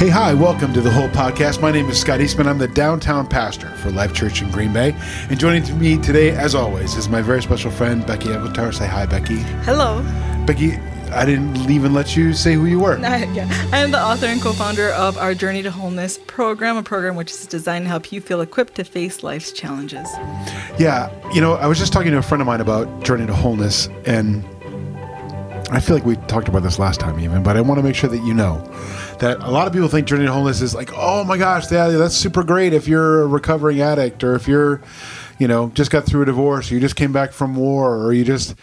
Hey, 0.00 0.08
hi, 0.08 0.32
welcome 0.32 0.72
to 0.72 0.80
the 0.80 0.90
whole 0.90 1.10
podcast. 1.10 1.60
My 1.60 1.70
name 1.70 1.90
is 1.90 2.00
Scott 2.00 2.22
Eastman. 2.22 2.46
I'm 2.46 2.56
the 2.56 2.68
downtown 2.68 3.26
pastor 3.26 3.68
for 3.76 3.90
Life 3.90 4.14
Church 4.14 4.40
in 4.40 4.50
Green 4.50 4.72
Bay. 4.72 4.96
And 5.28 5.38
joining 5.38 5.78
me 5.78 5.98
today, 5.98 6.30
as 6.30 6.54
always, 6.54 6.96
is 6.96 7.10
my 7.10 7.20
very 7.20 7.42
special 7.42 7.70
friend, 7.70 8.06
Becky 8.06 8.28
Eggletar. 8.28 8.72
Say 8.72 8.86
hi, 8.86 9.04
Becky. 9.04 9.36
Hello. 9.66 10.02
Becky, 10.46 10.76
I 11.12 11.26
didn't 11.26 11.70
even 11.70 11.92
let 11.92 12.16
you 12.16 12.32
say 12.32 12.54
who 12.54 12.64
you 12.64 12.80
were. 12.80 12.96
I, 13.04 13.24
yeah. 13.34 13.68
I 13.74 13.80
am 13.80 13.90
the 13.90 14.00
author 14.00 14.24
and 14.24 14.40
co 14.40 14.54
founder 14.54 14.88
of 14.88 15.18
our 15.18 15.34
Journey 15.34 15.62
to 15.64 15.70
Wholeness 15.70 16.16
program, 16.26 16.78
a 16.78 16.82
program 16.82 17.14
which 17.14 17.30
is 17.30 17.44
designed 17.44 17.84
to 17.84 17.90
help 17.90 18.10
you 18.10 18.22
feel 18.22 18.40
equipped 18.40 18.76
to 18.76 18.84
face 18.84 19.22
life's 19.22 19.52
challenges. 19.52 20.08
Yeah, 20.78 21.10
you 21.34 21.42
know, 21.42 21.56
I 21.56 21.66
was 21.66 21.78
just 21.78 21.92
talking 21.92 22.12
to 22.12 22.16
a 22.16 22.22
friend 22.22 22.40
of 22.40 22.46
mine 22.46 22.62
about 22.62 23.04
Journey 23.04 23.26
to 23.26 23.34
Wholeness, 23.34 23.90
and 24.06 24.42
I 25.70 25.78
feel 25.78 25.94
like 25.94 26.04
we 26.04 26.16
talked 26.26 26.48
about 26.48 26.64
this 26.64 26.80
last 26.80 26.98
time 26.98 27.20
even, 27.20 27.44
but 27.44 27.56
I 27.56 27.60
want 27.60 27.78
to 27.78 27.82
make 27.84 27.94
sure 27.94 28.10
that 28.10 28.24
you 28.24 28.34
know 28.34 28.58
that 29.20 29.38
a 29.38 29.50
lot 29.50 29.68
of 29.68 29.72
people 29.72 29.88
think 29.88 30.08
Journey 30.08 30.26
to 30.26 30.32
Wholeness 30.32 30.60
is 30.62 30.74
like, 30.74 30.90
oh 30.96 31.22
my 31.22 31.36
gosh, 31.38 31.70
yeah, 31.70 31.88
that's 31.90 32.16
super 32.16 32.42
great 32.42 32.72
if 32.72 32.88
you're 32.88 33.22
a 33.22 33.26
recovering 33.28 33.80
addict 33.80 34.24
or 34.24 34.34
if 34.34 34.48
you're, 34.48 34.82
you 35.38 35.46
know, 35.46 35.70
just 35.70 35.92
got 35.92 36.04
through 36.04 36.22
a 36.22 36.26
divorce 36.26 36.70
or 36.70 36.74
you 36.74 36.80
just 36.80 36.96
came 36.96 37.12
back 37.12 37.32
from 37.32 37.54
war 37.54 37.96
or 37.96 38.12
you 38.12 38.24
just, 38.24 38.56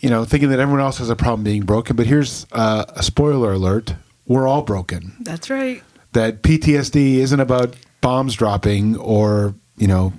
you 0.00 0.10
know, 0.10 0.24
thinking 0.24 0.48
that 0.48 0.58
everyone 0.58 0.80
else 0.80 0.98
has 0.98 1.10
a 1.10 1.16
problem 1.16 1.44
being 1.44 1.62
broken. 1.62 1.94
But 1.94 2.06
here's 2.06 2.44
uh, 2.50 2.86
a 2.88 3.02
spoiler 3.04 3.52
alert 3.52 3.94
we're 4.26 4.48
all 4.48 4.62
broken. 4.62 5.12
That's 5.20 5.48
right. 5.48 5.82
That 6.12 6.42
PTSD 6.42 7.16
isn't 7.16 7.40
about 7.40 7.76
bombs 8.00 8.34
dropping 8.34 8.96
or, 8.96 9.54
you 9.76 9.86
know, 9.86 10.12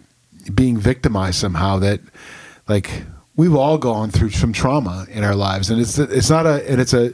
being 0.53 0.77
victimized 0.77 1.35
somehow. 1.39 1.79
That, 1.79 1.99
like, 2.67 3.03
we've 3.35 3.55
all 3.55 3.77
gone 3.77 4.11
through 4.11 4.31
some 4.31 4.53
trauma 4.53 5.05
in 5.09 5.23
our 5.23 5.35
lives, 5.35 5.69
and 5.69 5.79
it's 5.79 5.97
it's 5.97 6.29
not 6.29 6.45
a 6.45 6.69
and 6.69 6.79
it's 6.79 6.93
a 6.93 7.13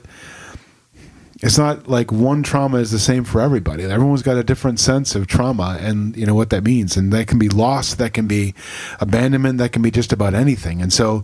it's 1.42 1.58
not 1.58 1.88
like 1.88 2.12
one 2.12 2.44
trauma 2.44 2.78
is 2.78 2.92
the 2.92 3.00
same 3.00 3.24
for 3.24 3.40
everybody. 3.40 3.86
Everyone's 3.86 4.22
got 4.22 4.36
a 4.36 4.44
different 4.44 4.80
sense 4.80 5.16
of 5.16 5.28
trauma 5.28 5.78
and 5.80 6.16
you 6.18 6.26
know 6.26 6.36
what 6.36 6.50
that 6.50 6.66
means. 6.66 6.98
And 6.98 7.14
that 7.14 7.28
can 7.28 7.40
be 7.40 7.48
loss, 7.48 7.96
that 7.96 8.14
can 8.14 8.28
be 8.28 8.54
abandonment, 9.00 9.58
that 9.60 9.72
can 9.72 9.82
be 9.82 9.90
just 9.90 10.12
about 10.12 10.34
anything. 10.34 10.82
And 10.82 10.92
so 10.92 11.24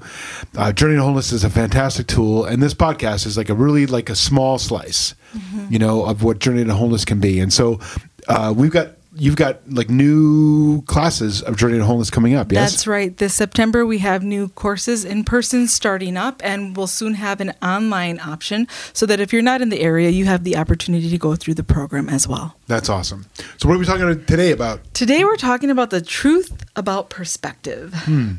uh, 0.56 0.72
Journey 0.72 0.96
to 0.96 1.02
Wholeness 1.02 1.34
is 1.34 1.44
a 1.44 1.50
fantastic 1.50 2.08
tool. 2.08 2.46
And 2.46 2.64
this 2.64 2.74
podcast 2.74 3.26
is 3.26 3.38
like 3.38 3.50
a 3.50 3.54
really 3.54 3.88
like 3.88 4.10
a 4.10 4.16
small 4.16 4.58
slice, 4.58 5.16
mm-hmm. 5.34 5.68
you 5.70 5.80
know, 5.80 6.06
of 6.06 6.24
what 6.24 6.40
Journey 6.40 6.64
to 6.64 6.74
Wholeness 6.74 7.04
can 7.04 7.20
be. 7.20 7.42
And 7.42 7.52
so 7.52 7.82
uh, 8.30 8.54
we've 8.56 8.72
got 8.72 8.95
you've 9.16 9.36
got 9.36 9.60
like 9.70 9.90
new 9.90 10.82
classes 10.84 11.42
of 11.42 11.58
Journey 11.58 11.78
to 11.78 11.86
Wholeness 11.86 12.10
coming 12.10 12.36
up. 12.36 12.52
Yes, 12.52 12.72
that's 12.72 12.88
right. 12.88 13.16
This 13.16 13.34
September 13.34 13.86
we 13.86 14.00
have 14.00 14.24
new 14.24 14.50
courses 14.50 15.06
in 15.06 15.24
person 15.24 15.68
starting 15.68 16.18
up, 16.18 16.42
and 16.44 16.76
we'll 16.76 16.88
soon 16.88 17.16
have 17.16 17.42
an 17.42 17.54
online 17.62 18.20
option 18.20 18.68
so 18.94 19.06
that 19.06 19.20
if 19.20 19.32
you're 19.34 19.42
not 19.42 19.62
in 19.62 19.70
the 19.70 19.80
area, 19.80 20.10
you 20.10 20.26
have 20.26 20.44
the 20.44 20.58
opportunity 20.58 21.10
to 21.10 21.18
go 21.18 21.36
through 21.36 21.56
the 21.56 21.64
program 21.64 22.10
as 22.10 22.28
well. 22.28 22.56
That's 22.68 22.90
awesome. 22.90 23.26
So, 23.58 23.68
what 23.68 23.76
are 23.76 23.80
we 23.80 23.86
talking 23.86 24.26
today 24.26 24.52
about? 24.52 24.82
Today 24.94 25.24
we're 25.24 25.38
talking 25.38 25.70
about 25.70 25.90
the 25.90 26.02
truth 26.02 26.66
about 26.76 27.10
perspective. 27.10 27.94
Hmm. 27.94 28.34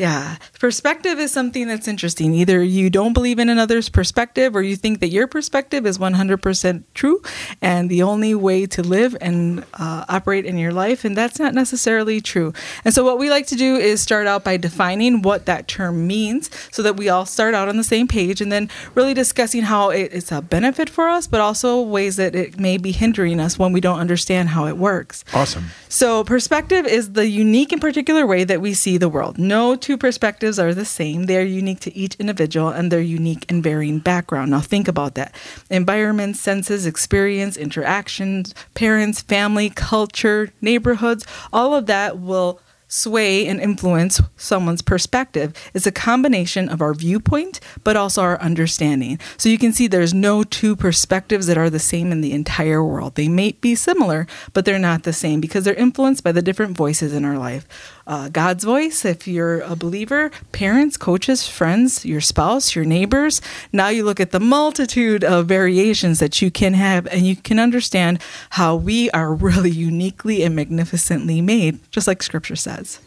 Yeah. 0.00 0.36
Perspective 0.58 1.18
is 1.18 1.30
something 1.30 1.68
that's 1.68 1.86
interesting. 1.86 2.32
Either 2.32 2.62
you 2.62 2.88
don't 2.88 3.12
believe 3.12 3.38
in 3.38 3.50
another's 3.50 3.90
perspective 3.90 4.56
or 4.56 4.62
you 4.62 4.74
think 4.74 5.00
that 5.00 5.08
your 5.08 5.26
perspective 5.26 5.84
is 5.84 5.98
100% 5.98 6.84
true 6.94 7.22
and 7.60 7.90
the 7.90 8.02
only 8.02 8.34
way 8.34 8.64
to 8.64 8.82
live 8.82 9.14
and 9.20 9.62
uh, 9.74 10.06
operate 10.08 10.46
in 10.46 10.56
your 10.56 10.72
life. 10.72 11.04
And 11.04 11.14
that's 11.14 11.38
not 11.38 11.52
necessarily 11.52 12.22
true. 12.22 12.54
And 12.82 12.94
so, 12.94 13.04
what 13.04 13.18
we 13.18 13.28
like 13.28 13.46
to 13.48 13.56
do 13.56 13.76
is 13.76 14.00
start 14.00 14.26
out 14.26 14.42
by 14.42 14.56
defining 14.56 15.20
what 15.20 15.44
that 15.44 15.68
term 15.68 16.06
means 16.06 16.48
so 16.70 16.82
that 16.82 16.96
we 16.96 17.10
all 17.10 17.26
start 17.26 17.52
out 17.54 17.68
on 17.68 17.76
the 17.76 17.84
same 17.84 18.08
page 18.08 18.40
and 18.40 18.50
then 18.50 18.70
really 18.94 19.12
discussing 19.12 19.64
how 19.64 19.90
it's 19.90 20.32
a 20.32 20.40
benefit 20.40 20.88
for 20.88 21.10
us, 21.10 21.26
but 21.26 21.42
also 21.42 21.78
ways 21.78 22.16
that 22.16 22.34
it 22.34 22.58
may 22.58 22.78
be 22.78 22.92
hindering 22.92 23.38
us 23.38 23.58
when 23.58 23.70
we 23.70 23.82
don't 23.82 23.98
understand 23.98 24.48
how 24.48 24.66
it 24.66 24.78
works. 24.78 25.26
Awesome. 25.34 25.66
So, 25.90 26.24
perspective 26.24 26.86
is 26.86 27.12
the 27.12 27.28
unique 27.28 27.70
and 27.70 27.82
particular 27.82 28.24
way 28.26 28.44
that 28.44 28.62
we 28.62 28.72
see 28.72 28.96
the 28.96 29.10
world. 29.10 29.36
No 29.36 29.76
two 29.76 29.89
perspectives 29.96 30.58
are 30.58 30.74
the 30.74 30.84
same. 30.84 31.24
They 31.24 31.36
are 31.38 31.44
unique 31.44 31.80
to 31.80 31.96
each 31.96 32.14
individual 32.16 32.68
and 32.68 32.90
their 32.90 33.00
unique 33.00 33.44
and 33.48 33.62
varying 33.62 33.98
background. 33.98 34.50
Now, 34.50 34.60
think 34.60 34.88
about 34.88 35.14
that 35.14 35.34
environment, 35.70 36.36
senses, 36.36 36.86
experience, 36.86 37.56
interactions, 37.56 38.54
parents, 38.74 39.20
family, 39.20 39.70
culture, 39.70 40.50
neighborhoods, 40.60 41.26
all 41.52 41.74
of 41.74 41.86
that 41.86 42.18
will 42.18 42.60
sway 42.90 43.46
and 43.46 43.60
influence 43.60 44.20
someone's 44.36 44.82
perspective 44.82 45.54
It's 45.72 45.86
a 45.86 45.92
combination 45.92 46.68
of 46.68 46.82
our 46.82 46.92
viewpoint, 46.92 47.60
but 47.84 47.96
also 47.96 48.22
our 48.22 48.40
understanding. 48.40 49.18
So 49.36 49.48
you 49.48 49.58
can 49.58 49.72
see 49.72 49.86
there's 49.86 50.12
no 50.12 50.42
two 50.42 50.74
perspectives 50.74 51.46
that 51.46 51.56
are 51.56 51.70
the 51.70 51.78
same 51.78 52.10
in 52.10 52.20
the 52.20 52.32
entire 52.32 52.84
world. 52.84 53.14
They 53.14 53.28
may 53.28 53.52
be 53.52 53.76
similar, 53.76 54.26
but 54.52 54.64
they're 54.64 54.78
not 54.78 55.04
the 55.04 55.12
same 55.12 55.40
because 55.40 55.64
they're 55.64 55.74
influenced 55.74 56.24
by 56.24 56.32
the 56.32 56.42
different 56.42 56.76
voices 56.76 57.12
in 57.12 57.24
our 57.24 57.38
life 57.38 57.68
uh, 58.10 58.28
God's 58.28 58.64
voice, 58.64 59.04
if 59.04 59.28
you're 59.28 59.60
a 59.60 59.76
believer, 59.76 60.32
parents, 60.50 60.96
coaches, 60.96 61.46
friends, 61.46 62.04
your 62.04 62.20
spouse, 62.20 62.74
your 62.74 62.84
neighbors. 62.84 63.40
Now 63.72 63.86
you 63.86 64.04
look 64.04 64.18
at 64.18 64.32
the 64.32 64.40
multitude 64.40 65.22
of 65.22 65.46
variations 65.46 66.18
that 66.18 66.42
you 66.42 66.50
can 66.50 66.74
have, 66.74 67.06
and 67.06 67.24
you 67.24 67.36
can 67.36 67.60
understand 67.60 68.20
how 68.50 68.74
we 68.74 69.10
are 69.12 69.32
really 69.32 69.70
uniquely 69.70 70.42
and 70.42 70.56
magnificently 70.56 71.40
made, 71.40 71.78
just 71.92 72.08
like 72.08 72.20
scripture 72.20 72.56
says. 72.56 72.98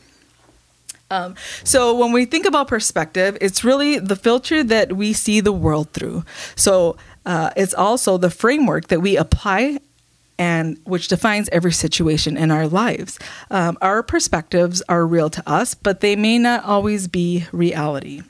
Um, 1.12 1.36
so 1.66 1.94
when 1.94 2.14
we 2.14 2.24
think 2.24 2.46
about 2.46 2.70
perspective, 2.70 3.38
it's 3.42 3.62
really 3.62 4.00
the 4.00 4.16
filter 4.16 4.64
that 4.64 4.94
we 4.94 5.12
see 5.12 5.42
the 5.42 5.52
world 5.52 5.92
through. 5.92 6.24
So 6.56 6.96
uh, 7.26 7.50
it's 7.58 7.74
also 7.74 8.18
the 8.18 8.30
framework 8.30 8.88
that 8.88 9.02
we 9.02 9.18
apply 9.18 9.80
and 10.38 10.80
which 10.84 11.08
defines 11.08 11.50
every 11.52 11.72
situation 11.72 12.38
in 12.38 12.52
our 12.52 12.68
lives. 12.68 13.20
Um, 13.52 13.78
our 13.82 14.04
perspectives 14.04 14.82
are 14.90 15.06
real 15.06 15.30
to 15.30 15.50
us, 15.50 15.74
but 15.74 16.00
they 16.00 16.16
may 16.16 16.38
not 16.38 16.64
always 16.64 17.08
be 17.08 17.46
reality. 17.52 18.22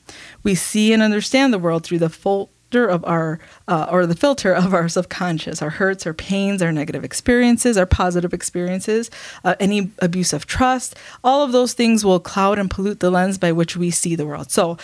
We 0.43 0.55
see 0.55 0.93
and 0.93 1.01
understand 1.01 1.53
the 1.53 1.59
world 1.59 1.83
through 1.83 1.99
the 1.99 2.09
filter 2.09 2.87
of 2.87 3.05
our 3.05 3.39
uh, 3.67 3.87
or 3.91 4.05
the 4.05 4.15
filter 4.15 4.53
of 4.53 4.73
our 4.73 4.89
subconscious, 4.89 5.61
our 5.61 5.69
hurts, 5.69 6.05
our 6.05 6.13
pains, 6.13 6.61
our 6.61 6.71
negative 6.71 7.03
experiences, 7.03 7.77
our 7.77 7.85
positive 7.85 8.33
experiences, 8.33 9.09
uh, 9.43 9.55
any 9.59 9.91
abuse 9.99 10.33
of 10.33 10.45
trust. 10.45 10.95
All 11.23 11.43
of 11.43 11.51
those 11.51 11.73
things 11.73 12.03
will 12.03 12.19
cloud 12.19 12.59
and 12.59 12.69
pollute 12.69 12.99
the 12.99 13.11
lens 13.11 13.37
by 13.37 13.51
which 13.51 13.77
we 13.77 13.91
see 13.91 14.15
the 14.15 14.25
world. 14.25 14.51
So, 14.51 14.77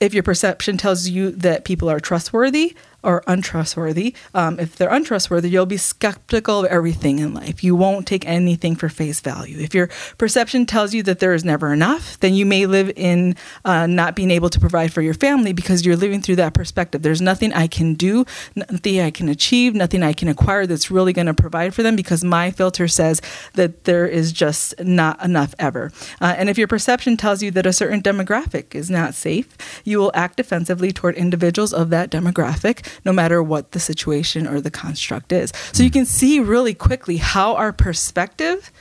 if 0.00 0.14
your 0.14 0.22
perception 0.22 0.78
tells 0.78 1.08
you 1.08 1.30
that 1.32 1.64
people 1.64 1.90
are 1.90 2.00
trustworthy, 2.00 2.74
or 3.02 3.22
untrustworthy. 3.26 4.14
Um, 4.34 4.58
if 4.58 4.76
they're 4.76 4.92
untrustworthy, 4.92 5.50
you'll 5.50 5.66
be 5.66 5.76
skeptical 5.76 6.60
of 6.60 6.66
everything 6.66 7.18
in 7.18 7.34
life. 7.34 7.64
You 7.64 7.74
won't 7.74 8.06
take 8.06 8.26
anything 8.26 8.76
for 8.76 8.88
face 8.88 9.20
value. 9.20 9.58
If 9.58 9.74
your 9.74 9.88
perception 10.18 10.66
tells 10.66 10.94
you 10.94 11.02
that 11.04 11.18
there 11.18 11.34
is 11.34 11.44
never 11.44 11.72
enough, 11.72 12.18
then 12.20 12.34
you 12.34 12.44
may 12.46 12.66
live 12.66 12.92
in 12.96 13.36
uh, 13.64 13.86
not 13.86 14.14
being 14.14 14.30
able 14.30 14.50
to 14.50 14.60
provide 14.60 14.92
for 14.92 15.02
your 15.02 15.14
family 15.14 15.52
because 15.52 15.84
you're 15.84 15.96
living 15.96 16.20
through 16.20 16.36
that 16.36 16.54
perspective. 16.54 17.02
There's 17.02 17.22
nothing 17.22 17.52
I 17.52 17.66
can 17.66 17.94
do, 17.94 18.24
nothing 18.54 19.00
I 19.00 19.10
can 19.10 19.28
achieve, 19.28 19.74
nothing 19.74 20.02
I 20.02 20.12
can 20.12 20.28
acquire 20.28 20.66
that's 20.66 20.90
really 20.90 21.12
going 21.12 21.26
to 21.26 21.34
provide 21.34 21.74
for 21.74 21.82
them 21.82 21.96
because 21.96 22.22
my 22.22 22.50
filter 22.50 22.88
says 22.88 23.20
that 23.54 23.84
there 23.84 24.06
is 24.06 24.32
just 24.32 24.78
not 24.80 25.22
enough 25.24 25.54
ever. 25.58 25.92
Uh, 26.20 26.34
and 26.36 26.48
if 26.48 26.58
your 26.58 26.68
perception 26.68 27.16
tells 27.16 27.42
you 27.42 27.50
that 27.52 27.66
a 27.66 27.72
certain 27.72 28.02
demographic 28.02 28.74
is 28.74 28.90
not 28.90 29.14
safe, 29.14 29.56
you 29.84 29.98
will 29.98 30.12
act 30.14 30.36
defensively 30.36 30.92
toward 30.92 31.14
individuals 31.14 31.72
of 31.72 31.90
that 31.90 32.10
demographic 32.10 32.89
no 33.04 33.12
matter 33.12 33.42
what 33.42 33.72
the 33.72 33.80
situation 33.80 34.46
or 34.46 34.60
the 34.60 34.70
construct 34.70 35.32
is. 35.32 35.52
So 35.72 35.82
you 35.82 35.90
can 35.90 36.06
see 36.06 36.40
really 36.40 36.74
quickly 36.74 37.18
how 37.18 37.54
our 37.56 37.72
perspective 37.72 38.72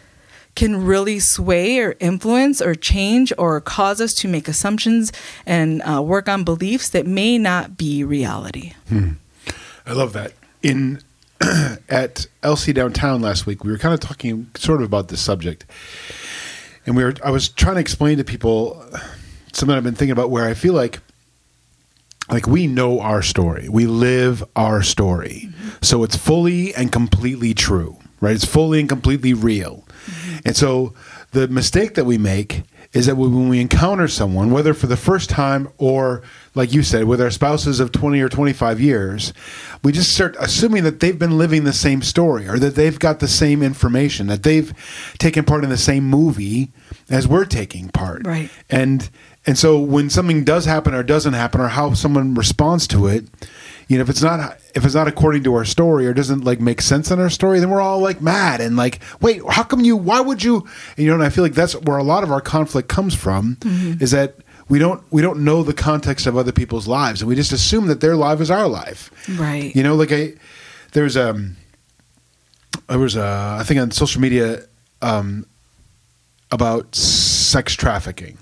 can 0.56 0.86
really 0.86 1.20
sway 1.20 1.80
or 1.80 1.96
influence 2.00 2.62
or 2.62 2.76
change 2.76 3.32
or 3.38 3.62
cause 3.62 4.02
us 4.02 4.14
to 4.14 4.28
make 4.28 4.48
assumptions 4.48 5.12
and 5.46 5.82
uh, 5.84 6.02
work 6.02 6.28
on 6.28 6.44
beliefs 6.44 6.90
that 6.90 7.08
may 7.08 7.38
not 7.38 7.78
be 7.78 8.04
reality. 8.04 8.74
Hmm. 8.90 9.12
I 9.86 9.94
love 9.94 10.14
that. 10.14 10.34
In 10.62 11.02
at 11.90 12.28
LC 12.44 12.74
downtown 12.74 13.22
last 13.22 13.46
week, 13.46 13.64
we 13.64 13.72
were 13.72 13.78
kind 13.78 13.94
of 13.94 14.02
talking 14.02 14.50
sort 14.56 14.82
of 14.82 14.86
about 14.86 15.08
this 15.08 15.22
subject, 15.22 15.66
and 16.86 16.98
we 16.98 17.04
were. 17.04 17.14
I 17.24 17.32
was 17.32 17.48
trying 17.48 17.76
to 17.76 17.82
explain 17.82 18.18
to 18.18 18.26
people 18.26 18.86
something 19.54 19.76
I've 19.76 19.84
been 19.84 19.96
thinking 19.96 20.12
about, 20.12 20.30
where 20.30 20.46
I 20.46 20.54
feel 20.54 20.74
like 20.74 21.00
like 22.32 22.48
we 22.48 22.68
know 22.68 23.00
our 23.00 23.22
story. 23.22 23.70
We 23.70 23.86
live 23.86 24.44
our 24.56 24.84
story. 24.84 25.50
So 25.82 26.04
it's 26.04 26.16
fully 26.16 26.74
and 26.76 26.92
completely 26.92 27.54
true 27.54 28.00
right? 28.22 28.36
It's 28.36 28.46
fully 28.46 28.80
and 28.80 28.90
completely 28.90 29.34
real. 29.34 29.86
And 30.46 30.56
so 30.56 30.94
the 31.32 31.48
mistake 31.48 31.96
that 31.96 32.06
we 32.06 32.18
make 32.18 32.64
is 32.92 33.06
that 33.06 33.16
when 33.16 33.50
we 33.50 33.62
encounter 33.62 34.08
someone 34.08 34.52
whether 34.52 34.74
for 34.74 34.88
the 34.88 34.98
first 34.98 35.30
time 35.30 35.70
or 35.78 36.24
like 36.56 36.74
you 36.74 36.82
said 36.82 37.04
with 37.04 37.22
our 37.22 37.30
spouses 37.30 37.80
of 37.80 37.92
20 37.92 38.20
or 38.20 38.30
25 38.30 38.80
years 38.80 39.32
we 39.84 39.92
just 39.92 40.14
start 40.14 40.36
assuming 40.40 40.84
that 40.84 41.00
they've 41.00 41.20
been 41.20 41.38
living 41.38 41.64
the 41.64 41.74
same 41.74 42.02
story 42.02 42.48
or 42.48 42.58
that 42.58 42.76
they've 42.76 43.00
got 43.00 43.20
the 43.20 43.28
same 43.28 43.62
information 43.62 44.28
that 44.28 44.44
they've 44.44 44.74
taken 45.20 45.46
part 45.46 45.64
in 45.64 45.70
the 45.70 45.78
same 45.78 46.04
movie 46.04 46.72
as 47.10 47.28
we're 47.28 47.46
taking 47.46 47.90
part. 47.90 48.26
Right. 48.26 48.50
And 48.70 49.10
and 49.46 49.58
so 49.58 49.80
when 49.80 50.10
something 50.10 50.44
does 50.44 50.66
happen 50.66 50.94
or 50.94 51.02
doesn't 51.02 51.34
happen 51.34 51.62
or 51.62 51.70
how 51.70 51.94
someone 51.94 52.36
responds 52.36 52.88
to 52.88 53.08
it, 53.08 53.26
you 53.90 53.98
know 53.98 54.02
if 54.02 54.10
it's 54.10 54.22
not 54.22 54.58
if 54.76 54.86
it's 54.86 54.96
not 54.96 55.10
according 55.10 55.44
to 55.44 55.54
our 55.54 55.66
story 55.66 56.08
or 56.08 56.14
doesn't 56.14 56.46
like 56.46 56.62
make 56.62 56.80
sense 56.80 57.12
in 57.12 57.20
our 57.20 57.30
story 57.30 57.60
then 57.60 57.70
we're 57.70 57.82
all 57.82 58.00
like 58.00 58.22
mad 58.22 58.62
and 58.62 58.78
like 58.78 59.02
wait 59.20 59.42
how 59.50 59.64
come 59.64 59.82
you 59.82 59.98
why 59.98 60.22
would 60.22 60.42
you 60.42 60.66
and, 60.96 61.06
you 61.06 61.08
know 61.08 61.16
and 61.16 61.24
i 61.24 61.30
feel 61.30 61.44
like 61.44 61.54
that's 61.54 61.74
where 61.82 61.98
a 61.98 62.04
lot 62.04 62.24
of 62.24 62.32
our 62.32 62.40
conflict 62.40 62.88
comes 62.88 63.14
from 63.14 63.58
is 64.00 64.12
that 64.12 64.36
we 64.70 64.80
don't 64.80 65.04
we 65.12 65.22
don't 65.22 65.44
know 65.44 65.64
the 65.64 65.74
context 65.74 66.26
of 66.26 66.38
other 66.38 66.54
people's 66.54 66.88
lives 66.88 67.22
and 67.22 67.28
we 67.28 67.36
just 67.36 67.52
assume 67.52 67.88
that 67.88 68.00
their 68.00 68.16
life 68.16 68.40
is 68.40 68.50
our 68.50 68.68
life. 68.68 69.12
Right. 69.38 69.76
you 69.76 69.84
know 69.84 69.96
like 69.96 70.14
i 70.14 70.34
there's 70.94 71.18
um 71.18 71.58
there 72.88 73.00
was 73.00 73.18
a 73.18 73.58
i 73.60 73.64
think 73.64 73.82
on 73.82 73.92
social 73.92 74.22
media 74.22 74.64
um 75.02 75.46
about 76.52 76.96
sex 76.96 77.74
trafficking. 77.74 78.38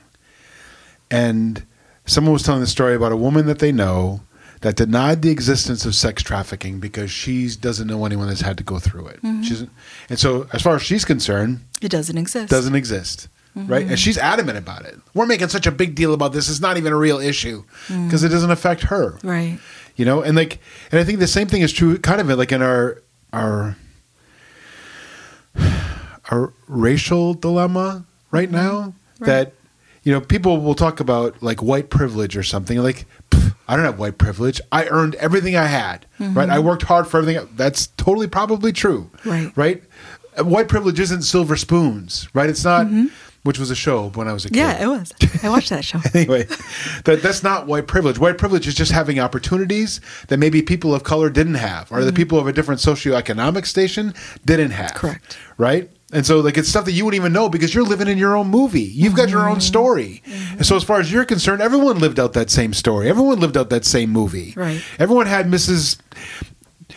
And 1.09 1.65
someone 2.05 2.33
was 2.33 2.43
telling 2.43 2.61
the 2.61 2.67
story 2.67 2.95
about 2.95 3.11
a 3.11 3.17
woman 3.17 3.47
that 3.47 3.59
they 3.59 3.71
know 3.71 4.21
that 4.61 4.75
denied 4.75 5.21
the 5.21 5.29
existence 5.29 5.85
of 5.85 5.93
sex 5.95 6.23
trafficking 6.23 6.79
because 6.79 7.11
she 7.11 7.49
doesn't 7.49 7.87
know 7.87 8.05
anyone 8.05 8.27
that's 8.27 8.41
had 8.41 8.57
to 8.57 8.63
go 8.63 8.79
through 8.79 9.07
it. 9.07 9.17
Mm-hmm. 9.21 9.41
She's, 9.43 9.65
and 10.09 10.17
so, 10.19 10.47
as 10.53 10.61
far 10.61 10.75
as 10.75 10.81
she's 10.81 11.05
concerned, 11.05 11.59
It 11.81 11.89
doesn't 11.89 12.17
exist. 12.17 12.49
doesn't 12.49 12.75
exist, 12.75 13.27
mm-hmm. 13.55 13.71
right? 13.71 13.85
And 13.87 13.99
she's 13.99 14.17
adamant 14.17 14.57
about 14.57 14.85
it. 14.85 14.95
We're 15.13 15.25
making 15.27 15.49
such 15.49 15.67
a 15.67 15.71
big 15.71 15.95
deal 15.95 16.13
about 16.13 16.33
this; 16.33 16.49
it's 16.49 16.59
not 16.59 16.77
even 16.77 16.91
a 16.91 16.97
real 16.97 17.19
issue 17.19 17.63
mm. 17.87 18.05
because 18.07 18.23
it 18.23 18.29
doesn't 18.29 18.51
affect 18.51 18.83
her, 18.83 19.17
Right. 19.23 19.59
you 19.95 20.05
know. 20.05 20.21
And 20.21 20.35
like, 20.35 20.59
and 20.91 20.99
I 20.99 21.03
think 21.03 21.19
the 21.19 21.27
same 21.27 21.47
thing 21.47 21.61
is 21.61 21.71
true, 21.71 21.97
kind 21.99 22.19
of 22.19 22.27
like 22.29 22.51
in 22.51 22.61
our 22.61 23.01
our 23.33 23.75
our 26.31 26.53
racial 26.67 27.33
dilemma 27.33 28.05
right 28.31 28.49
mm-hmm. 28.49 28.57
now. 28.57 28.93
Right. 29.19 29.27
That 29.27 29.53
you 30.03 30.13
know, 30.13 30.21
people 30.21 30.61
will 30.61 30.75
talk 30.75 30.99
about 30.99 31.41
like 31.43 31.61
white 31.61 31.89
privilege 31.89 32.35
or 32.37 32.43
something 32.43 32.79
like. 32.81 33.05
"Pff, 33.31 33.46
I 33.67 33.75
don't 33.75 33.85
have 33.85 33.99
white 33.99 34.17
privilege. 34.17 34.61
I 34.71 34.87
earned 34.87 35.15
everything 35.15 35.55
I 35.55 35.65
had. 35.65 36.05
Right. 36.19 36.49
I 36.49 36.57
mm-hmm. 36.57 36.67
worked 36.67 36.83
hard 36.83 37.07
for 37.07 37.19
everything. 37.19 37.49
That's 37.55 37.87
totally 37.87 38.27
probably 38.27 38.71
true. 38.71 39.11
Right. 39.25 39.51
Right. 39.55 39.83
Uh, 40.37 40.45
White 40.45 40.69
privilege 40.69 40.99
isn't 40.99 41.23
silver 41.23 41.57
spoons. 41.57 42.29
Right. 42.33 42.49
It's 42.49 42.63
not. 42.63 42.87
Mm-hmm. 42.87 43.07
Which 43.43 43.59
was 43.59 43.71
a 43.71 43.75
show 43.75 44.09
when 44.09 44.27
I 44.27 44.33
was 44.33 44.43
a 44.43 44.49
kid 44.49 44.57
Yeah, 44.57 44.83
it 44.83 44.87
was. 44.87 45.13
I 45.41 45.47
watched 45.47 45.69
that 45.69 45.85
show. 45.85 46.01
anyway, 46.13 46.43
that 47.05 47.21
that's 47.21 47.43
not 47.43 47.65
white 47.65 47.87
privilege. 47.87 48.19
White 48.19 48.37
privilege 48.37 48.67
is 48.67 48.75
just 48.75 48.91
having 48.91 49.19
opportunities 49.21 50.01
that 50.27 50.37
maybe 50.37 50.61
people 50.61 50.93
of 50.93 51.05
color 51.05 51.29
didn't 51.29 51.53
have, 51.53 51.89
or 51.89 52.01
the 52.01 52.07
mm-hmm. 52.07 52.15
people 52.17 52.39
of 52.39 52.47
a 52.47 52.51
different 52.51 52.81
socioeconomic 52.81 53.65
station 53.65 54.13
didn't 54.43 54.71
have. 54.71 54.95
Correct. 54.95 55.37
Right. 55.57 55.89
And 56.13 56.25
so, 56.25 56.39
like, 56.39 56.57
it's 56.57 56.69
stuff 56.69 56.85
that 56.85 56.93
you 56.93 57.03
wouldn't 57.03 57.19
even 57.19 57.33
know 57.33 57.49
because 57.49 57.75
you're 57.75 57.83
living 57.83 58.07
in 58.07 58.17
your 58.17 58.37
own 58.37 58.47
movie. 58.47 58.79
You've 58.81 59.15
got 59.15 59.29
your 59.29 59.41
own 59.41 59.57
mm-hmm. 59.57 59.59
story. 59.59 60.23
And 60.51 60.65
so, 60.65 60.77
as 60.77 60.83
far 60.83 61.01
as 61.01 61.11
you're 61.11 61.25
concerned, 61.25 61.61
everyone 61.61 61.99
lived 61.99 62.17
out 62.17 62.31
that 62.33 62.49
same 62.49 62.73
story. 62.73 63.09
Everyone 63.09 63.41
lived 63.41 63.57
out 63.57 63.69
that 63.71 63.83
same 63.83 64.09
movie. 64.09 64.53
Right. 64.55 64.81
Everyone 64.99 65.25
had 65.25 65.47
Mrs. 65.47 65.99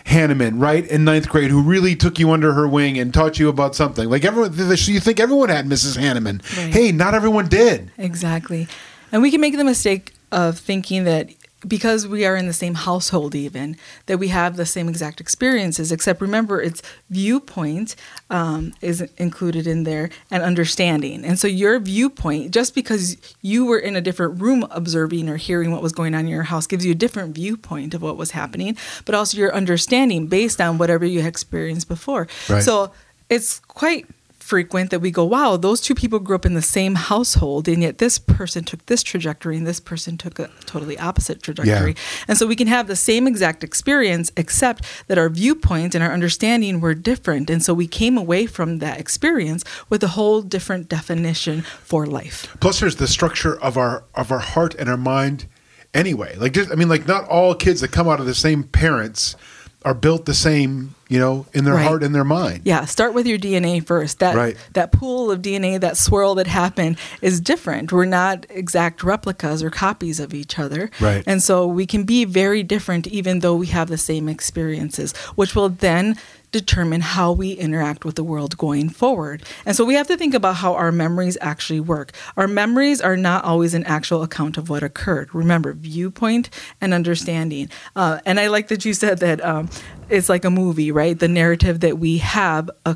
Hanneman, 0.07 0.61
right, 0.61 0.87
in 0.87 1.05
ninth 1.05 1.29
grade, 1.29 1.51
who 1.51 1.63
really 1.63 1.97
took 1.97 2.21
you 2.21 2.31
under 2.31 2.53
her 2.53 2.69
wing 2.69 2.99
and 2.99 3.13
taught 3.13 3.39
you 3.41 3.49
about 3.49 3.75
something. 3.75 4.09
Like 4.09 4.25
everyone, 4.25 4.53
you 4.57 5.01
think 5.01 5.19
everyone 5.19 5.49
had 5.49 5.67
Mrs. 5.67 5.99
Hanneman. 5.99 6.41
Right. 6.57 6.73
Hey, 6.73 6.93
not 6.93 7.15
everyone 7.15 7.49
did. 7.49 7.91
Exactly. 7.99 8.69
And 9.11 9.23
we 9.23 9.31
can 9.33 9.41
make 9.41 9.57
the 9.57 9.65
mistake 9.65 10.15
of 10.31 10.59
thinking 10.59 11.05
that 11.05 11.31
because 11.67 12.07
we 12.07 12.25
are 12.25 12.37
in 12.37 12.47
the 12.47 12.53
same 12.53 12.75
household, 12.75 13.35
even, 13.35 13.77
that 14.07 14.19
we 14.19 14.29
have 14.29 14.57
the 14.57 14.67
same 14.67 14.89
exact 14.89 15.21
experiences, 15.21 15.93
except 15.93 16.21
remember, 16.21 16.61
it's 16.61 16.83
viewpoint 17.11 17.97
um, 18.31 18.73
is 18.81 19.03
included 19.19 19.67
in 19.67 19.85
there 19.85 20.11
and 20.31 20.43
understanding. 20.43 21.25
And 21.25 21.39
so 21.39 21.47
your 21.47 21.79
viewpoint, 21.79 22.53
just 22.53 22.75
because 22.75 23.17
you 23.43 23.67
were 23.67 23.79
in 23.79 23.97
a 23.97 24.01
different 24.01 24.41
room 24.41 24.67
observing 24.71 25.29
or 25.29 25.37
hearing 25.37 25.71
what 25.71 25.83
was 25.83 25.93
going 25.93 26.15
on 26.15 26.21
in 26.21 26.29
your 26.29 26.45
house, 26.45 26.67
gives 26.67 26.85
you 26.85 26.93
a 26.93 26.95
different 26.95 27.35
viewpoint 27.35 27.95
of 27.95 28.03
what 28.03 28.17
was 28.17 28.31
happening, 28.31 28.77
but 29.05 29.15
also 29.15 29.37
your 29.37 29.55
understanding 29.55 30.27
based 30.27 30.61
on 30.61 30.79
whatever 30.79 31.05
you 31.05 31.21
experienced 31.21 31.89
before. 31.89 32.27
Right. 32.49 32.63
So 32.63 32.93
it's 33.29 33.61
quite 33.61 34.07
frequent 34.51 34.91
that 34.91 34.99
we 34.99 35.13
go, 35.13 35.25
wow, 35.25 35.57
those 35.57 35.81
two 35.81 35.95
people 35.95 36.19
grew 36.19 36.35
up 36.35 36.45
in 36.45 36.55
the 36.55 36.61
same 36.61 36.97
household, 36.97 37.69
and 37.69 37.83
yet 37.83 37.99
this 37.99 38.19
person 38.19 38.65
took 38.65 38.85
this 38.87 39.05
trajectory 39.05 39.57
and 39.57 39.65
this 39.65 39.79
person 39.79 40.19
took 40.19 40.41
a 40.41 40.51
totally 40.67 40.99
opposite 40.99 41.41
trajectory. 41.41 41.95
And 42.27 42.37
so 42.37 42.49
we 42.49 42.57
can 42.57 42.67
have 42.67 42.89
the 42.89 42.97
same 42.97 43.29
exact 43.29 43.63
experience, 43.63 44.33
except 44.37 44.85
that 45.07 45.19
our 45.19 45.29
viewpoints 45.29 45.95
and 45.95 46.03
our 46.03 46.13
understanding 46.13 46.81
were 46.81 46.95
different. 46.95 47.49
And 47.49 47.63
so 47.63 47.73
we 47.73 47.87
came 47.87 48.19
away 48.19 48.47
from 48.47 48.81
that 48.81 48.99
experience 48.99 49.63
with 49.89 50.03
a 50.03 50.09
whole 50.09 50.43
different 50.43 50.89
definition 50.89 51.63
for 51.63 52.05
life. 52.05 52.53
Plus, 52.59 52.81
there's 52.81 52.97
the 52.97 53.07
structure 53.07 53.57
of 53.61 53.77
our 53.77 54.03
of 54.17 54.33
our 54.33 54.41
heart 54.41 54.75
and 54.75 54.89
our 54.89 54.97
mind. 54.97 55.47
Anyway, 55.95 56.35
like 56.37 56.55
just 56.55 56.73
I 56.73 56.75
mean, 56.75 56.89
like 56.89 57.07
not 57.07 57.29
all 57.29 57.55
kids 57.55 57.83
that 57.83 57.93
come 57.93 58.09
out 58.09 58.19
of 58.19 58.27
the 58.27 58.35
same 58.35 58.65
parents 58.65 59.37
are 59.85 59.95
built 59.95 60.27
the 60.27 60.35
same. 60.35 60.97
You 61.11 61.19
know, 61.19 61.45
in 61.53 61.65
their 61.65 61.75
Right. 61.75 61.87
heart 61.87 62.03
and 62.05 62.15
their 62.15 62.25
mind. 62.25 62.61
Yeah, 62.65 62.85
start 62.85 63.15
with 63.15 63.27
your 63.27 63.37
DNA 63.37 63.81
first. 63.81 64.21
That 64.21 64.37
Right. 64.37 64.57
that 64.75 64.93
pool 64.93 65.31
of 65.31 65.43
DNA, 65.43 65.77
that 65.77 65.97
swirl 65.97 66.37
that 66.37 66.47
happened 66.47 66.97
is 67.21 67.41
different. 67.41 67.93
We're 67.93 68.05
not 68.05 68.47
exact 68.49 69.03
replicas 69.03 69.61
or 69.63 69.71
copies 69.71 70.21
of 70.21 70.33
each 70.33 70.57
other. 70.59 70.89
Right. 71.01 71.25
And 71.27 71.43
so 71.43 71.67
we 71.67 71.85
can 71.85 72.05
be 72.05 72.25
very 72.25 72.63
different 72.63 73.09
even 73.09 73.41
though 73.41 73.57
we 73.57 73.67
have 73.67 73.89
the 73.89 73.99
same 73.99 74.29
experiences, 74.29 75.13
which 75.35 75.57
will 75.57 75.69
then 75.69 76.17
determine 76.53 77.01
how 77.01 77.33
we 77.33 77.53
interact 77.53 78.05
with 78.05 78.17
the 78.17 78.25
world 78.25 78.57
going 78.59 78.89
forward. 78.89 79.43
And 79.65 79.77
so 79.77 79.85
we 79.85 79.95
have 79.95 80.09
to 80.09 80.17
think 80.17 80.35
about 80.35 80.57
how 80.57 80.75
our 80.75 80.93
memories 80.93 81.39
actually 81.41 81.81
work. 81.81 82.13
Our 82.37 82.49
memories 82.49 83.01
are 83.01 83.17
not 83.17 83.45
always 83.45 83.75
an 83.75 83.85
actual 83.85 84.23
account 84.23 84.57
of 84.57 84.69
what 84.69 84.83
occurred. 84.83 85.35
Remember, 85.35 85.73
viewpoint 85.73 86.51
and 86.81 86.93
understanding. 86.93 87.69
Uh, 87.95 88.21
and 88.27 88.41
I 88.41 88.49
like 88.49 88.69
that 88.69 88.85
you 88.85 88.95
said 88.95 89.19
that 89.19 89.45
um, 89.45 89.69
it's 90.09 90.29
like 90.29 90.45
a 90.45 90.51
movie, 90.51 90.91
right? 90.91 91.19
The 91.19 91.29
narrative 91.29 91.81
that 91.81 91.99
we 91.99 92.19
have 92.19 92.71
uh, 92.85 92.95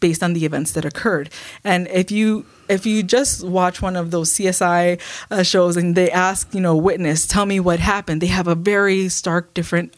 based 0.00 0.22
on 0.22 0.32
the 0.32 0.44
events 0.44 0.72
that 0.72 0.84
occurred. 0.84 1.30
And 1.64 1.88
if 1.88 2.10
you 2.10 2.46
if 2.68 2.86
you 2.86 3.02
just 3.02 3.44
watch 3.46 3.82
one 3.82 3.96
of 3.96 4.10
those 4.10 4.32
CSI 4.32 5.00
uh, 5.30 5.42
shows 5.42 5.76
and 5.76 5.94
they 5.94 6.10
ask, 6.10 6.54
you 6.54 6.60
know, 6.60 6.76
witness, 6.76 7.26
tell 7.26 7.44
me 7.44 7.60
what 7.60 7.80
happened, 7.80 8.20
they 8.22 8.28
have 8.28 8.48
a 8.48 8.54
very 8.54 9.08
stark 9.08 9.52
different 9.54 9.94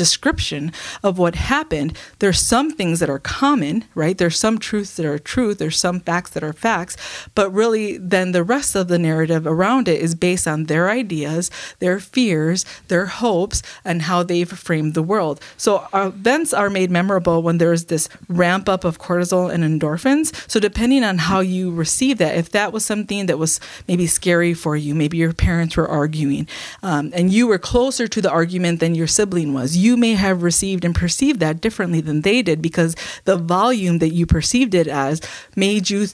description 0.00 0.72
of 1.02 1.18
what 1.18 1.34
happened, 1.34 1.94
there's 2.20 2.40
some 2.40 2.70
things 2.70 3.00
that 3.00 3.10
are 3.10 3.18
common, 3.18 3.84
right? 3.94 4.16
There's 4.16 4.38
some 4.38 4.56
truths 4.56 4.96
that 4.96 5.04
are 5.04 5.18
truth, 5.18 5.58
there's 5.58 5.78
some 5.78 6.00
facts 6.00 6.30
that 6.30 6.42
are 6.42 6.54
facts, 6.54 6.96
but 7.34 7.52
really 7.52 7.98
then 7.98 8.32
the 8.32 8.42
rest 8.42 8.74
of 8.74 8.88
the 8.88 8.98
narrative 8.98 9.46
around 9.46 9.88
it 9.88 10.00
is 10.00 10.14
based 10.14 10.48
on 10.48 10.64
their 10.64 10.88
ideas, 10.88 11.50
their 11.80 12.00
fears, 12.00 12.64
their 12.88 13.06
hopes, 13.06 13.62
and 13.84 14.02
how 14.08 14.22
they've 14.22 14.48
framed 14.48 14.94
the 14.94 15.02
world. 15.02 15.38
So 15.58 15.86
events 15.92 16.54
are 16.54 16.70
made 16.70 16.90
memorable 16.90 17.42
when 17.42 17.58
there's 17.58 17.84
this 17.92 18.08
ramp 18.26 18.70
up 18.70 18.84
of 18.84 18.98
cortisol 18.98 19.52
and 19.52 19.62
endorphins. 19.62 20.32
So 20.50 20.58
depending 20.60 21.04
on 21.04 21.18
how 21.18 21.40
you 21.40 21.70
receive 21.70 22.16
that, 22.18 22.38
if 22.38 22.48
that 22.52 22.72
was 22.72 22.86
something 22.86 23.26
that 23.26 23.38
was 23.38 23.60
maybe 23.86 24.06
scary 24.06 24.54
for 24.54 24.76
you, 24.76 24.94
maybe 24.94 25.18
your 25.18 25.34
parents 25.34 25.76
were 25.76 25.88
arguing, 25.88 26.48
um, 26.82 27.12
and 27.12 27.30
you 27.30 27.46
were 27.46 27.58
closer 27.58 28.08
to 28.08 28.22
the 28.22 28.30
argument 28.30 28.80
than 28.80 28.94
your 28.94 29.06
sibling 29.06 29.52
was, 29.52 29.76
you 29.76 29.89
may 29.96 30.14
have 30.14 30.42
received 30.42 30.84
and 30.84 30.94
perceived 30.94 31.40
that 31.40 31.60
differently 31.60 32.00
than 32.00 32.22
they 32.22 32.42
did 32.42 32.60
because 32.62 32.94
the 33.24 33.36
volume 33.36 33.98
that 33.98 34.10
you 34.10 34.26
perceived 34.26 34.74
it 34.74 34.86
as 34.86 35.20
made 35.56 35.90
you 35.90 36.06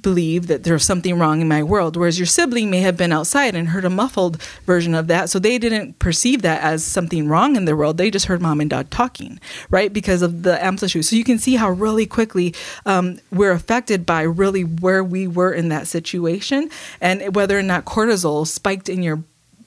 believe 0.00 0.46
that 0.46 0.64
there's 0.64 0.84
something 0.84 1.18
wrong 1.18 1.40
in 1.40 1.48
my 1.48 1.62
world 1.62 1.96
whereas 1.96 2.18
your 2.18 2.26
sibling 2.26 2.70
may 2.70 2.80
have 2.80 2.96
been 2.96 3.12
outside 3.12 3.54
and 3.54 3.68
heard 3.68 3.84
a 3.84 3.90
muffled 3.90 4.42
version 4.64 4.94
of 4.94 5.06
that. 5.06 5.28
So 5.28 5.38
they 5.38 5.58
didn't 5.58 5.98
perceive 5.98 6.42
that 6.42 6.62
as 6.62 6.82
something 6.84 7.28
wrong 7.28 7.56
in 7.56 7.66
their 7.66 7.76
world. 7.76 7.98
They 7.98 8.10
just 8.10 8.26
heard 8.26 8.40
mom 8.40 8.60
and 8.60 8.70
dad 8.70 8.90
talking 8.90 9.38
right 9.70 9.92
because 9.92 10.22
of 10.22 10.42
the 10.42 10.62
amplitude. 10.64 11.04
So 11.04 11.14
you 11.14 11.24
can 11.24 11.38
see 11.38 11.56
how 11.56 11.70
really 11.70 12.06
quickly 12.06 12.54
um, 12.86 13.18
we're 13.30 13.52
affected 13.52 14.06
by 14.06 14.22
really 14.22 14.64
where 14.64 15.04
we 15.04 15.26
were 15.26 15.52
in 15.52 15.68
that 15.68 15.86
situation. 15.86 16.70
And 17.00 17.34
whether 17.34 17.58
or 17.58 17.62
not 17.62 17.84
cortisol 17.84 18.46
spiked 18.46 18.88
in 18.88 19.02
your 19.02 19.22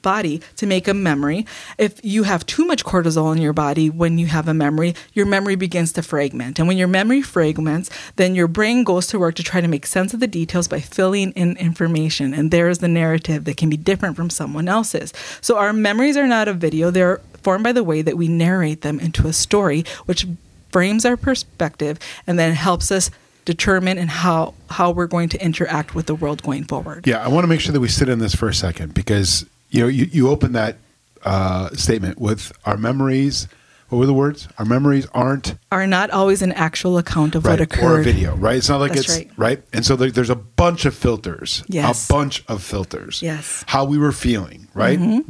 body 0.06 0.40
to 0.54 0.66
make 0.66 0.86
a 0.86 0.94
memory. 0.94 1.44
If 1.78 1.98
you 2.04 2.22
have 2.22 2.46
too 2.46 2.64
much 2.64 2.84
cortisol 2.84 3.34
in 3.34 3.42
your 3.42 3.52
body 3.52 3.90
when 3.90 4.18
you 4.18 4.26
have 4.26 4.46
a 4.46 4.54
memory, 4.54 4.94
your 5.14 5.26
memory 5.26 5.56
begins 5.56 5.90
to 5.94 6.02
fragment. 6.02 6.60
And 6.60 6.68
when 6.68 6.78
your 6.78 6.86
memory 6.86 7.22
fragments, 7.22 7.90
then 8.14 8.36
your 8.36 8.46
brain 8.46 8.84
goes 8.84 9.08
to 9.08 9.18
work 9.18 9.34
to 9.34 9.42
try 9.42 9.60
to 9.60 9.66
make 9.66 9.84
sense 9.84 10.14
of 10.14 10.20
the 10.20 10.28
details 10.28 10.68
by 10.68 10.78
filling 10.78 11.32
in 11.32 11.56
information. 11.56 12.34
And 12.34 12.52
there 12.52 12.68
is 12.68 12.78
the 12.78 12.86
narrative 13.02 13.46
that 13.46 13.56
can 13.56 13.68
be 13.68 13.76
different 13.76 14.14
from 14.14 14.30
someone 14.30 14.68
else's. 14.68 15.12
So 15.40 15.56
our 15.56 15.72
memories 15.72 16.16
are 16.16 16.28
not 16.28 16.46
a 16.46 16.52
video, 16.52 16.92
they're 16.92 17.20
formed 17.42 17.64
by 17.64 17.72
the 17.72 17.82
way 17.82 18.00
that 18.02 18.16
we 18.16 18.28
narrate 18.28 18.82
them 18.82 19.00
into 19.00 19.26
a 19.26 19.32
story, 19.32 19.84
which 20.04 20.24
frames 20.70 21.04
our 21.04 21.16
perspective 21.16 21.98
and 22.28 22.38
then 22.38 22.54
helps 22.54 22.92
us 22.92 23.10
determine 23.44 23.98
and 23.98 24.10
how 24.10 24.54
how 24.70 24.92
we're 24.92 25.06
going 25.06 25.28
to 25.30 25.38
interact 25.42 25.96
with 25.96 26.06
the 26.06 26.14
world 26.14 26.42
going 26.44 26.64
forward. 26.64 27.06
Yeah, 27.06 27.24
I 27.24 27.28
want 27.28 27.42
to 27.42 27.48
make 27.48 27.60
sure 27.60 27.72
that 27.72 27.80
we 27.80 27.88
sit 27.88 28.08
in 28.08 28.20
this 28.20 28.34
for 28.36 28.48
a 28.48 28.54
second 28.54 28.94
because 28.94 29.46
you 29.76 29.82
know 29.82 29.88
you, 29.88 30.06
you 30.10 30.28
open 30.30 30.52
that 30.52 30.76
uh, 31.24 31.68
statement 31.70 32.18
with 32.18 32.52
our 32.64 32.76
memories 32.76 33.48
what 33.88 33.98
were 33.98 34.06
the 34.06 34.14
words? 34.14 34.48
Our 34.58 34.64
memories 34.64 35.06
aren't 35.14 35.54
Are 35.70 35.86
not 35.86 36.10
always 36.10 36.42
an 36.42 36.50
actual 36.50 36.98
account 36.98 37.36
of 37.36 37.44
what 37.44 37.50
right 37.50 37.60
occurred. 37.60 37.84
or 37.98 38.00
a 38.00 38.02
video, 38.02 38.34
right? 38.34 38.56
It's 38.56 38.68
not 38.68 38.80
like 38.80 38.94
That's 38.94 39.06
it's 39.08 39.16
right. 39.16 39.30
right. 39.36 39.62
And 39.72 39.86
so 39.86 39.94
there, 39.94 40.10
there's 40.10 40.28
a 40.28 40.34
bunch 40.34 40.86
of 40.86 40.92
filters, 40.94 41.62
Yes. 41.68 42.10
a 42.10 42.12
bunch 42.12 42.42
of 42.48 42.64
filters. 42.64 43.22
Yes. 43.22 43.44
Mm-hmm. 43.60 43.70
how 43.70 43.84
we 43.84 43.96
were 43.96 44.10
feeling, 44.10 44.66
right? 44.74 44.98
W- 44.98 45.22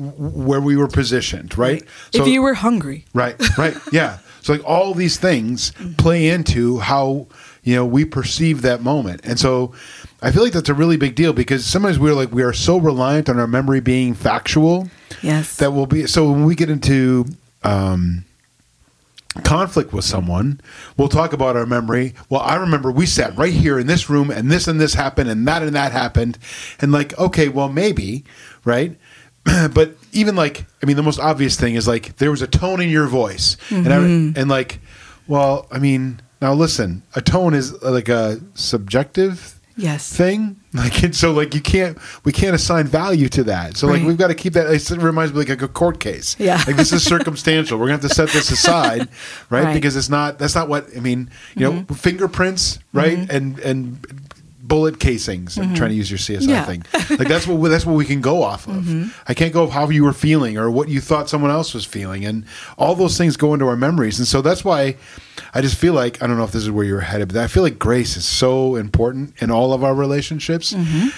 where 0.48 0.62
we 0.62 0.74
were 0.78 0.88
positioned, 0.88 1.58
right? 1.58 1.84
So 2.14 2.22
if 2.22 2.28
you 2.28 2.40
were 2.40 2.54
hungry, 2.54 3.04
right, 3.12 3.36
right, 3.58 3.76
yeah. 3.92 4.20
So 4.40 4.54
like 4.54 4.64
all 4.64 4.94
these 4.94 5.18
things 5.18 5.72
play 5.98 6.28
into 6.30 6.78
how 6.78 7.26
you 7.62 7.74
know 7.74 7.84
we 7.84 8.06
perceive 8.06 8.62
that 8.62 8.80
moment, 8.80 9.20
and 9.24 9.38
so 9.38 9.74
I 10.22 10.30
feel 10.32 10.42
like 10.42 10.52
that's 10.52 10.68
a 10.68 10.74
really 10.74 10.96
big 10.96 11.14
deal 11.14 11.32
because 11.32 11.64
sometimes 11.66 11.98
we're 11.98 12.14
like 12.14 12.32
we 12.32 12.42
are 12.42 12.52
so 12.52 12.78
reliant 12.78 13.28
on 13.28 13.38
our 13.38 13.46
memory 13.46 13.80
being 13.80 14.14
factual 14.14 14.88
yes, 15.22 15.56
that 15.56 15.72
will 15.72 15.86
be 15.86 16.06
so 16.06 16.30
when 16.30 16.44
we 16.44 16.54
get 16.54 16.70
into 16.70 17.26
um, 17.62 18.24
conflict 19.44 19.92
with 19.92 20.04
someone 20.04 20.60
we'll 20.96 21.08
talk 21.08 21.32
about 21.34 21.56
our 21.56 21.66
memory. 21.66 22.14
Well 22.30 22.40
i 22.40 22.54
remember 22.56 22.90
we 22.90 23.04
sat 23.06 23.36
right 23.36 23.52
here 23.52 23.78
in 23.78 23.86
this 23.86 24.08
room 24.08 24.30
and 24.30 24.50
this 24.50 24.66
and 24.66 24.80
this 24.80 24.94
happened 24.94 25.28
and 25.28 25.46
that 25.46 25.62
and 25.62 25.74
that 25.74 25.92
happened. 25.92 26.38
And 26.80 26.92
like 26.92 27.16
okay 27.18 27.48
well 27.48 27.68
maybe 27.68 28.24
right? 28.64 28.96
But 29.72 29.96
even 30.12 30.34
like 30.34 30.64
i 30.82 30.86
mean 30.86 30.96
the 30.96 31.02
most 31.02 31.20
obvious 31.20 31.56
thing 31.60 31.74
is 31.74 31.86
like 31.86 32.16
there 32.16 32.30
was 32.30 32.40
a 32.40 32.46
tone 32.46 32.80
in 32.80 32.88
your 32.88 33.06
voice. 33.06 33.58
And 33.70 33.92
I, 33.92 34.40
and 34.40 34.48
like 34.48 34.80
well 35.28 35.66
i 35.70 35.78
mean 35.78 36.20
now 36.40 36.54
listen 36.54 37.02
a 37.14 37.20
tone 37.20 37.52
is 37.52 37.72
like 37.82 38.08
a 38.08 38.40
subjective 38.54 39.55
yes, 39.76 40.12
thing 40.14 40.56
like 40.72 41.02
and 41.02 41.14
so 41.14 41.32
like 41.32 41.54
you 41.54 41.60
can't 41.60 41.96
we 42.24 42.32
can't 42.32 42.54
assign 42.54 42.86
value 42.86 43.28
to 43.28 43.44
that 43.44 43.76
so 43.76 43.86
like 43.86 43.98
Right. 43.98 44.06
we've 44.06 44.18
got 44.18 44.28
to 44.28 44.34
keep 44.34 44.52
that 44.54 44.66
it 44.72 44.90
reminds 45.02 45.32
me 45.32 45.38
like 45.44 45.62
a 45.62 45.68
court 45.68 46.00
case 46.00 46.36
Yeah. 46.38 46.62
like 46.66 46.76
this 46.76 46.92
is 46.92 47.02
circumstantial 47.04 47.78
we're 47.78 47.86
gonna 47.86 48.00
have 48.00 48.08
to 48.08 48.14
set 48.14 48.28
this 48.30 48.50
aside 48.50 49.00
right, 49.00 49.08
Right. 49.50 49.64
Mm-hmm. 49.66 49.74
because 49.74 49.96
it's 49.96 50.08
not 50.10 50.38
that's 50.38 50.54
not 50.54 50.68
what 50.68 50.86
i 50.96 51.00
mean 51.00 51.30
you 51.54 51.62
know 51.70 51.84
fingerprints 51.94 52.78
right 52.92 53.18
and 53.30 53.58
and 53.60 54.25
bullet 54.66 54.98
casings 54.98 55.58
i'm 55.58 55.74
trying 55.74 55.90
to 55.90 55.96
use 55.96 56.10
your 56.10 56.18
csi 56.18 56.36
Mm-hmm. 56.38 56.50
Yeah. 56.50 56.64
Mm-hmm. 56.64 56.70
thing 57.12 57.18
like 57.18 57.28
that's 57.28 57.46
what 57.46 57.58
we, 57.58 57.68
that's 57.68 57.86
what 57.86 57.94
we 57.94 58.04
can 58.04 58.20
go 58.20 58.42
off 58.42 58.66
of 58.68 59.12
i 59.28 59.34
can't 59.34 59.52
go 59.52 59.64
off 59.64 59.70
how 59.70 59.88
you 59.90 60.02
were 60.04 60.12
feeling 60.12 60.58
or 60.58 60.70
what 60.70 60.88
you 60.88 61.00
thought 61.00 61.28
someone 61.28 61.50
else 61.50 61.72
was 61.74 61.84
feeling 61.84 62.24
and 62.24 62.44
all 62.76 62.94
those 62.94 63.16
things 63.16 63.36
go 63.36 63.54
into 63.54 63.66
our 63.66 63.76
memories 63.76 64.18
and 64.18 64.26
so 64.26 64.42
that's 64.42 64.64
why 64.64 64.96
i 65.54 65.60
just 65.60 65.76
feel 65.78 65.94
like 65.94 66.22
i 66.22 66.26
don't 66.26 66.36
know 66.36 66.44
if 66.44 66.52
this 66.52 66.62
is 66.62 66.70
where 66.70 66.84
you're 66.84 67.00
headed 67.00 67.28
but 67.28 67.36
i 67.36 67.46
feel 67.46 67.62
like 67.62 67.78
grace 67.78 68.16
is 68.16 68.24
so 68.26 68.76
important 68.76 69.34
in 69.42 69.50
all 69.50 69.72
of 69.72 69.84
our 69.84 69.94
relationships 69.94 70.72
Mm-hmm. 70.72 71.08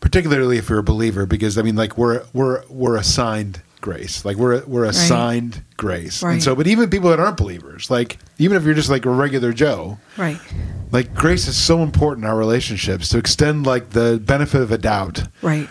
particularly 0.00 0.58
if 0.58 0.68
you're 0.68 0.78
a 0.78 0.82
believer 0.82 1.26
because 1.26 1.58
i 1.58 1.62
mean 1.62 1.76
like 1.76 1.96
we're 1.98 2.24
we're 2.32 2.62
we're 2.68 2.96
assigned 2.96 3.60
grace 3.86 4.24
like 4.24 4.36
we're 4.36 4.64
we're 4.66 4.84
assigned 4.84 5.62
grace 5.76 6.20
and 6.20 6.42
so 6.42 6.56
but 6.56 6.66
even 6.66 6.90
people 6.90 7.08
that 7.08 7.20
aren't 7.20 7.36
believers 7.36 7.88
like 7.88 8.18
even 8.36 8.56
if 8.56 8.64
you're 8.64 8.74
just 8.74 8.90
like 8.90 9.06
a 9.06 9.10
regular 9.10 9.52
joe 9.52 9.96
right, 10.16 10.40
like 10.90 11.14
grace 11.14 11.46
is 11.46 11.56
so 11.56 11.84
important 11.84 12.24
in 12.24 12.28
our 12.28 12.36
relationships 12.36 13.08
to 13.08 13.16
extend 13.16 13.64
like 13.64 13.90
the 13.90 14.20
benefit 14.24 14.60
of 14.60 14.72
a 14.72 14.78
doubt 14.78 15.22
right. 15.40 15.68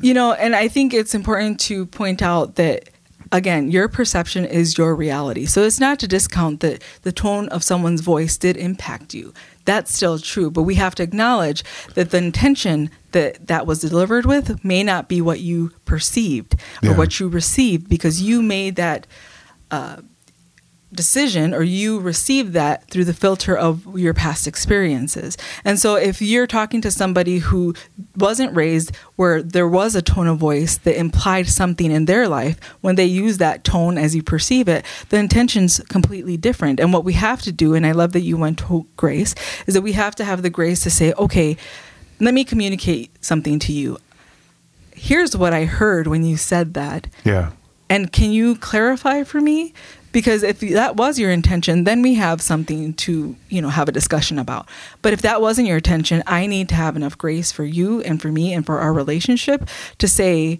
You 0.00 0.14
know, 0.14 0.32
and 0.32 0.54
I 0.54 0.68
think 0.68 0.94
it's 0.94 1.12
important 1.12 1.58
to 1.60 1.84
point 1.86 2.22
out 2.22 2.54
that 2.54 2.88
again, 3.32 3.70
your 3.70 3.88
perception 3.88 4.44
is 4.44 4.76
your 4.78 4.94
reality. 4.94 5.46
So 5.46 5.62
it's 5.62 5.80
not 5.80 5.98
to 6.00 6.08
discount 6.08 6.60
that 6.60 6.82
the 7.02 7.12
tone 7.12 7.48
of 7.48 7.62
someone's 7.62 8.00
voice 8.00 8.36
did 8.36 8.56
impact 8.56 9.14
you. 9.14 9.32
That's 9.70 9.92
still 9.94 10.18
true, 10.18 10.50
but 10.50 10.62
we 10.70 10.74
have 10.84 10.94
to 10.96 11.02
acknowledge 11.02 11.62
that 11.94 12.10
the 12.10 12.18
intention 12.18 12.90
that 13.12 13.46
that 13.46 13.66
was 13.66 13.78
delivered 13.80 14.26
with 14.26 14.46
may 14.64 14.82
not 14.82 15.08
be 15.08 15.20
what 15.20 15.38
you 15.40 15.70
perceived 15.84 16.54
or 16.82 16.88
Yeah. 16.90 16.96
what 17.00 17.10
you 17.20 17.28
received 17.28 17.88
because 17.88 18.16
you 18.28 18.42
made 18.42 18.74
that 18.76 19.06
uh, 19.70 19.98
decision 20.92 21.54
or 21.54 21.62
you 21.62 22.00
receive 22.00 22.52
that 22.52 22.88
through 22.90 23.04
the 23.04 23.14
filter 23.14 23.56
of 23.56 23.98
your 23.98 24.14
past 24.14 24.46
experiences. 24.46 25.36
And 25.64 25.78
so 25.78 25.94
if 25.94 26.20
you're 26.20 26.46
talking 26.46 26.80
to 26.80 26.90
somebody 26.90 27.38
who 27.38 27.74
wasn't 28.16 28.54
raised 28.56 28.94
where 29.16 29.42
there 29.42 29.68
was 29.68 29.94
a 29.94 30.02
tone 30.02 30.26
of 30.26 30.38
voice 30.38 30.78
that 30.78 30.98
implied 30.98 31.48
something 31.48 31.90
in 31.90 32.06
their 32.06 32.28
life, 32.28 32.58
when 32.80 32.96
they 32.96 33.04
use 33.04 33.38
that 33.38 33.62
tone 33.64 33.98
as 33.98 34.14
you 34.14 34.22
perceive 34.22 34.68
it, 34.68 34.84
the 35.10 35.18
intention's 35.18 35.80
completely 35.88 36.36
different. 36.36 36.80
And 36.80 36.92
what 36.92 37.04
we 37.04 37.12
have 37.14 37.42
to 37.42 37.52
do, 37.52 37.74
and 37.74 37.86
I 37.86 37.92
love 37.92 38.12
that 38.12 38.20
you 38.20 38.36
went 38.36 38.58
to 38.60 38.86
grace, 38.96 39.34
is 39.66 39.74
that 39.74 39.82
we 39.82 39.92
have 39.92 40.14
to 40.16 40.24
have 40.24 40.42
the 40.42 40.50
grace 40.50 40.82
to 40.82 40.90
say, 40.90 41.12
okay, 41.14 41.56
let 42.18 42.34
me 42.34 42.44
communicate 42.44 43.24
something 43.24 43.58
to 43.60 43.72
you. 43.72 43.98
Here's 44.94 45.36
what 45.36 45.54
I 45.54 45.64
heard 45.64 46.06
when 46.06 46.24
you 46.24 46.36
said 46.36 46.74
that. 46.74 47.06
yeah 47.24 47.52
And 47.88 48.12
can 48.12 48.32
you 48.32 48.56
clarify 48.56 49.24
for 49.24 49.40
me? 49.40 49.72
Because 50.12 50.42
if 50.42 50.60
that 50.60 50.96
was 50.96 51.18
your 51.18 51.30
intention, 51.30 51.84
then 51.84 52.02
we 52.02 52.14
have 52.14 52.42
something 52.42 52.94
to, 52.94 53.36
you 53.48 53.62
know, 53.62 53.68
have 53.68 53.88
a 53.88 53.92
discussion 53.92 54.38
about. 54.38 54.68
But 55.02 55.12
if 55.12 55.22
that 55.22 55.40
wasn't 55.40 55.68
your 55.68 55.76
intention, 55.76 56.22
I 56.26 56.46
need 56.46 56.68
to 56.70 56.74
have 56.74 56.96
enough 56.96 57.16
grace 57.16 57.52
for 57.52 57.64
you 57.64 58.00
and 58.02 58.20
for 58.20 58.32
me 58.32 58.52
and 58.52 58.66
for 58.66 58.80
our 58.80 58.92
relationship 58.92 59.68
to 59.98 60.08
say, 60.08 60.58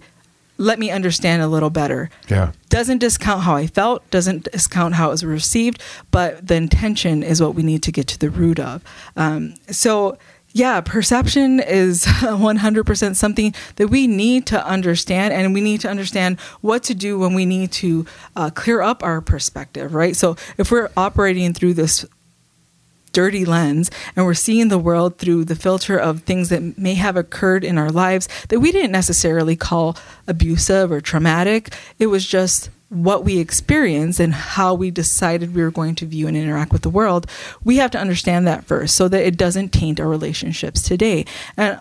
let 0.57 0.77
me 0.77 0.91
understand 0.91 1.41
a 1.41 1.47
little 1.47 1.71
better. 1.71 2.09
yeah 2.29 2.51
Doesn't 2.69 2.99
discount 2.99 3.41
how 3.41 3.55
I 3.55 3.67
felt, 3.67 4.07
doesn't 4.11 4.51
discount 4.51 4.93
how 4.93 5.07
it 5.07 5.11
was 5.11 5.25
received, 5.25 5.81
but 6.11 6.47
the 6.47 6.55
intention 6.55 7.23
is 7.23 7.41
what 7.41 7.55
we 7.55 7.63
need 7.63 7.81
to 7.83 7.91
get 7.91 8.07
to 8.07 8.19
the 8.19 8.29
root 8.29 8.59
of. 8.59 8.83
Um, 9.15 9.55
so, 9.69 10.17
yeah, 10.53 10.81
perception 10.81 11.59
is 11.59 12.05
100% 12.05 13.15
something 13.15 13.53
that 13.77 13.87
we 13.87 14.07
need 14.07 14.45
to 14.47 14.65
understand, 14.65 15.33
and 15.33 15.53
we 15.53 15.61
need 15.61 15.81
to 15.81 15.89
understand 15.89 16.39
what 16.61 16.83
to 16.83 16.93
do 16.93 17.17
when 17.17 17.33
we 17.33 17.45
need 17.45 17.71
to 17.73 18.05
uh, 18.35 18.49
clear 18.49 18.81
up 18.81 19.03
our 19.03 19.21
perspective, 19.21 19.93
right? 19.93 20.15
So, 20.15 20.35
if 20.57 20.71
we're 20.71 20.89
operating 20.97 21.53
through 21.53 21.75
this 21.75 22.05
dirty 23.13 23.43
lens 23.43 23.91
and 24.15 24.25
we're 24.25 24.33
seeing 24.33 24.69
the 24.69 24.79
world 24.79 25.17
through 25.17 25.43
the 25.43 25.55
filter 25.55 25.97
of 25.97 26.21
things 26.21 26.47
that 26.49 26.77
may 26.77 26.93
have 26.93 27.17
occurred 27.17 27.63
in 27.63 27.77
our 27.77 27.89
lives 27.89 28.29
that 28.47 28.59
we 28.61 28.71
didn't 28.71 28.91
necessarily 28.91 29.55
call 29.55 29.97
abusive 30.27 30.91
or 30.91 31.01
traumatic. 31.01 31.73
It 31.99 32.07
was 32.07 32.25
just 32.25 32.69
what 32.91 33.23
we 33.23 33.39
experienced 33.39 34.19
and 34.19 34.33
how 34.33 34.73
we 34.73 34.91
decided 34.91 35.55
we 35.55 35.63
were 35.63 35.71
going 35.71 35.95
to 35.95 36.05
view 36.05 36.27
and 36.27 36.35
interact 36.35 36.73
with 36.73 36.81
the 36.81 36.89
world. 36.89 37.25
We 37.63 37.77
have 37.77 37.89
to 37.91 37.97
understand 37.97 38.45
that 38.47 38.65
first 38.65 38.95
so 38.95 39.07
that 39.07 39.25
it 39.25 39.37
doesn't 39.37 39.69
taint 39.71 40.01
our 40.01 40.09
relationships 40.09 40.81
today. 40.81 41.25
And 41.55 41.79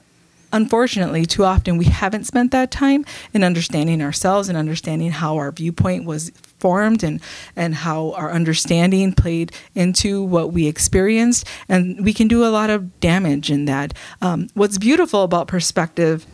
unfortunately, 0.52 1.26
too 1.26 1.44
often 1.44 1.78
we 1.78 1.86
haven't 1.86 2.24
spent 2.24 2.52
that 2.52 2.70
time 2.70 3.04
in 3.34 3.42
understanding 3.42 4.00
ourselves 4.00 4.48
and 4.48 4.56
understanding 4.56 5.10
how 5.10 5.36
our 5.36 5.50
viewpoint 5.50 6.04
was 6.04 6.30
formed 6.60 7.02
and 7.02 7.20
and 7.56 7.74
how 7.74 8.12
our 8.12 8.30
understanding 8.30 9.12
played 9.12 9.50
into 9.74 10.22
what 10.22 10.52
we 10.52 10.68
experienced, 10.68 11.44
and 11.68 12.04
we 12.04 12.12
can 12.12 12.28
do 12.28 12.44
a 12.44 12.50
lot 12.50 12.70
of 12.70 13.00
damage 13.00 13.50
in 13.50 13.64
that. 13.64 13.94
Um, 14.22 14.48
what's 14.54 14.78
beautiful 14.78 15.24
about 15.24 15.48
perspective 15.48 16.24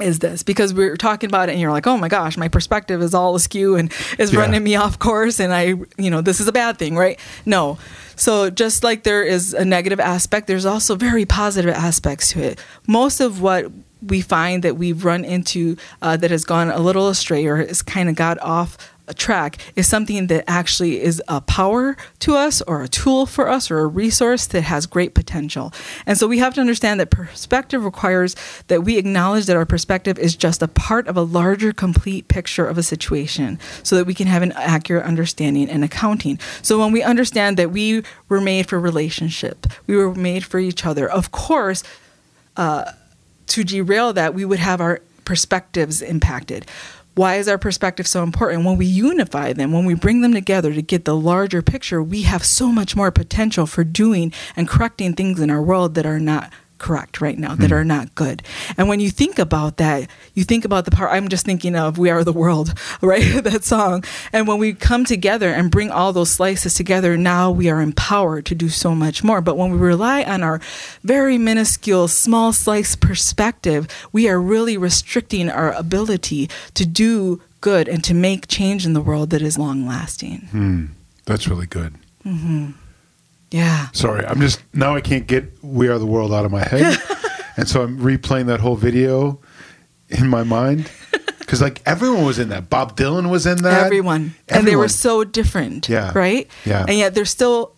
is 0.00 0.20
this? 0.20 0.42
Because 0.42 0.72
we're 0.72 0.96
talking 0.96 1.28
about 1.28 1.48
it 1.48 1.52
and 1.52 1.60
you're 1.60 1.70
like 1.72 1.86
oh 1.86 1.96
my 1.96 2.08
gosh 2.08 2.36
my 2.36 2.48
perspective 2.48 3.02
is 3.02 3.14
all 3.14 3.34
askew 3.34 3.76
and 3.76 3.92
is 4.18 4.32
Yeah. 4.32 4.40
running 4.40 4.62
me 4.62 4.76
off 4.76 4.98
course 4.98 5.40
and 5.40 5.52
i 5.52 5.74
you 5.96 6.10
know 6.10 6.20
this 6.20 6.40
is 6.40 6.46
a 6.48 6.52
bad 6.52 6.78
thing 6.78 6.96
right? 6.96 7.18
No. 7.46 7.78
So 8.16 8.50
just 8.50 8.82
like 8.84 9.02
there 9.04 9.22
is 9.22 9.54
a 9.54 9.64
negative 9.64 10.00
aspect 10.00 10.46
there's 10.46 10.66
also 10.66 10.94
very 10.96 11.24
positive 11.24 11.74
aspects 11.74 12.30
to 12.32 12.42
it. 12.42 12.60
Most 12.86 13.20
of 13.20 13.40
what 13.40 13.66
we 14.06 14.20
find 14.20 14.62
that 14.62 14.76
we've 14.76 15.04
run 15.04 15.24
into 15.24 15.76
uh, 16.02 16.16
that 16.16 16.30
has 16.30 16.44
gone 16.44 16.70
a 16.70 16.78
little 16.78 17.08
astray 17.08 17.44
or 17.46 17.56
has 17.56 17.82
kind 17.82 18.08
of 18.08 18.14
got 18.14 18.38
off 18.40 18.76
track 19.14 19.58
is 19.76 19.86
something 19.86 20.26
that 20.28 20.44
actually 20.48 21.00
is 21.00 21.22
a 21.28 21.40
power 21.40 21.96
to 22.20 22.34
us 22.34 22.62
or 22.62 22.82
a 22.82 22.88
tool 22.88 23.26
for 23.26 23.48
us 23.48 23.70
or 23.70 23.78
a 23.80 23.86
resource 23.86 24.46
that 24.46 24.62
has 24.62 24.86
great 24.86 25.14
potential. 25.14 25.72
And 26.06 26.18
so 26.18 26.26
we 26.26 26.38
have 26.38 26.54
to 26.54 26.60
understand 26.60 27.00
that 27.00 27.10
perspective 27.10 27.84
requires 27.84 28.36
that 28.68 28.84
we 28.84 28.98
acknowledge 28.98 29.46
that 29.46 29.56
our 29.56 29.66
perspective 29.66 30.18
is 30.18 30.36
just 30.36 30.62
a 30.62 30.68
part 30.68 31.08
of 31.08 31.16
a 31.16 31.22
larger, 31.22 31.72
complete 31.72 32.28
picture 32.28 32.66
of 32.66 32.78
a 32.78 32.82
situation 32.82 33.58
so 33.82 33.96
that 33.96 34.04
we 34.06 34.14
can 34.14 34.26
have 34.26 34.42
an 34.42 34.52
accurate 34.52 35.04
understanding 35.04 35.68
and 35.68 35.84
accounting. 35.84 36.38
So 36.62 36.78
when 36.78 36.92
we 36.92 37.02
understand 37.02 37.56
that 37.56 37.70
we 37.70 38.02
were 38.28 38.40
made 38.40 38.68
for 38.68 38.78
relationship, 38.78 39.66
we 39.86 39.96
were 39.96 40.14
made 40.14 40.44
for 40.44 40.58
each 40.58 40.84
other, 40.84 41.08
of 41.10 41.32
course, 41.32 41.82
uh, 42.56 42.92
to 43.48 43.64
derail 43.64 44.12
that, 44.12 44.34
we 44.34 44.44
would 44.44 44.58
have 44.58 44.80
our 44.80 45.00
perspectives 45.24 46.00
impacted. 46.02 46.66
Why 47.18 47.34
is 47.34 47.48
our 47.48 47.58
perspective 47.58 48.06
so 48.06 48.22
important? 48.22 48.64
When 48.64 48.76
we 48.76 48.86
unify 48.86 49.52
them, 49.52 49.72
when 49.72 49.84
we 49.84 49.94
bring 49.94 50.20
them 50.20 50.32
together 50.32 50.72
to 50.72 50.80
get 50.80 51.04
the 51.04 51.16
larger 51.16 51.62
picture, 51.62 52.00
we 52.00 52.22
have 52.22 52.44
so 52.44 52.68
much 52.68 52.94
more 52.94 53.10
potential 53.10 53.66
for 53.66 53.82
doing 53.82 54.32
and 54.54 54.68
correcting 54.68 55.14
things 55.14 55.40
in 55.40 55.50
our 55.50 55.60
world 55.60 55.96
that 55.96 56.06
are 56.06 56.20
not 56.20 56.52
correct 56.78 57.20
right 57.20 57.38
now, 57.38 57.54
that 57.54 57.72
are 57.72 57.84
not 57.84 58.14
good. 58.14 58.42
And 58.76 58.88
when 58.88 59.00
you 59.00 59.10
think 59.10 59.38
about 59.38 59.76
that, 59.78 60.08
you 60.34 60.44
think 60.44 60.64
about 60.64 60.84
the 60.84 60.90
power. 60.90 61.10
I'm 61.10 61.28
just 61.28 61.44
thinking 61.44 61.76
of 61.76 61.98
We 61.98 62.10
Are 62.10 62.24
the 62.24 62.32
World, 62.32 62.74
right? 63.02 63.42
that 63.44 63.64
song. 63.64 64.04
And 64.32 64.46
when 64.46 64.58
we 64.58 64.72
come 64.74 65.04
together 65.04 65.50
and 65.50 65.70
bring 65.70 65.90
all 65.90 66.12
those 66.12 66.30
slices 66.30 66.74
together, 66.74 67.16
now 67.16 67.50
we 67.50 67.68
are 67.68 67.80
empowered 67.80 68.46
to 68.46 68.54
do 68.54 68.68
so 68.68 68.94
much 68.94 69.22
more. 69.24 69.40
But 69.40 69.56
when 69.56 69.70
we 69.70 69.78
rely 69.78 70.22
on 70.22 70.42
our 70.42 70.60
very 71.02 71.38
minuscule, 71.38 72.08
small 72.08 72.52
slice 72.52 72.96
perspective, 72.96 73.88
we 74.12 74.28
are 74.28 74.40
really 74.40 74.76
restricting 74.76 75.50
our 75.50 75.72
ability 75.72 76.48
to 76.74 76.86
do 76.86 77.40
good 77.60 77.88
and 77.88 78.04
to 78.04 78.14
make 78.14 78.46
change 78.48 78.86
in 78.86 78.92
the 78.92 79.00
world 79.00 79.30
that 79.30 79.42
is 79.42 79.58
long 79.58 79.86
lasting. 79.86 80.48
Hmm. 80.50 80.86
That's 81.24 81.48
really 81.48 81.66
good. 81.66 81.94
Yeah. 83.50 83.88
Sorry, 83.92 84.24
I'm 84.26 84.40
just 84.40 84.62
now 84.74 84.94
I 84.94 85.00
can't 85.00 85.26
get 85.26 85.44
"We 85.62 85.88
Are 85.88 85.98
the 85.98 86.06
World" 86.06 86.32
out 86.32 86.44
of 86.44 86.52
my 86.52 86.62
head, 86.62 86.98
and 87.56 87.68
so 87.68 87.82
I'm 87.82 87.98
replaying 87.98 88.46
that 88.46 88.60
whole 88.60 88.76
video 88.76 89.40
in 90.08 90.28
my 90.28 90.42
mind 90.42 90.90
because 91.38 91.62
like 91.62 91.80
everyone 91.86 92.24
was 92.24 92.38
in 92.38 92.50
that. 92.50 92.68
Bob 92.68 92.96
Dylan 92.96 93.30
was 93.30 93.46
in 93.46 93.62
that. 93.62 93.86
Everyone. 93.86 94.34
And 94.48 94.66
they 94.66 94.76
were 94.76 94.88
so 94.88 95.24
different. 95.24 95.88
Yeah. 95.88 96.12
Right? 96.14 96.48
Yeah. 96.64 96.84
And 96.86 96.98
yet 96.98 97.14
there's 97.14 97.30
still 97.30 97.74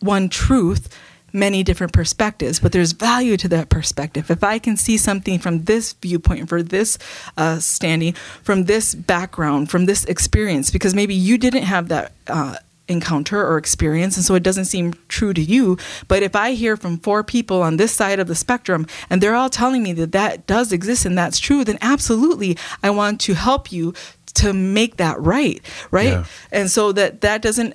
one 0.00 0.28
truth, 0.28 0.94
many 1.32 1.62
different 1.62 1.92
perspectives, 1.94 2.60
but 2.60 2.72
there's 2.72 2.92
value 2.92 3.36
to 3.38 3.48
that 3.48 3.70
perspective. 3.70 4.30
If 4.30 4.44
I 4.44 4.58
can 4.58 4.76
see 4.76 4.98
something 4.98 5.38
from 5.38 5.64
this 5.64 5.94
viewpoint, 5.94 6.48
for 6.48 6.62
this 6.62 6.98
uh, 7.38 7.58
standing, 7.58 8.12
from 8.42 8.64
this 8.64 8.94
background, 8.94 9.70
from 9.70 9.86
this 9.86 10.04
experience, 10.04 10.70
because 10.70 10.94
maybe 10.94 11.14
you 11.14 11.38
didn't 11.38 11.64
have 11.64 11.88
that. 11.88 12.12
Uh, 12.26 12.56
encounter 12.88 13.44
or 13.44 13.58
experience 13.58 14.16
and 14.16 14.24
so 14.24 14.34
it 14.34 14.42
doesn't 14.42 14.66
seem 14.66 14.94
true 15.08 15.32
to 15.32 15.40
you 15.42 15.76
but 16.06 16.22
if 16.22 16.36
i 16.36 16.52
hear 16.52 16.76
from 16.76 16.98
four 16.98 17.24
people 17.24 17.60
on 17.62 17.76
this 17.78 17.92
side 17.92 18.20
of 18.20 18.28
the 18.28 18.34
spectrum 18.34 18.86
and 19.10 19.20
they're 19.20 19.34
all 19.34 19.50
telling 19.50 19.82
me 19.82 19.92
that 19.92 20.12
that 20.12 20.46
does 20.46 20.72
exist 20.72 21.04
and 21.04 21.18
that's 21.18 21.38
true 21.40 21.64
then 21.64 21.78
absolutely 21.82 22.56
i 22.82 22.90
want 22.90 23.20
to 23.20 23.34
help 23.34 23.72
you 23.72 23.92
to 24.34 24.52
make 24.52 24.98
that 24.98 25.20
right 25.20 25.60
right 25.90 26.12
Yeah. 26.12 26.24
and 26.52 26.70
so 26.70 26.92
that 26.92 27.22
that 27.22 27.42
doesn't 27.42 27.74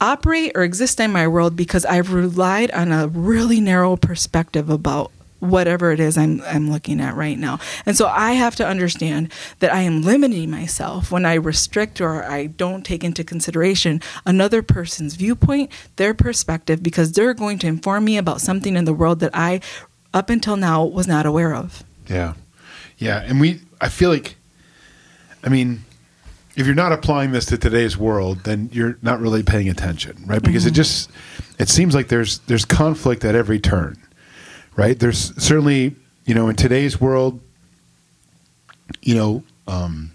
operate 0.00 0.52
or 0.54 0.62
exist 0.62 0.98
in 0.98 1.12
my 1.12 1.28
world 1.28 1.54
because 1.56 1.84
I've 1.84 2.12
relied 2.14 2.70
on 2.70 2.90
a 2.90 3.06
really 3.06 3.60
narrow 3.60 3.96
perspective 3.96 4.70
about 4.70 5.12
whatever 5.40 5.90
it 5.90 6.00
is 6.00 6.16
I'm 6.16 6.42
I'm 6.42 6.70
looking 6.70 7.00
at 7.00 7.16
right 7.16 7.38
now. 7.38 7.58
And 7.84 7.96
so 7.96 8.06
I 8.06 8.32
have 8.32 8.56
to 8.56 8.66
understand 8.66 9.32
that 9.58 9.72
I 9.72 9.80
am 9.80 10.02
limiting 10.02 10.50
myself 10.50 11.10
when 11.10 11.26
I 11.26 11.34
restrict 11.34 12.00
or 12.00 12.24
I 12.24 12.46
don't 12.46 12.84
take 12.84 13.02
into 13.02 13.24
consideration 13.24 14.00
another 14.24 14.62
person's 14.62 15.16
viewpoint, 15.16 15.70
their 15.96 16.14
perspective 16.14 16.82
because 16.82 17.12
they're 17.12 17.34
going 17.34 17.58
to 17.60 17.66
inform 17.66 18.04
me 18.04 18.16
about 18.16 18.40
something 18.40 18.76
in 18.76 18.84
the 18.84 18.94
world 18.94 19.20
that 19.20 19.30
I 19.34 19.60
up 20.12 20.30
until 20.30 20.56
now 20.56 20.84
was 20.84 21.06
not 21.06 21.26
aware 21.26 21.54
of. 21.54 21.82
Yeah, 22.06 22.34
yeah, 22.98 23.22
and 23.22 23.40
we. 23.40 23.60
I 23.82 23.88
feel 23.88 24.10
like, 24.10 24.36
I 25.42 25.48
mean, 25.48 25.84
if 26.54 26.66
you're 26.66 26.74
not 26.74 26.92
applying 26.92 27.32
this 27.32 27.46
to 27.46 27.56
today's 27.56 27.96
world, 27.96 28.44
then 28.44 28.68
you're 28.72 28.98
not 29.00 29.20
really 29.20 29.42
paying 29.42 29.68
attention, 29.68 30.22
right? 30.26 30.42
Because 30.42 30.66
it 30.66 30.70
mm-hmm. 30.70 30.76
just 30.76 31.10
it 31.58 31.68
seems 31.68 31.94
like 31.94 32.08
there's 32.08 32.38
there's 32.40 32.64
conflict 32.64 33.24
at 33.24 33.34
every 33.34 33.58
turn, 33.58 33.96
right? 34.80 34.98
There's 34.98 35.34
certainly 35.42 35.94
you 36.24 36.34
know 36.34 36.48
in 36.48 36.56
today's 36.56 36.98
world, 36.98 37.38
you 39.02 39.14
know, 39.14 39.44
um, 39.68 40.12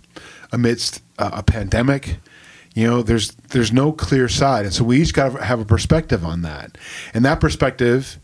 amidst 0.51 1.01
a, 1.19 1.39
a 1.39 1.43
pandemic. 1.43 2.17
You 2.73 2.87
know, 2.87 3.01
there's 3.03 3.31
there's 3.49 3.71
no 3.71 3.91
clear 3.91 4.27
side, 4.27 4.65
and 4.65 4.73
so 4.73 4.83
we 4.83 5.01
each 5.01 5.13
got 5.13 5.33
to 5.33 5.43
have 5.43 5.59
a 5.59 5.65
perspective 5.65 6.25
on 6.25 6.41
that, 6.41 6.77
and 7.13 7.23
that 7.23 7.39
perspective 7.39 8.17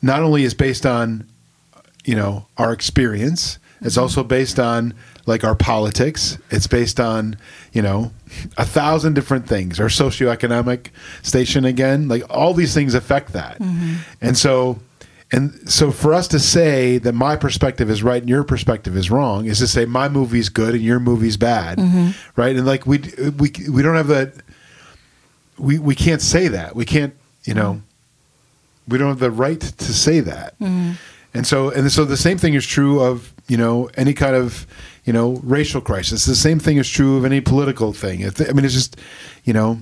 not 0.00 0.22
only 0.22 0.44
is 0.44 0.54
based 0.54 0.86
on 0.86 1.26
you 2.04 2.14
know 2.14 2.46
our 2.56 2.72
experience 2.72 3.58
it's 3.82 3.96
also 3.96 4.22
based 4.22 4.58
on 4.58 4.94
like 5.26 5.42
our 5.44 5.54
politics. 5.54 6.38
It's 6.50 6.66
based 6.66 7.00
on 7.00 7.36
you 7.72 7.82
know 7.82 8.12
a 8.56 8.64
thousand 8.64 9.14
different 9.14 9.48
things. 9.48 9.80
Our 9.80 9.86
socioeconomic 9.86 10.88
station 11.22 11.64
again 11.64 12.08
like 12.08 12.22
all 12.30 12.54
these 12.54 12.74
things 12.74 12.94
affect 12.94 13.32
that. 13.32 13.58
And 14.20 14.36
so 14.36 14.78
and 15.32 15.70
so 15.70 15.92
for 15.92 16.12
us 16.12 16.26
to 16.28 16.38
say 16.38 16.98
that 16.98 17.12
my 17.12 17.36
perspective 17.36 17.88
is 17.88 18.02
right 18.02 18.22
and 18.22 18.28
your 18.28 18.44
perspective 18.44 18.96
is 18.96 19.10
wrong 19.10 19.46
is 19.46 19.58
to 19.58 19.66
say 19.66 19.84
my 19.84 20.08
movie's 20.08 20.48
good 20.48 20.74
and 20.74 20.82
your 20.82 21.00
movie's 21.00 21.36
bad 21.36 21.78
mm-hmm. 21.78 22.10
right 22.40 22.56
and 22.56 22.66
like 22.66 22.86
we 22.86 22.98
we 23.38 23.52
we 23.70 23.82
don't 23.82 23.96
have 23.96 24.08
that 24.08 24.34
we 25.58 25.78
we 25.78 25.94
can't 25.94 26.22
say 26.22 26.48
that 26.48 26.74
we 26.74 26.84
can't 26.84 27.14
you 27.44 27.54
know 27.54 27.80
we 28.90 28.98
don't 28.98 29.08
have 29.08 29.20
the 29.20 29.30
right 29.30 29.60
to 29.60 29.94
say 29.94 30.20
that. 30.20 30.58
Mm-hmm. 30.58 30.92
And 31.32 31.46
so, 31.46 31.70
and 31.70 31.90
so 31.92 32.04
the 32.04 32.16
same 32.16 32.38
thing 32.38 32.54
is 32.54 32.66
true 32.66 33.00
of, 33.00 33.32
you 33.46 33.56
know, 33.56 33.88
any 33.96 34.12
kind 34.12 34.34
of, 34.34 34.66
you 35.04 35.12
know, 35.12 35.40
racial 35.44 35.80
crisis. 35.80 36.24
The 36.24 36.34
same 36.34 36.58
thing 36.58 36.76
is 36.76 36.88
true 36.88 37.16
of 37.16 37.24
any 37.24 37.40
political 37.40 37.92
thing. 37.92 38.24
I 38.24 38.52
mean, 38.52 38.64
it's 38.64 38.74
just, 38.74 38.96
you 39.44 39.52
know, 39.52 39.80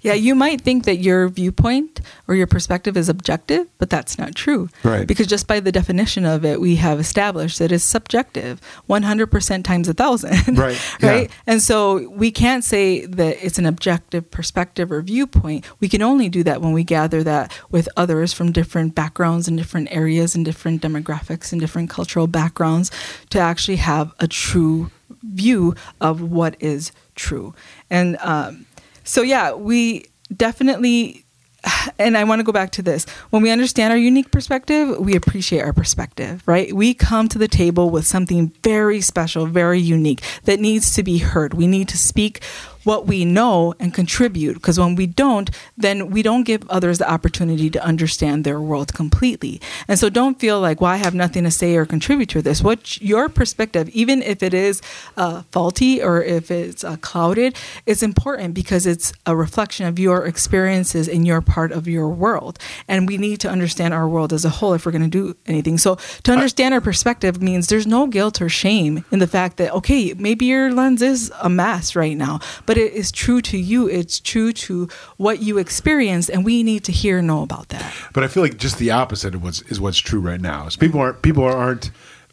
Yeah, 0.00 0.14
you 0.14 0.34
might 0.34 0.60
think 0.60 0.84
that 0.84 0.96
your 0.96 1.28
viewpoint 1.28 2.00
or 2.28 2.34
your 2.34 2.46
perspective 2.46 2.96
is 2.96 3.08
objective, 3.08 3.66
but 3.78 3.90
that's 3.90 4.18
not 4.18 4.34
true. 4.34 4.68
Right. 4.82 5.06
Because 5.06 5.26
just 5.26 5.46
by 5.46 5.60
the 5.60 5.72
definition 5.72 6.24
of 6.24 6.44
it, 6.44 6.60
we 6.60 6.76
have 6.76 7.00
established 7.00 7.58
that 7.58 7.72
it's 7.72 7.84
subjective, 7.84 8.60
100% 8.88 9.64
times 9.64 9.88
a 9.88 9.94
thousand. 9.94 10.58
Right, 10.64 10.80
yeah. 11.02 11.08
right. 11.10 11.30
And 11.46 11.60
so 11.60 12.08
we 12.10 12.30
can't 12.30 12.62
say 12.64 13.06
that 13.06 13.44
it's 13.44 13.58
an 13.58 13.66
objective 13.66 14.30
perspective 14.30 14.90
or 14.92 15.02
viewpoint. 15.02 15.66
We 15.80 15.88
can 15.88 16.00
only 16.00 16.28
do 16.28 16.42
that 16.44 16.62
when 16.62 16.72
we 16.72 16.84
gather 16.84 17.22
that 17.24 17.52
with 17.70 17.88
others 17.96 18.32
from 18.32 18.52
different 18.52 18.94
backgrounds 18.94 19.48
and 19.48 19.58
different 19.58 19.88
areas 19.90 20.34
and 20.34 20.44
different 20.44 20.80
demographics 20.80 21.52
and 21.52 21.60
different 21.60 21.90
cultural 21.90 22.26
backgrounds 22.26 22.90
to 23.30 23.38
actually 23.38 23.76
have 23.76 24.14
a 24.20 24.28
true 24.28 24.90
view 25.22 25.74
of 26.00 26.20
what 26.20 26.56
is 26.60 26.92
true. 27.14 27.54
And 27.90 28.16
um, 28.20 28.66
so, 29.04 29.22
yeah, 29.22 29.52
we 29.52 30.06
definitely, 30.34 31.24
and 31.98 32.16
I 32.16 32.24
want 32.24 32.40
to 32.40 32.44
go 32.44 32.52
back 32.52 32.72
to 32.72 32.82
this. 32.82 33.04
When 33.30 33.42
we 33.42 33.50
understand 33.50 33.92
our 33.92 33.98
unique 33.98 34.30
perspective, 34.30 34.98
we 34.98 35.14
appreciate 35.14 35.60
our 35.60 35.72
perspective, 35.72 36.42
right? 36.46 36.72
We 36.72 36.94
come 36.94 37.28
to 37.28 37.38
the 37.38 37.48
table 37.48 37.90
with 37.90 38.06
something 38.06 38.52
very 38.62 39.00
special, 39.00 39.46
very 39.46 39.80
unique 39.80 40.22
that 40.44 40.60
needs 40.60 40.92
to 40.94 41.02
be 41.02 41.18
heard. 41.18 41.54
We 41.54 41.66
need 41.66 41.88
to 41.88 41.98
speak 41.98 42.42
what 42.84 43.06
we 43.06 43.24
know 43.24 43.74
and 43.78 43.92
contribute 43.94 44.54
because 44.54 44.78
when 44.78 44.94
we 44.94 45.06
don't, 45.06 45.50
then 45.76 46.10
we 46.10 46.22
don't 46.22 46.44
give 46.44 46.68
others 46.68 46.98
the 46.98 47.10
opportunity 47.10 47.70
to 47.70 47.84
understand 47.84 48.44
their 48.44 48.60
world 48.60 48.94
completely. 48.94 49.60
And 49.88 49.98
so 49.98 50.08
don't 50.08 50.38
feel 50.38 50.60
like, 50.60 50.80
well, 50.80 50.90
I 50.90 50.96
have 50.96 51.14
nothing 51.14 51.44
to 51.44 51.50
say 51.50 51.76
or 51.76 51.86
contribute 51.86 52.28
to 52.30 52.42
this. 52.42 52.62
What 52.62 53.00
your 53.00 53.28
perspective, 53.28 53.88
even 53.90 54.22
if 54.22 54.42
it 54.42 54.54
is 54.54 54.82
uh, 55.16 55.42
faulty 55.50 56.02
or 56.02 56.22
if 56.22 56.50
it's 56.50 56.84
uh, 56.84 56.96
clouded, 56.96 57.56
is 57.86 58.02
important 58.02 58.54
because 58.54 58.86
it's 58.86 59.12
a 59.26 59.36
reflection 59.36 59.86
of 59.86 59.98
your 59.98 60.26
experiences 60.26 61.08
in 61.08 61.24
your 61.24 61.40
part 61.40 61.72
of 61.72 61.88
your 61.88 62.08
world. 62.08 62.58
And 62.88 63.08
we 63.08 63.18
need 63.18 63.40
to 63.40 63.50
understand 63.50 63.94
our 63.94 64.08
world 64.08 64.32
as 64.32 64.44
a 64.44 64.50
whole 64.50 64.74
if 64.74 64.86
we're 64.86 64.92
going 64.92 65.02
to 65.02 65.08
do 65.08 65.36
anything. 65.46 65.78
So 65.78 65.96
to 66.24 66.32
understand 66.32 66.74
our 66.74 66.80
perspective 66.80 67.42
means 67.42 67.68
there's 67.68 67.86
no 67.86 68.06
guilt 68.06 68.40
or 68.40 68.48
shame 68.48 69.04
in 69.10 69.18
the 69.18 69.26
fact 69.26 69.56
that, 69.56 69.72
okay, 69.72 70.14
maybe 70.14 70.46
your 70.46 70.72
lens 70.72 71.02
is 71.02 71.32
a 71.40 71.48
mess 71.48 71.96
right 71.96 72.16
now, 72.16 72.40
but 72.66 72.73
it 72.76 72.92
is 72.92 73.12
true 73.12 73.40
to 73.42 73.58
you. 73.58 73.88
It's 73.88 74.20
true 74.20 74.52
to 74.52 74.88
what 75.16 75.42
you 75.42 75.58
experienced, 75.58 76.30
and 76.30 76.44
we 76.44 76.62
need 76.62 76.84
to 76.84 76.92
hear 76.92 77.18
and 77.18 77.26
know 77.26 77.42
about 77.42 77.68
that. 77.68 77.92
but 78.12 78.24
I 78.24 78.28
feel 78.28 78.42
like 78.42 78.58
just 78.58 78.78
the 78.78 78.90
opposite 78.90 79.34
of 79.34 79.42
what's 79.42 79.62
is 79.62 79.80
what's 79.80 79.98
true 79.98 80.20
right 80.20 80.40
now. 80.40 80.66
Is 80.66 80.76
people 80.76 81.00
aren't 81.00 81.22
people 81.22 81.44
aren't, 81.44 81.90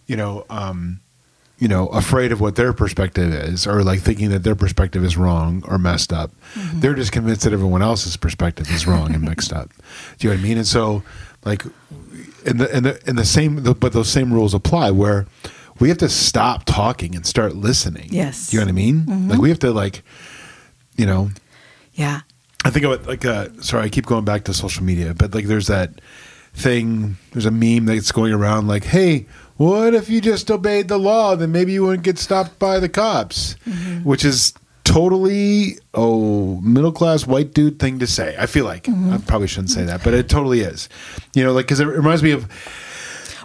you 0.08 0.16
know, 0.16 0.46
um, 0.50 1.00
you 1.58 1.68
know, 1.68 1.88
afraid 1.90 2.32
of 2.32 2.42
what 2.42 2.56
their 2.56 2.74
perspective 2.74 3.34
is, 3.34 3.68
or 3.68 3.84
like 3.84 4.00
thinking 4.00 4.30
that 4.32 4.44
their 4.44 4.56
perspective 4.56 5.04
is 5.04 5.16
wrong 5.16 5.64
or 5.68 5.78
messed 5.78 6.12
up. 6.12 6.32
They're 6.74 6.96
just 6.96 7.12
convinced 7.12 7.44
that 7.44 7.54
everyone 7.54 7.82
else's 7.82 8.18
perspective 8.18 8.70
is 8.72 8.88
wrong 8.88 9.14
and 9.14 9.24
mixed 9.24 9.54
up. 9.54 9.70
Do 10.18 10.28
you 10.28 10.34
know 10.34 10.38
what 10.38 10.46
I 10.46 10.48
mean? 10.48 10.58
And 10.58 10.68
so, 10.68 11.04
like, 11.46 11.64
in 12.46 12.58
the 12.58 12.76
in 12.76 12.84
the 12.84 13.00
in 13.08 13.16
the 13.16 13.26
same, 13.26 13.62
but 13.62 13.94
those 13.94 14.10
same 14.10 14.34
rules 14.34 14.54
apply 14.54 14.90
where 14.92 15.28
we 15.80 15.90
have 15.90 15.98
to 15.98 16.10
stop 16.10 16.64
talking 16.66 17.16
and 17.16 17.26
start 17.26 17.56
listening. 17.56 18.08
Yes. 18.12 18.50
Do 18.50 18.58
you 18.58 18.62
know 18.62 18.66
what 18.68 18.70
I 18.70 18.74
mean? 18.74 19.28
Like 19.28 19.40
we 19.40 19.50
have 19.50 19.60
to 19.60 19.72
like, 19.72 20.04
you 20.96 21.06
know, 21.06 21.32
Yeah. 21.94 22.22
I 22.64 22.70
think 22.70 22.86
of 22.86 22.92
it 22.92 23.08
like 23.08 23.26
uh 23.26 23.50
sorry, 23.62 23.86
I 23.86 23.90
keep 23.90 24.06
going 24.06 24.26
back 24.26 24.44
to 24.46 24.54
social 24.54 24.84
media, 24.84 25.14
but 25.16 25.34
like 25.34 25.46
there's 25.46 25.68
that 25.68 26.00
thing, 26.54 27.18
there's 27.32 27.46
a 27.46 27.52
meme 27.52 27.86
that's 27.86 28.12
going 28.12 28.34
around 28.34 28.68
like, 28.68 28.84
"Hey, 28.84 29.26
what 29.58 29.94
if 29.96 30.10
you 30.10 30.22
just 30.22 30.52
obeyed 30.52 30.88
the 30.88 31.00
law? 31.00 31.36
Then 31.36 31.52
maybe 31.52 31.74
you 31.74 31.84
wouldn't 31.84 32.04
get 32.04 32.20
stopped 32.20 32.60
by 32.60 32.80
the 32.80 32.90
cops," 32.90 33.56
mm-hmm. 33.68 34.04
which 34.04 34.24
is 34.24 34.54
totally 34.84 35.78
oh 35.94 36.60
middle 36.62 36.92
class 36.92 37.26
white 37.26 37.54
dude 37.54 37.80
thing 37.80 37.98
to 38.00 38.08
say. 38.08 38.36
I 38.38 38.46
feel 38.46 38.66
like 38.66 38.84
mm-hmm. 38.84 39.14
I 39.14 39.18
probably 39.18 39.48
shouldn't 39.48 39.72
say 39.72 39.86
that, 39.86 40.04
but 40.04 40.14
it 40.14 40.28
mm-hmm. 40.28 40.38
totally 40.38 40.62
is. 40.62 40.88
You 41.34 41.44
know, 41.44 41.54
like 41.54 41.66
because 41.66 41.80
it 41.80 41.86
reminds 41.86 42.22
me 42.22 42.32
of 42.32 42.48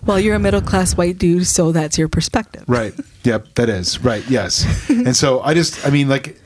Well, 0.04 0.20
you're 0.20 0.34
a 0.34 0.38
middle 0.38 0.60
class 0.60 0.96
white 0.96 1.18
dude, 1.18 1.46
so 1.46 1.72
that's 1.72 1.96
your 1.98 2.08
perspective. 2.08 2.64
Right. 2.68 2.94
Yep. 3.24 3.54
That 3.54 3.68
is 3.68 4.00
right. 4.02 4.24
Yes. 4.28 4.88
and 4.90 5.16
so 5.16 5.40
I 5.40 5.54
just, 5.54 5.86
I 5.86 5.90
mean, 5.90 6.08
like, 6.08 6.40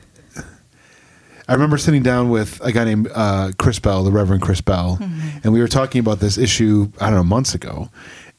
I 1.47 1.53
remember 1.53 1.77
sitting 1.77 2.03
down 2.03 2.29
with 2.29 2.61
a 2.63 2.71
guy 2.71 2.85
named 2.85 3.09
uh, 3.13 3.51
Chris 3.57 3.79
Bell, 3.79 4.03
the 4.03 4.11
Reverend 4.11 4.41
Chris 4.41 4.61
Bell, 4.61 4.97
and 5.43 5.51
we 5.51 5.59
were 5.59 5.67
talking 5.67 5.99
about 5.99 6.19
this 6.19 6.37
issue. 6.37 6.91
I 6.99 7.07
don't 7.07 7.15
know 7.15 7.23
months 7.23 7.53
ago, 7.55 7.89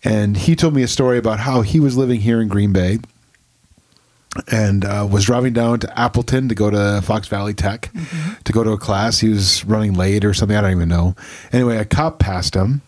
and 0.05 0.37
he 0.37 0.57
told 0.57 0.75
me 0.75 0.83
a 0.83 0.89
story 0.89 1.19
about 1.19 1.41
how 1.41 1.63
he 1.63 1.81
was 1.81 1.97
living 1.97 2.21
here 2.21 2.41
in 2.41 2.49
Green 2.49 2.73
Bay. 2.73 2.99
And 4.51 4.87
uh, 4.87 5.07
was 5.11 5.27
driving 5.27 5.53
down 5.53 5.81
to 5.81 5.99
Appleton 5.99 6.49
to 6.49 6.55
go 6.55 6.71
to 6.71 7.03
Fox 7.03 7.29
Valley 7.29 7.53
Tech 7.53 7.91
to 8.45 8.53
go 8.53 8.65
to 8.65 8.71
a 8.71 8.79
class. 8.79 9.19
He 9.19 9.29
was 9.29 9.63
running 9.67 9.93
late 9.93 10.25
or 10.25 10.33
something. 10.33 10.57
I 10.57 10.63
don't 10.63 10.71
even 10.71 10.89
know. 10.89 11.15
Anyway, 11.53 11.77
a 11.77 11.85
cop 11.85 12.19
passed 12.19 12.55
him, 12.55 12.81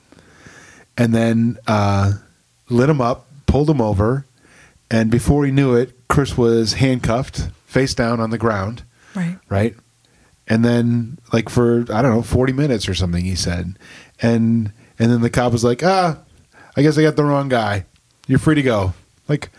and 0.96 1.14
then 1.14 1.58
uh, 1.66 2.12
lit 2.70 2.88
him 2.88 3.02
up, 3.02 3.26
pulled 3.46 3.68
him 3.68 3.82
over, 3.82 4.24
and 4.90 5.10
before 5.10 5.44
he 5.44 5.52
knew 5.52 5.74
it, 5.74 5.92
Chris 6.08 6.34
was 6.38 6.74
handcuffed, 6.74 7.48
face 7.66 7.92
down 7.92 8.20
on 8.20 8.30
the 8.30 8.38
ground, 8.38 8.82
Right. 9.14 9.36
right? 9.50 9.74
And 10.48 10.64
then 10.64 11.18
like 11.32 11.48
for 11.48 11.80
I 11.92 12.02
don't 12.02 12.14
know, 12.14 12.22
40 12.22 12.52
minutes 12.52 12.88
or 12.88 12.94
something 12.94 13.24
he 13.24 13.34
said. 13.34 13.76
And 14.20 14.72
and 14.98 15.10
then 15.10 15.20
the 15.22 15.30
cop 15.30 15.52
was 15.52 15.64
like, 15.64 15.82
"Ah, 15.82 16.18
I 16.76 16.82
guess 16.82 16.98
I 16.98 17.02
got 17.02 17.16
the 17.16 17.24
wrong 17.24 17.48
guy. 17.48 17.86
You're 18.26 18.38
free 18.38 18.54
to 18.54 18.62
go." 18.62 18.94
Like 19.26 19.50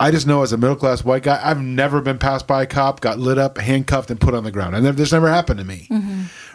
I 0.00 0.10
just 0.10 0.26
know 0.26 0.42
as 0.42 0.52
a 0.52 0.56
middle 0.56 0.76
class 0.76 1.04
white 1.04 1.24
guy, 1.24 1.40
I've 1.42 1.60
never 1.60 2.00
been 2.00 2.18
passed 2.18 2.46
by 2.46 2.62
a 2.62 2.66
cop, 2.66 3.00
got 3.00 3.18
lit 3.18 3.38
up, 3.38 3.58
handcuffed, 3.58 4.10
and 4.10 4.20
put 4.20 4.34
on 4.34 4.44
the 4.44 4.52
ground. 4.52 4.76
And 4.76 4.86
this 4.86 5.12
never 5.12 5.28
happened 5.28 5.58
to 5.58 5.64
me, 5.64 5.88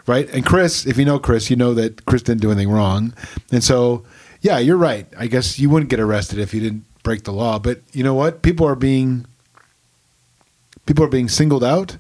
right? 0.08 0.30
And 0.30 0.46
Chris, 0.46 0.86
if 0.86 0.98
you 0.98 1.04
know 1.04 1.20
Chris, 1.20 1.50
you 1.50 1.56
know 1.56 1.74
that 1.74 2.06
Chris 2.06 2.22
didn't 2.22 2.42
do 2.42 2.52
anything 2.52 2.72
wrong, 2.72 3.14
and 3.52 3.64
so 3.64 4.06
yeah, 4.42 4.60
you're 4.60 4.78
right. 4.78 5.08
I 5.18 5.28
guess 5.28 5.60
you 5.60 5.70
wouldn't 5.70 5.90
get 5.90 6.00
arrested 6.00 6.40
if 6.40 6.54
you 6.54 6.62
didn't 6.62 6.86
break 7.04 7.24
the 7.24 7.34
law. 7.34 7.60
But 7.60 7.82
you 7.92 8.04
know 8.04 8.14
what? 8.14 8.42
People 8.44 8.68
are 8.68 8.76
being 8.76 9.26
people 10.86 11.04
are 11.04 11.10
being 11.10 11.28
singled 11.30 11.64
out 11.64 11.98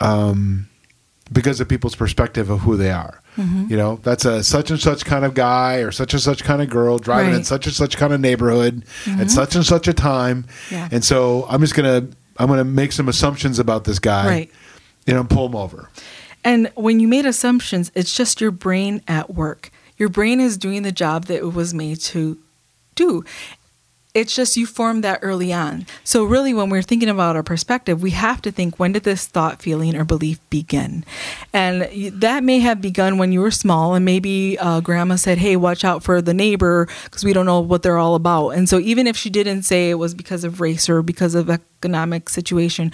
um, 0.00 0.68
because 1.32 1.60
of 1.60 1.68
people's 1.68 1.94
perspective 1.94 2.50
of 2.50 2.60
who 2.60 2.76
they 2.76 2.90
are. 2.90 3.22
Mm-hmm. 3.36 3.66
You 3.70 3.76
know, 3.76 4.00
that's 4.02 4.24
a 4.24 4.42
such 4.42 4.70
and 4.70 4.80
such 4.80 5.04
kind 5.04 5.24
of 5.24 5.34
guy 5.34 5.76
or 5.76 5.92
such 5.92 6.12
and 6.12 6.22
such 6.22 6.42
kind 6.42 6.60
of 6.60 6.68
girl 6.68 6.98
driving 6.98 7.28
in 7.28 7.32
Right. 7.34 7.40
Mm-hmm. 7.42 7.44
such 7.44 7.66
and 7.66 7.74
such 7.74 7.96
kind 7.96 8.12
of 8.12 8.20
neighborhood 8.20 8.82
at 9.06 9.30
such 9.30 9.54
and 9.54 9.64
such 9.64 9.86
a 9.86 9.92
time. 9.92 10.46
Yeah. 10.70 10.88
And 10.90 11.04
so 11.04 11.46
I'm 11.48 11.60
just 11.60 11.74
gonna 11.74 12.08
I'm 12.38 12.48
gonna 12.48 12.64
make 12.64 12.92
some 12.92 13.08
assumptions 13.08 13.58
about 13.58 13.84
this 13.84 13.98
guy, 14.00 14.26
Right. 14.26 14.50
You 15.06 15.14
know, 15.14 15.20
and 15.20 15.30
pull 15.30 15.46
him 15.46 15.54
over. 15.54 15.88
And 16.42 16.72
when 16.74 17.00
you 17.00 17.06
made 17.06 17.26
assumptions, 17.26 17.92
it's 17.94 18.14
just 18.16 18.40
your 18.40 18.50
brain 18.50 19.02
at 19.06 19.32
work. 19.32 19.70
Your 19.98 20.08
brain 20.08 20.40
is 20.40 20.56
doing 20.56 20.82
the 20.82 20.92
job 20.92 21.26
that 21.26 21.36
it 21.36 21.52
was 21.52 21.72
made 21.74 22.00
to 22.00 22.38
do. 22.94 23.24
It's 24.12 24.34
just 24.34 24.56
you 24.56 24.66
formed 24.66 25.04
that 25.04 25.20
early 25.22 25.52
on. 25.52 25.86
So, 26.02 26.24
really, 26.24 26.52
when 26.52 26.68
we're 26.68 26.82
thinking 26.82 27.08
about 27.08 27.36
our 27.36 27.44
perspective, 27.44 28.02
we 28.02 28.10
have 28.10 28.42
to 28.42 28.50
think 28.50 28.76
when 28.78 28.90
did 28.90 29.04
this 29.04 29.26
thought, 29.26 29.62
feeling, 29.62 29.94
or 29.96 30.04
belief 30.04 30.40
begin? 30.50 31.04
And 31.52 31.82
that 32.20 32.42
may 32.42 32.58
have 32.58 32.80
begun 32.80 33.18
when 33.18 33.30
you 33.30 33.40
were 33.40 33.52
small, 33.52 33.94
and 33.94 34.04
maybe 34.04 34.58
uh, 34.58 34.80
grandma 34.80 35.14
said, 35.14 35.38
Hey, 35.38 35.54
watch 35.54 35.84
out 35.84 36.02
for 36.02 36.20
the 36.20 36.34
neighbor 36.34 36.88
because 37.04 37.22
we 37.22 37.32
don't 37.32 37.46
know 37.46 37.60
what 37.60 37.82
they're 37.84 37.98
all 37.98 38.16
about. 38.16 38.50
And 38.50 38.68
so, 38.68 38.80
even 38.80 39.06
if 39.06 39.16
she 39.16 39.30
didn't 39.30 39.62
say 39.62 39.90
it 39.90 39.94
was 39.94 40.12
because 40.14 40.42
of 40.42 40.60
race 40.60 40.88
or 40.88 41.02
because 41.02 41.36
of 41.36 41.48
economic 41.48 42.28
situation, 42.28 42.92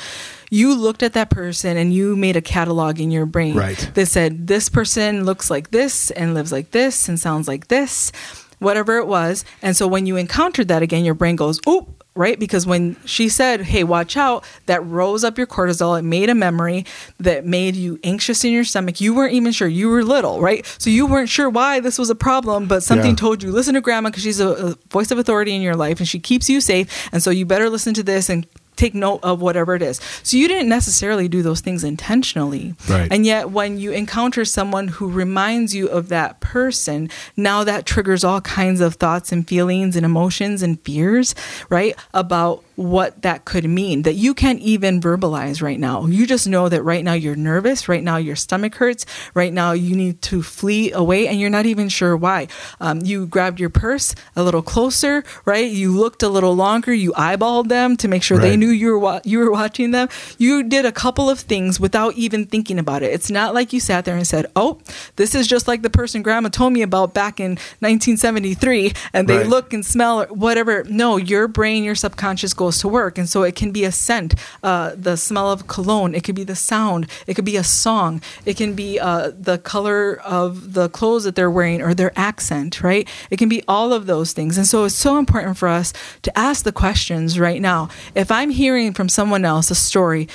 you 0.51 0.75
looked 0.75 1.03
at 1.03 1.15
that 1.15 1.31
person 1.31 1.79
and 1.79 1.95
you 1.95 2.15
made 2.15 2.37
a 2.37 2.43
catalog 2.43 3.01
in 3.01 3.11
your 3.11 3.25
brain 3.27 3.57
Right. 3.57 3.91
that 3.95 4.07
said, 4.07 4.47
This 4.49 4.69
person 4.69 5.25
looks 5.25 5.51
like 5.51 5.71
this 5.71 6.11
and 6.11 6.35
lives 6.35 6.53
like 6.53 6.73
this 6.73 7.09
and 7.09 7.19
sounds 7.19 7.49
like 7.49 7.69
this, 7.69 8.13
whatever 8.59 8.99
it 8.99 9.07
was. 9.07 9.45
And 9.63 9.77
so 9.77 9.87
when 9.87 10.07
you 10.07 10.17
encountered 10.17 10.69
that 10.69 10.83
again, 10.83 11.05
your 11.05 11.15
brain 11.15 11.37
goes, 11.37 11.61
Oop, 11.69 12.05
right? 12.15 12.39
Because 12.39 12.67
when 12.67 12.97
she 13.05 13.29
said, 13.29 13.61
Hey, 13.63 13.85
watch 13.85 14.17
out, 14.17 14.45
that 14.67 14.85
rose 14.87 15.23
up 15.25 15.37
your 15.37 15.47
cortisol. 15.47 15.99
It 15.99 16.03
made 16.03 16.31
a 16.31 16.35
memory 16.35 16.87
that 17.19 17.45
made 17.45 17.77
you 17.77 17.99
anxious 18.03 18.45
in 18.45 18.53
your 18.53 18.65
stomach. 18.65 19.01
You 19.01 19.15
weren't 19.15 19.35
even 19.35 19.53
sure. 19.53 19.69
You 19.69 19.89
were 19.91 20.03
little, 20.03 20.41
right? 20.41 20.65
So 20.79 20.89
you 20.91 21.07
weren't 21.07 21.29
sure 21.29 21.51
why 21.51 21.81
this 21.81 21.99
was 21.99 22.09
a 22.11 22.15
problem, 22.15 22.67
but 22.67 22.83
something 22.83 23.11
Yeah. 23.11 23.17
told 23.17 23.43
you, 23.43 23.53
Listen 23.53 23.75
to 23.75 23.81
grandma 23.81 24.09
because 24.11 24.23
she's 24.23 24.41
a, 24.41 24.49
a 24.49 24.75
voice 24.91 25.11
of 25.11 25.19
authority 25.19 25.55
in 25.55 25.61
your 25.63 25.77
life 25.77 25.99
and 25.99 26.09
she 26.09 26.19
keeps 26.19 26.49
you 26.49 26.61
safe. 26.61 27.09
And 27.13 27.23
so 27.23 27.31
you 27.31 27.45
better 27.45 27.69
listen 27.69 27.93
to 27.95 28.03
this 28.03 28.29
and 28.31 28.47
take 28.77 28.95
note 28.95 29.21
of 29.23 29.41
whatever 29.41 29.75
it 29.75 29.83
is. 29.83 30.01
So 30.23 30.37
you 30.37 30.49
didn't 30.49 30.69
necessarily 30.69 31.29
do 31.29 31.43
those 31.43 31.61
things 31.61 31.85
intentionally. 31.85 32.75
Right. 32.89 33.09
And 33.11 33.27
yet 33.27 33.51
when 33.51 33.79
you 33.79 33.93
encounter 33.93 34.45
someone 34.45 34.89
who 34.89 35.11
reminds 35.11 35.75
you 35.75 35.89
of 35.89 36.09
that 36.09 36.41
person, 36.41 37.09
now 37.37 37.65
that 37.65 37.87
triggers 37.87 38.25
all 38.25 38.41
kinds 38.41 38.81
of 38.81 38.95
thoughts 38.95 39.33
and 39.33 39.47
feelings 39.47 39.97
and 39.97 40.05
emotions 40.05 40.63
and 40.63 40.81
fears, 40.83 41.35
right? 41.69 41.97
About 42.15 42.63
what 42.77 43.23
that 43.23 43.47
could 43.47 43.65
mean 43.65 44.03
that 44.03 44.15
you 44.15 44.35
can't 44.35 44.61
even 44.61 45.01
verbalize 45.01 45.63
right 45.63 45.81
now. 45.81 46.05
You 46.07 46.27
just 46.27 46.47
know 46.47 46.69
that 46.69 46.83
right 46.83 47.03
now 47.03 47.15
you're 47.15 47.35
nervous, 47.35 47.89
right 47.89 48.03
now 48.03 48.19
your 48.19 48.37
stomach 48.37 48.75
hurts, 48.75 49.07
right 49.35 49.53
now 49.53 49.73
you 49.73 49.97
need 49.97 50.21
to 50.23 50.43
flee 50.43 50.93
away 50.93 51.27
and 51.27 51.41
you're 51.41 51.51
not 51.51 51.65
even 51.65 51.89
sure 51.89 52.17
why. 52.17 52.49
Um, 52.81 53.01
you 53.01 53.27
grabbed 53.27 53.61
your 53.61 53.71
purse 53.71 54.15
a 54.37 54.43
little 54.43 54.61
closer, 54.63 55.25
right? 55.47 55.71
You 55.71 55.97
looked 55.97 56.23
a 56.23 56.29
little 56.29 56.55
longer, 56.55 56.93
you 56.93 57.13
eyeballed 57.13 57.69
them 57.69 57.97
to 57.97 58.09
make 58.09 58.23
sure 58.23 58.39
they 58.39 58.51
Right. 58.51 58.59
Knew 58.67 58.73
you 58.73 58.89
were 58.93 58.99
wa- 58.99 59.21
you 59.25 59.39
were 59.39 59.51
watching 59.51 59.91
them. 59.93 60.09
You 60.39 60.63
did 60.63 60.85
a 60.85 60.93
couple 60.93 61.31
of 61.31 61.41
things 61.41 61.79
without 61.81 62.15
even 62.15 62.47
thinking 62.47 62.79
about 62.79 63.03
it. 63.03 63.13
It's 63.13 63.31
not 63.31 63.55
like 63.55 63.73
you 63.73 63.81
sat 63.81 64.05
there 64.05 64.17
and 64.17 64.27
said, 64.27 64.47
"Oh, 64.57 64.79
this 65.17 65.35
is 65.35 65.47
just 65.47 65.69
like 65.69 65.83
the 65.83 65.91
person 65.91 66.23
grandma 66.23 66.49
told 66.49 66.73
me 66.73 66.83
about 66.83 67.15
back 67.15 67.39
in 67.41 67.59
1973 67.81 68.93
and 69.13 69.29
they 69.29 69.39
Right. 69.39 69.47
look 69.49 69.73
and 69.73 69.85
smell 69.85 70.23
or 70.23 70.27
whatever." 70.27 70.85
No, 70.89 71.17
your 71.17 71.49
brain, 71.49 71.85
your 71.85 71.95
subconscious 71.95 72.55
goes 72.55 72.79
to 72.81 72.89
work. 72.89 73.19
And 73.19 73.29
so 73.29 73.43
it 73.43 73.55
can 73.57 73.71
be 73.71 73.85
a 73.85 73.93
scent, 73.93 74.35
uh, 74.63 74.93
the 74.97 75.17
smell 75.17 75.51
of 75.51 75.67
cologne, 75.67 76.15
it 76.15 76.23
could 76.25 76.35
be 76.35 76.45
the 76.45 76.57
sound, 76.57 77.07
it 77.27 77.35
could 77.35 77.45
be 77.45 77.57
a 77.57 77.65
song, 77.65 78.21
it 78.45 78.57
can 78.57 78.75
be 78.75 78.99
uh, 78.99 79.31
the 79.39 79.59
color 79.59 80.21
of 80.25 80.73
the 80.75 80.89
clothes 80.89 81.25
that 81.25 81.35
they're 81.35 81.51
wearing 81.51 81.81
or 81.83 81.95
their 81.95 82.13
accent, 82.17 82.83
right? 82.83 83.09
It 83.31 83.37
can 83.39 83.49
be 83.49 83.63
all 83.69 83.93
of 83.93 84.07
those 84.07 84.33
things. 84.33 84.57
And 84.59 84.67
so 84.67 84.85
it's 84.85 84.95
so 84.95 85.19
important 85.19 85.57
for 85.57 85.69
us 85.69 85.93
to 86.23 86.31
ask 86.39 86.65
the 86.65 86.73
questions 86.73 87.39
right 87.39 87.61
now. 87.61 87.89
If 88.15 88.31
I'm 88.31 88.51
hearing 88.57 88.93
from 88.93 89.09
someone 89.09 89.45
else 89.45 89.71
a 89.71 89.75
story, 89.75 90.29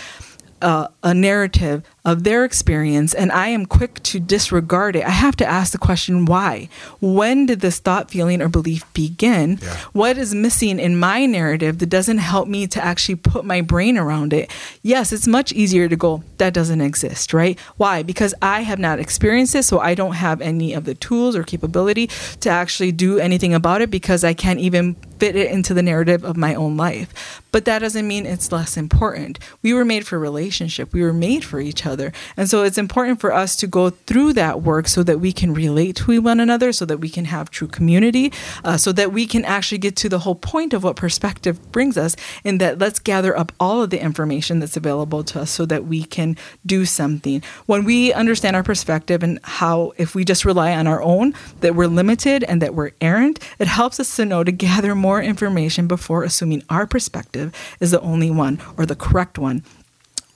uh, 0.62 0.88
a 1.04 1.14
narrative 1.14 1.84
of 2.04 2.24
their 2.24 2.44
experience 2.44 3.14
and 3.14 3.32
I 3.32 3.50
am 3.50 3.66
quick 3.66 4.02
to 4.04 4.20
disregard 4.20 4.96
it, 4.96 5.06
I 5.06 5.12
have 5.12 5.36
to 5.38 5.46
ask 5.46 5.72
the 5.72 5.78
question 5.78 6.26
why? 6.26 6.68
When 7.00 7.46
did 7.46 7.60
this 7.60 7.80
thought, 7.80 8.10
feeling, 8.10 8.42
or 8.42 8.50
belief 8.50 8.92
begin? 8.94 9.60
Yeah. 9.62 9.78
What 9.94 10.18
is 10.18 10.34
missing 10.34 10.80
in 10.80 10.98
my 10.98 11.26
narrative 11.26 11.78
that 11.80 11.90
doesn't 11.90 12.18
help 12.18 12.48
me 12.48 12.66
to 12.68 12.84
actually 12.84 13.16
put 13.16 13.46
my 13.46 13.62
brain 13.62 13.98
around 13.98 14.34
it? 14.34 14.50
Yes, 14.82 15.14
it's 15.14 15.28
much 15.28 15.52
easier 15.52 15.88
to 15.88 15.96
go, 15.96 16.24
that 16.38 16.54
doesn't 16.54 16.82
exist, 16.82 17.34
right? 17.34 17.60
Why? 17.78 18.02
Because 18.02 18.34
I 18.42 18.62
have 18.62 18.80
not 18.80 19.00
experienced 19.00 19.54
it, 19.54 19.64
so 19.64 19.80
I 19.80 19.94
don't 19.94 20.14
have 20.14 20.42
any 20.42 20.74
of 20.74 20.86
the 20.86 20.96
tools 20.96 21.36
or 21.36 21.44
capability 21.44 22.08
to 22.40 22.50
actually 22.50 22.92
do 22.92 23.20
anything 23.20 23.54
about 23.54 23.82
it 23.82 23.92
because 23.92 24.24
I 24.24 24.34
can't 24.34 24.60
even 24.60 24.96
fit 25.20 25.36
it 25.36 25.52
into 25.52 25.76
the 25.76 25.84
narrative 25.84 26.24
of 26.24 26.36
my 26.36 26.56
own 26.56 26.78
life. 26.78 27.44
But 27.52 27.66
that 27.66 27.80
doesn't 27.80 28.08
mean 28.08 28.26
it's 28.26 28.52
less 28.52 28.76
important. 28.76 29.38
We 29.62 29.74
were 29.74 29.86
made 29.86 30.08
for 30.08 30.18
relationship. 30.18 30.94
We 30.94 31.04
were 31.04 31.14
made 31.14 31.44
for 31.44 31.60
each 31.60 31.86
other. 31.86 31.91
And 32.38 32.50
so 32.50 32.64
it's 32.64 32.78
important 32.78 33.20
for 33.20 33.34
us 33.34 33.56
to 33.58 33.68
go 33.68 33.90
through 33.90 34.34
that 34.34 34.62
work 34.62 34.88
so 34.88 35.04
that 35.04 35.20
we 35.20 35.32
can 35.32 35.54
relate 35.54 35.96
to 35.98 36.22
one 36.22 36.40
another, 36.40 36.72
so 36.72 36.86
that 36.86 36.98
we 36.98 37.10
can 37.10 37.26
have 37.26 37.50
true 37.50 37.68
community, 37.68 38.32
uh, 38.64 38.78
so 38.78 38.92
that 38.92 39.12
we 39.12 39.26
can 39.26 39.44
actually 39.46 39.78
get 39.78 39.96
to 39.98 40.10
the 40.10 40.20
whole 40.20 40.36
point 40.36 40.74
of 40.74 40.84
what 40.84 40.96
perspective 40.96 41.72
brings 41.72 41.98
us 41.98 42.16
in 42.44 42.58
that 42.60 42.80
let's 42.80 43.00
gather 43.00 43.38
up 43.38 43.52
all 43.60 43.82
of 43.82 43.90
the 43.90 44.02
information 44.02 44.60
that's 44.60 44.78
available 44.78 45.24
to 45.24 45.42
us 45.42 45.52
so 45.52 45.66
that 45.66 45.86
we 45.86 46.04
can 46.04 46.38
do 46.66 46.86
something. 46.86 47.42
When 47.66 47.84
we 47.84 48.14
understand 48.14 48.56
our 48.56 48.64
perspective 48.64 49.24
and 49.24 49.40
how, 49.44 49.94
if 49.98 50.16
we 50.16 50.26
just 50.26 50.46
rely 50.46 50.74
on 50.74 50.88
our 50.88 51.02
own, 51.02 51.34
that 51.62 51.76
we're 51.76 51.88
limited 51.88 52.44
and 52.44 52.62
that 52.62 52.76
we're 52.76 52.92
errant, 53.02 53.40
it 53.60 53.68
helps 53.68 54.00
us 54.00 54.16
to 54.16 54.26
know 54.26 54.44
to 54.44 54.52
gather 54.52 54.96
more 54.96 55.22
information 55.22 55.88
before 55.88 56.24
assuming 56.24 56.64
our 56.70 56.86
perspective 56.86 57.54
is 57.80 57.92
the 57.92 58.02
only 58.02 58.30
one 58.32 58.62
or 58.78 58.86
the 58.86 58.96
correct 58.96 59.38
one 59.38 59.64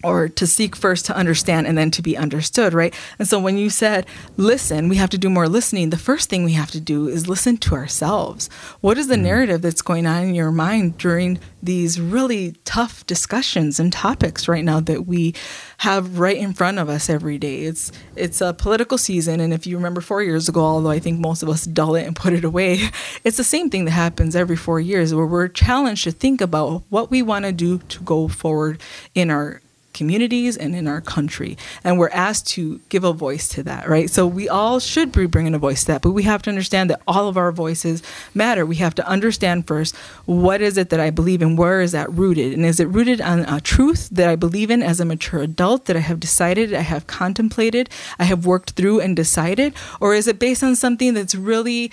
or 0.05 0.29
to 0.29 0.45
seek 0.45 0.75
first 0.75 1.03
to 1.05 1.15
understand 1.15 1.65
and 1.65 1.75
then 1.75 1.89
to 1.89 2.01
be 2.03 2.15
understood, 2.15 2.75
right? 2.75 2.93
And 3.17 3.27
so 3.27 3.39
when 3.39 3.57
you 3.57 3.71
said, 3.71 4.05
listen, 4.37 4.87
we 4.87 4.97
have 4.97 5.09
to 5.09 5.17
do 5.17 5.31
more 5.31 5.49
listening, 5.49 5.89
the 5.89 5.97
first 5.97 6.29
thing 6.29 6.43
we 6.43 6.53
have 6.53 6.69
to 6.71 6.79
do 6.79 7.07
is 7.07 7.27
listen 7.27 7.57
to 7.57 7.73
ourselves. 7.73 8.47
What 8.81 8.99
is 8.99 9.07
the 9.07 9.15
mm-hmm. 9.15 9.23
narrative 9.23 9.61
that's 9.63 9.81
going 9.81 10.05
on 10.05 10.23
in 10.23 10.35
your 10.35 10.51
mind 10.51 10.99
during 10.99 11.39
these 11.63 11.99
really 11.99 12.51
tough 12.65 13.03
discussions 13.07 13.79
and 13.79 13.91
topics 13.91 14.47
right 14.47 14.63
now 14.63 14.79
that 14.81 15.07
we 15.07 15.33
have 15.79 16.19
right 16.19 16.37
in 16.37 16.53
front 16.53 16.77
of 16.77 16.87
us 16.87 17.09
every 17.09 17.39
day? 17.39 17.63
It's 17.63 17.91
it's 18.15 18.41
a 18.41 18.53
political 18.53 18.99
season 18.99 19.39
and 19.39 19.51
if 19.51 19.65
you 19.65 19.75
remember 19.75 20.01
4 20.01 20.21
years 20.21 20.47
ago, 20.47 20.61
although 20.61 20.91
I 20.91 20.99
think 20.99 21.19
most 21.19 21.41
of 21.41 21.49
us 21.49 21.65
dull 21.65 21.95
it 21.95 22.05
and 22.05 22.15
put 22.15 22.33
it 22.33 22.43
away, 22.43 22.79
it's 23.23 23.37
the 23.37 23.43
same 23.43 23.71
thing 23.71 23.85
that 23.85 23.91
happens 23.91 24.35
every 24.35 24.55
4 24.55 24.79
years 24.79 25.15
where 25.15 25.25
we're 25.25 25.47
challenged 25.47 26.03
to 26.03 26.11
think 26.11 26.41
about 26.41 26.83
what 26.89 27.09
we 27.09 27.23
want 27.23 27.45
to 27.45 27.51
do 27.51 27.79
to 27.79 28.03
go 28.03 28.27
forward 28.27 28.79
in 29.15 29.31
our 29.31 29.61
communities 29.95 30.55
and 30.55 30.75
in 30.75 30.87
our 30.87 31.01
country. 31.01 31.57
And 31.83 31.97
we're 31.97 32.09
asked 32.09 32.47
to 32.49 32.79
give 32.89 33.03
a 33.03 33.13
voice 33.13 33.47
to 33.49 33.63
that, 33.63 33.89
right? 33.89 34.09
So 34.09 34.27
we 34.27 34.47
all 34.47 34.79
should 34.79 35.11
be 35.11 35.25
bringing 35.25 35.55
a 35.55 35.57
voice 35.57 35.81
to 35.81 35.87
that, 35.87 36.03
but 36.03 36.11
we 36.11 36.23
have 36.23 36.43
to 36.43 36.49
understand 36.51 36.91
that 36.91 37.01
all 37.07 37.27
of 37.27 37.37
our 37.37 37.51
voices 37.51 38.03
matter. 38.35 38.65
We 38.65 38.75
have 38.75 38.93
to 38.95 39.07
understand 39.07 39.65
first 39.65 39.95
what 40.25 40.61
is 40.61 40.77
it 40.77 40.89
that 40.89 40.99
I 40.99 41.09
believe 41.09 41.41
in? 41.41 41.55
Where 41.55 41.81
is 41.81 41.93
that 41.93 42.11
rooted? 42.11 42.53
And 42.53 42.65
is 42.65 42.79
it 42.79 42.89
rooted 42.89 43.21
on 43.21 43.39
a 43.39 43.59
truth 43.59 44.09
that 44.11 44.29
I 44.29 44.35
believe 44.35 44.69
in 44.69 44.83
as 44.83 44.99
a 44.99 45.05
mature 45.05 45.41
adult 45.41 45.85
that 45.85 45.95
I 45.95 46.01
have 46.01 46.19
decided, 46.19 46.73
I 46.73 46.81
have 46.81 47.07
contemplated, 47.07 47.89
I 48.19 48.25
have 48.25 48.45
worked 48.45 48.71
through 48.71 48.99
and 48.99 49.15
decided? 49.15 49.73
Or 49.99 50.13
is 50.13 50.27
it 50.27 50.37
based 50.37 50.63
on 50.63 50.75
something 50.75 51.13
that's 51.13 51.33
really 51.33 51.91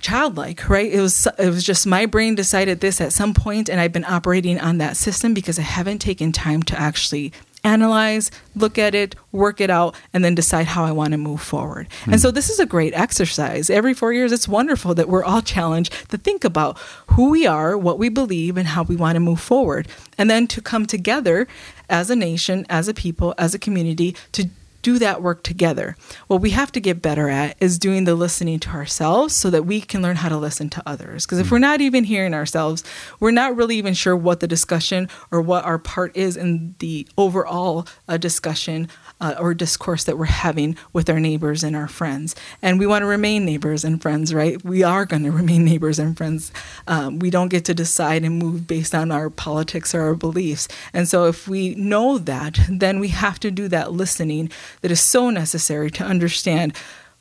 childlike, 0.00 0.68
right? 0.68 0.92
It 0.92 1.00
was 1.00 1.26
it 1.38 1.46
was 1.46 1.64
just 1.64 1.86
my 1.86 2.06
brain 2.06 2.34
decided 2.34 2.80
this 2.80 3.00
at 3.00 3.12
some 3.12 3.34
point 3.34 3.68
and 3.68 3.80
I've 3.80 3.92
been 3.92 4.04
operating 4.04 4.60
on 4.60 4.78
that 4.78 4.96
system 4.96 5.34
because 5.34 5.58
I 5.58 5.62
haven't 5.62 5.98
taken 5.98 6.32
time 6.32 6.62
to 6.64 6.78
actually 6.78 7.32
analyze, 7.64 8.30
look 8.54 8.78
at 8.78 8.94
it, 8.94 9.14
work 9.32 9.60
it 9.60 9.70
out, 9.70 9.94
and 10.12 10.24
then 10.24 10.34
decide 10.34 10.66
how 10.66 10.84
I 10.84 10.92
want 10.92 11.12
to 11.12 11.18
move 11.18 11.40
forward. 11.40 11.88
And 12.04 12.14
hmm. 12.14 12.18
so 12.18 12.30
this 12.30 12.50
is 12.50 12.58
a 12.58 12.66
great 12.66 12.94
exercise. 12.94 13.68
Every 13.70 13.94
four 13.94 14.12
years, 14.12 14.32
it's 14.32 14.48
wonderful 14.48 14.94
that 14.94 15.08
we're 15.08 15.24
all 15.24 15.42
challenged 15.42 15.92
to 16.10 16.18
think 16.18 16.44
about 16.44 16.78
who 17.08 17.30
we 17.30 17.46
are, 17.46 17.76
what 17.76 17.98
we 17.98 18.08
believe, 18.08 18.56
and 18.56 18.68
how 18.68 18.82
we 18.82 18.96
want 18.96 19.16
to 19.16 19.20
move 19.20 19.40
forward. 19.40 19.88
And 20.16 20.30
then 20.30 20.46
to 20.48 20.62
come 20.62 20.86
together 20.86 21.46
as 21.88 22.10
a 22.10 22.16
nation, 22.16 22.66
as 22.68 22.88
a 22.88 22.94
people, 22.94 23.34
as 23.38 23.54
a 23.54 23.58
community 23.58 24.14
to 24.32 24.48
do 24.82 24.98
that 24.98 25.22
work 25.22 25.42
together. 25.42 25.96
What 26.26 26.40
we 26.40 26.50
have 26.50 26.72
to 26.72 26.80
get 26.80 27.02
better 27.02 27.28
at 27.28 27.56
is 27.60 27.78
doing 27.78 28.04
the 28.04 28.14
listening 28.14 28.60
to 28.60 28.70
ourselves 28.70 29.34
so 29.34 29.50
that 29.50 29.64
we 29.64 29.80
can 29.80 30.02
learn 30.02 30.16
how 30.16 30.28
to 30.28 30.36
listen 30.36 30.70
to 30.70 30.82
others. 30.86 31.26
Because 31.26 31.38
if 31.38 31.50
we're 31.50 31.58
not 31.58 31.80
even 31.80 32.04
hearing 32.04 32.34
ourselves, 32.34 32.84
we're 33.20 33.30
not 33.30 33.56
really 33.56 33.76
even 33.76 33.94
sure 33.94 34.16
what 34.16 34.40
the 34.40 34.46
discussion 34.46 35.08
or 35.30 35.40
what 35.40 35.64
our 35.64 35.78
part 35.78 36.16
is 36.16 36.36
in 36.36 36.74
the 36.78 37.06
overall 37.16 37.86
uh, 38.08 38.16
discussion 38.16 38.88
uh, 39.20 39.34
or 39.38 39.54
discourse 39.54 40.04
that 40.04 40.16
we're 40.16 40.26
having 40.26 40.76
with 40.92 41.10
our 41.10 41.20
neighbors 41.20 41.64
and 41.64 41.74
our 41.74 41.88
friends. 41.88 42.36
And 42.62 42.78
we 42.78 42.86
want 42.86 43.02
to 43.02 43.06
remain 43.06 43.44
neighbors 43.44 43.84
and 43.84 44.00
friends, 44.00 44.32
right? 44.32 44.62
We 44.64 44.82
are 44.82 45.04
going 45.04 45.24
to 45.24 45.30
remain 45.30 45.64
neighbors 45.64 45.98
and 45.98 46.16
friends. 46.16 46.52
Um, 46.86 47.18
we 47.18 47.30
don't 47.30 47.48
get 47.48 47.64
to 47.66 47.74
decide 47.74 48.24
and 48.24 48.38
move 48.38 48.66
based 48.66 48.94
on 48.94 49.10
our 49.10 49.30
politics 49.30 49.94
or 49.94 50.02
our 50.02 50.14
beliefs. 50.14 50.68
And 50.92 51.08
so 51.08 51.26
if 51.26 51.48
we 51.48 51.74
know 51.74 52.18
that, 52.18 52.58
then 52.68 53.00
we 53.00 53.08
have 53.08 53.40
to 53.40 53.50
do 53.50 53.68
that 53.68 53.92
listening 53.92 54.50
that 54.80 54.90
is 54.90 55.00
so 55.00 55.30
necessary 55.30 55.90
to 55.92 56.04
understand 56.04 56.74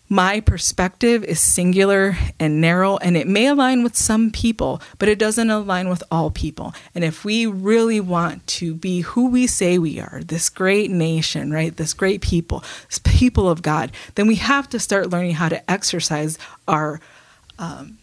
my 0.10 0.40
perspective 0.40 1.24
is 1.26 1.40
singular 1.42 2.18
and 2.40 2.62
narrow, 2.62 2.96
and 2.98 3.18
it 3.18 3.28
may 3.28 3.48
align 3.48 3.84
with 3.84 3.98
some 3.98 4.32
people, 4.32 4.82
but 5.00 5.10
it 5.10 5.20
doesn't 5.20 5.50
align 5.50 5.90
with 5.90 6.02
all 6.10 6.32
people. 6.32 6.74
And 6.96 7.04
if 7.04 7.26
we 7.26 7.46
really 7.46 8.00
want 8.00 8.48
to 8.48 8.74
be 8.74 9.02
who 9.02 9.28
we 9.28 9.48
say 9.48 9.78
we 9.78 10.00
are, 10.00 10.22
this 10.24 10.48
great 10.48 10.90
nation, 10.90 11.52
right, 11.52 11.76
this 11.76 11.94
great 11.94 12.22
people, 12.22 12.64
this 12.88 13.00
people 13.00 13.50
of 13.50 13.62
God, 13.62 13.92
then 14.16 14.28
we 14.28 14.36
have 14.36 14.70
to 14.70 14.80
start 14.80 15.10
learning 15.10 15.34
how 15.34 15.50
to 15.50 15.70
exercise 15.70 16.38
our 16.68 17.02
um, 17.60 17.98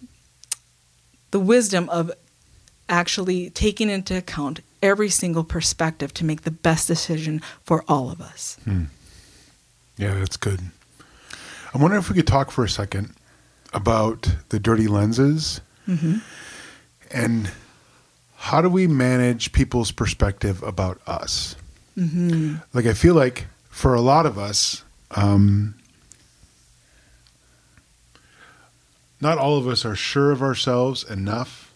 the 1.30 1.40
wisdom 1.40 1.88
of 1.88 2.12
actually 2.88 3.48
taking 3.50 3.88
into 3.88 4.16
account 4.16 4.60
every 4.82 5.08
single 5.08 5.42
perspective 5.42 6.12
to 6.12 6.24
make 6.24 6.42
the 6.42 6.50
best 6.50 6.86
decision 6.86 7.40
for 7.62 7.82
all 7.88 8.10
of 8.10 8.20
us. 8.20 8.58
Yeah, 9.96 10.14
that's 10.14 10.36
good. 10.36 10.60
I 11.74 11.78
wonder 11.78 11.96
if 11.96 12.08
we 12.08 12.16
could 12.16 12.26
talk 12.26 12.50
for 12.50 12.64
a 12.64 12.68
second 12.68 13.14
about 13.72 14.28
the 14.50 14.60
dirty 14.60 14.86
lenses 14.86 15.60
mm-hmm. 15.88 16.18
and 17.10 17.50
how 18.36 18.60
do 18.60 18.68
we 18.68 18.86
manage 18.86 19.52
people's 19.52 19.90
perspective 19.90 20.62
about 20.62 21.00
us? 21.06 21.56
Mm-hmm. 21.96 22.56
Like, 22.72 22.86
I 22.86 22.92
feel 22.92 23.14
like 23.14 23.46
for 23.70 23.94
a 23.94 24.00
lot 24.00 24.26
of 24.26 24.38
us, 24.38 24.84
um, 25.12 25.74
not 29.20 29.38
all 29.38 29.56
of 29.56 29.66
us 29.66 29.84
are 29.84 29.96
sure 29.96 30.30
of 30.30 30.42
ourselves 30.42 31.08
enough. 31.08 31.72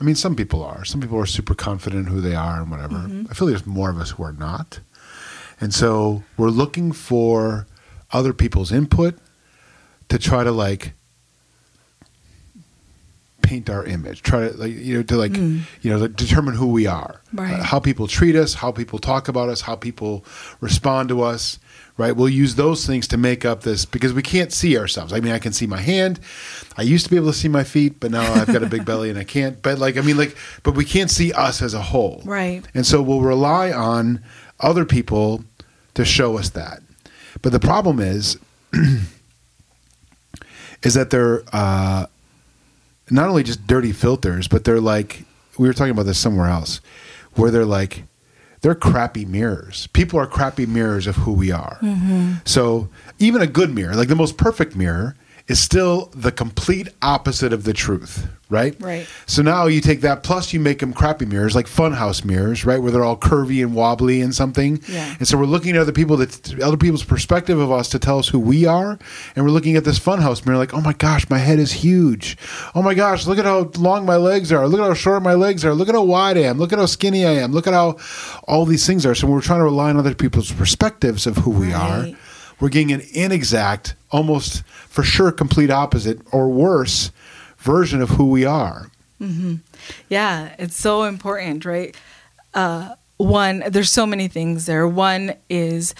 I 0.00 0.04
mean, 0.04 0.16
some 0.16 0.36
people 0.36 0.62
are. 0.62 0.84
Some 0.84 1.00
people 1.00 1.18
are 1.18 1.26
super 1.26 1.54
confident 1.54 2.06
in 2.06 2.12
who 2.12 2.20
they 2.20 2.34
are 2.34 2.60
and 2.60 2.70
whatever. 2.70 2.96
Mm-hmm. 2.96 3.26
I 3.30 3.34
feel 3.34 3.48
there's 3.48 3.66
more 3.66 3.90
of 3.90 3.98
us 3.98 4.10
who 4.10 4.22
are 4.22 4.32
not. 4.32 4.80
And 5.60 5.72
so 5.72 6.22
we're 6.36 6.50
looking 6.50 6.92
for 6.92 7.66
other 8.12 8.32
people's 8.32 8.72
input 8.72 9.16
to 10.08 10.18
try 10.18 10.44
to 10.44 10.52
like 10.52 10.92
paint 13.42 13.68
our 13.68 13.84
image, 13.84 14.22
try 14.22 14.48
to 14.48 14.56
like 14.56 14.72
you 14.72 14.96
know 14.96 15.02
to 15.02 15.16
like 15.16 15.36
you 15.36 15.62
know 15.84 16.06
determine 16.06 16.54
who 16.54 16.66
we 16.68 16.86
are, 16.86 17.20
Right. 17.32 17.54
Uh, 17.54 17.62
how 17.62 17.78
people 17.80 18.06
treat 18.06 18.36
us, 18.36 18.54
how 18.54 18.72
people 18.72 18.98
talk 18.98 19.28
about 19.28 19.48
us, 19.48 19.60
how 19.62 19.76
people 19.76 20.24
respond 20.60 21.08
to 21.10 21.22
us. 21.22 21.58
Right, 21.96 22.10
we'll 22.16 22.28
use 22.28 22.56
those 22.56 22.84
things 22.84 23.06
to 23.08 23.16
make 23.16 23.44
up 23.44 23.60
this 23.62 23.84
because 23.84 24.12
we 24.12 24.22
can't 24.22 24.52
see 24.52 24.76
ourselves. 24.76 25.12
I 25.12 25.20
mean, 25.20 25.32
I 25.32 25.38
can 25.38 25.52
see 25.52 25.68
my 25.68 25.80
hand. 25.80 26.18
I 26.76 26.82
used 26.82 27.04
to 27.04 27.10
be 27.10 27.14
able 27.14 27.28
to 27.28 27.38
see 27.38 27.46
my 27.46 27.62
feet, 27.62 28.00
but 28.00 28.10
now 28.10 28.32
I've 28.34 28.48
got 28.48 28.64
a 28.64 28.66
big 28.66 28.84
belly 28.84 29.10
and 29.10 29.18
I 29.18 29.22
can't. 29.22 29.62
But 29.62 29.78
like, 29.78 29.96
I 29.96 30.00
mean, 30.00 30.16
like, 30.16 30.36
but 30.64 30.74
we 30.74 30.84
can't 30.84 31.08
see 31.08 31.32
us 31.32 31.62
as 31.62 31.72
a 31.72 31.80
whole. 31.80 32.20
Right. 32.24 32.66
And 32.74 32.84
so 32.84 33.00
we'll 33.00 33.20
rely 33.20 33.70
on 33.70 34.24
other 34.64 34.84
people 34.84 35.44
to 35.94 36.04
show 36.04 36.38
us 36.38 36.50
that. 36.50 36.80
But 37.42 37.52
the 37.52 37.60
problem 37.60 38.00
is, 38.00 38.38
is 40.82 40.94
that 40.94 41.10
they're 41.10 41.42
uh, 41.52 42.06
not 43.10 43.28
only 43.28 43.42
just 43.42 43.66
dirty 43.66 43.92
filters, 43.92 44.48
but 44.48 44.64
they're 44.64 44.80
like 44.80 45.24
we 45.58 45.68
were 45.68 45.74
talking 45.74 45.92
about 45.92 46.06
this 46.06 46.18
somewhere 46.18 46.48
else, 46.48 46.80
where 47.34 47.50
they're 47.50 47.64
like 47.64 48.04
they're 48.62 48.74
crappy 48.74 49.24
mirrors. 49.24 49.86
People 49.88 50.18
are 50.18 50.26
crappy 50.26 50.66
mirrors 50.66 51.06
of 51.06 51.16
who 51.16 51.32
we 51.32 51.52
are. 51.52 51.78
So 52.44 52.88
even 53.18 53.42
a 53.42 53.46
good 53.46 53.74
mirror, 53.74 53.94
like 53.94 54.08
the 54.08 54.16
most 54.16 54.36
perfect 54.38 54.74
mirror, 54.74 55.16
is 55.46 55.60
still 55.60 56.06
the 56.14 56.32
complete 56.32 56.88
opposite 57.02 57.52
of 57.52 57.64
the 57.64 57.74
truth, 57.74 58.26
right? 58.48 58.74
Right. 58.80 59.06
So 59.26 59.42
now 59.42 59.66
you 59.66 59.82
take 59.82 60.00
that, 60.00 60.22
plus 60.22 60.54
you 60.54 60.60
make 60.60 60.78
them 60.78 60.94
crappy 60.94 61.26
mirrors, 61.26 61.54
like 61.54 61.66
funhouse 61.66 62.24
mirrors, 62.24 62.64
right, 62.64 62.78
where 62.78 62.90
they're 62.90 63.04
all 63.04 63.18
curvy 63.18 63.62
and 63.62 63.74
wobbly 63.74 64.22
and 64.22 64.34
something. 64.34 64.80
Yeah. 64.88 65.14
And 65.18 65.28
so 65.28 65.36
we're 65.36 65.44
looking 65.44 65.76
at 65.76 65.82
other 65.82 65.92
people, 65.92 66.16
that 66.16 66.58
other 66.62 66.78
people's 66.78 67.04
perspective 67.04 67.58
of 67.58 67.70
us 67.70 67.90
to 67.90 67.98
tell 67.98 68.18
us 68.18 68.28
who 68.28 68.38
we 68.38 68.64
are, 68.64 68.98
and 69.36 69.44
we're 69.44 69.50
looking 69.50 69.76
at 69.76 69.84
this 69.84 69.98
funhouse 69.98 70.46
mirror, 70.46 70.56
like, 70.56 70.72
oh 70.72 70.80
my 70.80 70.94
gosh, 70.94 71.28
my 71.28 71.38
head 71.38 71.58
is 71.58 71.72
huge. 71.72 72.38
Oh 72.74 72.80
my 72.80 72.94
gosh, 72.94 73.26
look 73.26 73.36
at 73.36 73.44
how 73.44 73.70
long 73.76 74.06
my 74.06 74.16
legs 74.16 74.50
are. 74.50 74.66
Look 74.66 74.80
at 74.80 74.86
how 74.86 74.94
short 74.94 75.22
my 75.22 75.34
legs 75.34 75.62
are. 75.62 75.74
Look 75.74 75.90
at 75.90 75.94
how 75.94 76.04
wide 76.04 76.38
I 76.38 76.44
am. 76.44 76.56
Look 76.56 76.72
at 76.72 76.78
how 76.78 76.86
skinny 76.86 77.26
I 77.26 77.32
am. 77.32 77.52
Look 77.52 77.66
at 77.66 77.74
how 77.74 77.98
all 78.48 78.64
these 78.64 78.86
things 78.86 79.04
are. 79.04 79.14
So 79.14 79.26
we're 79.26 79.42
trying 79.42 79.60
to 79.60 79.64
rely 79.64 79.90
on 79.90 79.98
other 79.98 80.14
people's 80.14 80.50
perspectives 80.50 81.26
of 81.26 81.36
who 81.36 81.50
we 81.50 81.74
are. 81.74 82.08
We're 82.64 82.70
getting 82.70 82.92
an 82.92 83.02
inexact, 83.12 83.94
almost 84.10 84.64
for 84.64 85.02
sure 85.02 85.30
complete 85.30 85.68
opposite 85.68 86.18
or 86.32 86.48
worse 86.48 87.10
version 87.58 88.00
of 88.00 88.08
who 88.08 88.30
we 88.30 88.46
are. 88.46 88.90
Yeah, 90.08 90.54
it's 90.58 90.74
so 90.74 91.02
important, 91.02 91.66
right? 91.66 91.94
Uh, 92.54 92.94
one, 93.18 93.64
there's 93.68 93.90
so 93.90 94.06
many 94.06 94.28
things 94.28 94.64
there. 94.64 94.88
One 94.88 95.34
is 95.50 95.94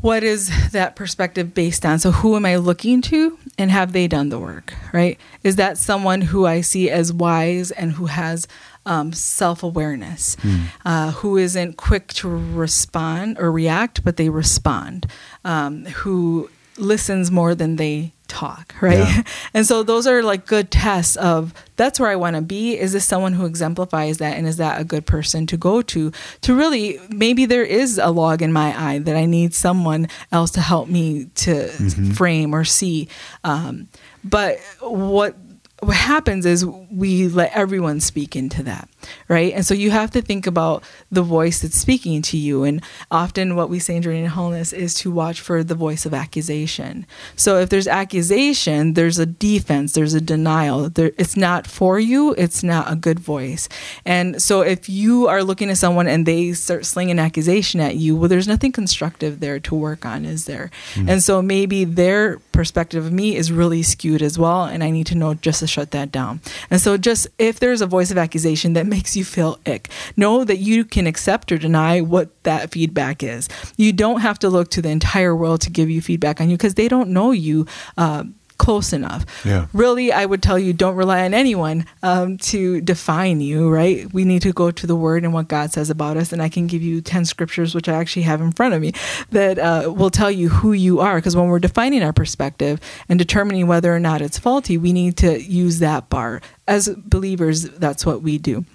what 0.00 0.24
is 0.24 0.72
that 0.72 0.96
perspective 0.96 1.54
based 1.54 1.84
on? 1.84 1.98
So, 1.98 2.10
who 2.10 2.36
am 2.36 2.46
I 2.46 2.56
looking 2.56 3.02
to, 3.02 3.38
and 3.58 3.70
have 3.70 3.92
they 3.92 4.08
done 4.08 4.30
the 4.30 4.38
work, 4.38 4.74
right? 4.92 5.18
Is 5.42 5.56
that 5.56 5.78
someone 5.78 6.20
who 6.22 6.46
I 6.46 6.62
see 6.62 6.90
as 6.90 7.12
wise 7.12 7.70
and 7.70 7.92
who 7.92 8.06
has 8.06 8.48
um, 8.86 9.12
self 9.12 9.62
awareness, 9.62 10.36
uh, 10.84 11.10
who 11.12 11.36
isn't 11.36 11.76
quick 11.76 12.08
to 12.14 12.28
respond 12.28 13.38
or 13.38 13.52
react, 13.52 14.02
but 14.02 14.16
they 14.16 14.30
respond, 14.30 15.06
um, 15.44 15.84
who 15.86 16.50
listens 16.76 17.30
more 17.30 17.54
than 17.54 17.76
they 17.76 18.12
talk, 18.28 18.74
right? 18.80 18.98
Yeah. 18.98 19.22
And 19.52 19.66
so 19.66 19.82
those 19.82 20.06
are 20.06 20.22
like 20.22 20.46
good 20.46 20.70
tests 20.70 21.16
of 21.16 21.52
that's 21.76 21.98
where 21.98 22.08
I 22.08 22.16
want 22.16 22.36
to 22.36 22.42
be. 22.42 22.78
Is 22.78 22.92
this 22.92 23.04
someone 23.04 23.32
who 23.32 23.44
exemplifies 23.44 24.18
that? 24.18 24.36
And 24.36 24.46
is 24.46 24.58
that 24.58 24.80
a 24.80 24.84
good 24.84 25.04
person 25.06 25.46
to 25.48 25.56
go 25.56 25.82
to? 25.82 26.12
To 26.42 26.54
really, 26.54 27.00
maybe 27.08 27.46
there 27.46 27.64
is 27.64 27.98
a 27.98 28.10
log 28.10 28.40
in 28.40 28.52
my 28.52 28.72
eye 28.80 28.98
that 29.00 29.16
I 29.16 29.26
need 29.26 29.54
someone 29.54 30.06
else 30.30 30.52
to 30.52 30.60
help 30.60 30.88
me 30.88 31.26
to 31.36 31.68
frame 32.14 32.54
or 32.54 32.64
see. 32.64 33.08
Um, 33.42 33.88
but 34.22 34.60
what 34.80 35.36
what 35.80 35.96
happens 35.96 36.44
is 36.44 36.64
we 36.64 37.28
let 37.28 37.52
everyone 37.52 38.00
speak 38.00 38.36
into 38.36 38.62
that, 38.64 38.88
right? 39.28 39.52
And 39.52 39.64
so 39.64 39.74
you 39.74 39.90
have 39.90 40.10
to 40.12 40.22
think 40.22 40.46
about 40.46 40.84
the 41.10 41.22
voice 41.22 41.60
that's 41.60 41.76
speaking 41.76 42.22
to 42.22 42.36
you. 42.36 42.64
And 42.64 42.82
often 43.10 43.56
what 43.56 43.70
we 43.70 43.78
say 43.78 43.96
in 43.96 44.02
Journey 44.02 44.22
to 44.22 44.28
Wholeness 44.28 44.72
is 44.72 44.94
to 44.94 45.10
watch 45.10 45.40
for 45.40 45.62
the 45.64 45.74
voice 45.74 46.06
of 46.06 46.14
accusation. 46.14 47.06
So 47.36 47.58
if 47.58 47.68
there's 47.68 47.88
accusation, 47.88 48.94
there's 48.94 49.18
a 49.18 49.26
defense, 49.26 49.92
there's 49.92 50.14
a 50.14 50.20
denial. 50.20 50.88
There, 50.88 51.12
it's 51.18 51.36
not 51.36 51.66
for 51.66 51.98
you, 51.98 52.34
it's 52.34 52.62
not 52.62 52.90
a 52.90 52.96
good 52.96 53.20
voice. 53.20 53.68
And 54.04 54.40
so 54.40 54.60
if 54.62 54.88
you 54.88 55.28
are 55.28 55.42
looking 55.42 55.70
at 55.70 55.78
someone 55.78 56.06
and 56.06 56.26
they 56.26 56.52
start 56.52 56.84
slinging 56.86 57.18
accusation 57.18 57.80
at 57.80 57.96
you, 57.96 58.16
well, 58.16 58.28
there's 58.28 58.48
nothing 58.48 58.72
constructive 58.72 59.40
there 59.40 59.60
to 59.60 59.74
work 59.74 60.04
on, 60.04 60.24
is 60.24 60.46
there? 60.46 60.70
Hmm. 60.94 61.08
And 61.08 61.22
so 61.22 61.42
maybe 61.42 61.84
their 61.84 62.38
perspective 62.52 63.04
of 63.04 63.12
me 63.12 63.36
is 63.36 63.52
really 63.52 63.82
skewed 63.82 64.22
as 64.22 64.38
well. 64.38 64.64
And 64.64 64.84
I 64.84 64.90
need 64.90 65.06
to 65.06 65.14
know 65.14 65.34
just 65.34 65.60
to 65.60 65.66
shut 65.66 65.90
that 65.92 66.12
down. 66.12 66.40
And 66.70 66.80
so 66.80 66.96
just 66.96 67.28
if 67.38 67.58
there's 67.60 67.80
a 67.80 67.86
voice 67.86 68.10
of 68.10 68.18
accusation 68.18 68.74
that 68.74 68.86
makes 68.90 69.16
you 69.16 69.24
feel 69.24 69.58
ick, 69.66 69.88
know 70.16 70.44
that 70.44 70.58
you 70.58 70.84
can 70.84 71.06
accept 71.06 71.50
or 71.52 71.56
deny 71.58 72.00
what 72.02 72.28
that 72.42 72.70
feedback 72.72 73.22
is. 73.22 73.48
You 73.76 73.92
don't 73.94 74.20
have 74.20 74.38
to 74.40 74.48
look 74.50 74.68
to 74.72 74.82
the 74.82 74.90
entire 74.90 75.34
world 75.34 75.62
to 75.62 75.70
give 75.70 75.88
you 75.88 76.02
feedback 76.02 76.40
on 76.40 76.50
you 76.50 76.56
because 76.58 76.74
they 76.74 76.88
don't 76.88 77.08
know 77.10 77.30
you. 77.30 77.66
Uh, 77.96 78.24
close 78.58 78.92
enough 78.92 79.24
Yeah. 79.42 79.68
really 79.72 80.12
i 80.12 80.26
would 80.26 80.42
tell 80.42 80.58
you 80.58 80.74
don't 80.74 80.94
rely 80.94 81.24
on 81.24 81.32
anyone 81.32 81.86
um, 82.02 82.36
to 82.52 82.82
define 82.82 83.40
you 83.40 83.70
right 83.70 84.12
we 84.12 84.26
need 84.26 84.42
to 84.42 84.52
go 84.52 84.70
to 84.70 84.86
the 84.86 84.94
word 84.94 85.24
and 85.24 85.32
what 85.32 85.48
god 85.48 85.72
says 85.72 85.88
about 85.88 86.18
us 86.18 86.30
and 86.30 86.42
i 86.42 86.50
can 86.50 86.66
give 86.66 86.82
you 86.82 87.00
10 87.00 87.24
scriptures 87.24 87.74
which 87.74 87.88
i 87.88 87.94
actually 87.94 88.20
have 88.24 88.42
in 88.42 88.52
front 88.52 88.74
of 88.74 88.82
me 88.82 88.92
that 89.30 89.58
uh, 89.58 89.90
will 89.90 90.10
tell 90.10 90.30
you 90.30 90.50
who 90.50 90.72
you 90.72 91.00
are 91.00 91.16
because 91.16 91.34
when 91.34 91.46
we're 91.48 91.58
defining 91.58 92.02
our 92.02 92.12
perspective 92.12 92.78
and 93.08 93.18
determining 93.18 93.66
whether 93.66 93.96
or 93.96 93.98
not 93.98 94.20
it's 94.20 94.38
faulty 94.38 94.76
we 94.76 94.92
need 94.92 95.16
to 95.16 95.40
use 95.42 95.78
that 95.78 96.10
bar 96.10 96.42
as 96.68 96.86
believers 96.98 97.62
that's 97.62 98.04
what 98.04 98.20
we 98.20 98.36
do 98.36 98.66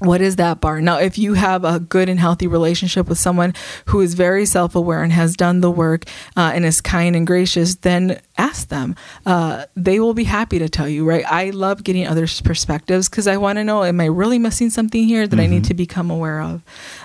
what 0.00 0.20
is 0.20 0.36
that 0.36 0.60
bar? 0.60 0.80
Now, 0.80 0.98
if 0.98 1.18
you 1.18 1.34
have 1.34 1.64
a 1.64 1.80
good 1.80 2.08
and 2.08 2.20
healthy 2.20 2.46
relationship 2.46 3.08
with 3.08 3.18
someone 3.18 3.52
who 3.86 4.00
is 4.00 4.14
very 4.14 4.46
self 4.46 4.76
aware 4.76 5.02
and 5.02 5.12
has 5.12 5.36
done 5.36 5.60
the 5.60 5.70
work 5.70 6.04
uh, 6.36 6.52
and 6.54 6.64
is 6.64 6.80
kind 6.80 7.16
and 7.16 7.26
gracious, 7.26 7.74
then 7.76 8.20
ask 8.36 8.68
them. 8.68 8.94
Uh, 9.26 9.66
they 9.74 9.98
will 9.98 10.14
be 10.14 10.24
happy 10.24 10.60
to 10.60 10.68
tell 10.68 10.88
you, 10.88 11.04
right? 11.04 11.24
I 11.26 11.50
love 11.50 11.82
getting 11.82 12.06
others' 12.06 12.40
perspectives 12.40 13.08
because 13.08 13.26
I 13.26 13.38
want 13.38 13.56
to 13.58 13.64
know, 13.64 13.82
am 13.82 14.00
I 14.00 14.06
really 14.06 14.38
missing 14.38 14.70
something 14.70 15.02
here 15.02 15.26
that 15.26 15.34
mm-hmm. 15.34 15.42
I 15.42 15.46
need 15.46 15.62
mm-hmm. 15.62 15.68
to 15.68 15.74
become 15.74 16.10
aware 16.12 16.42
of? 16.42 16.62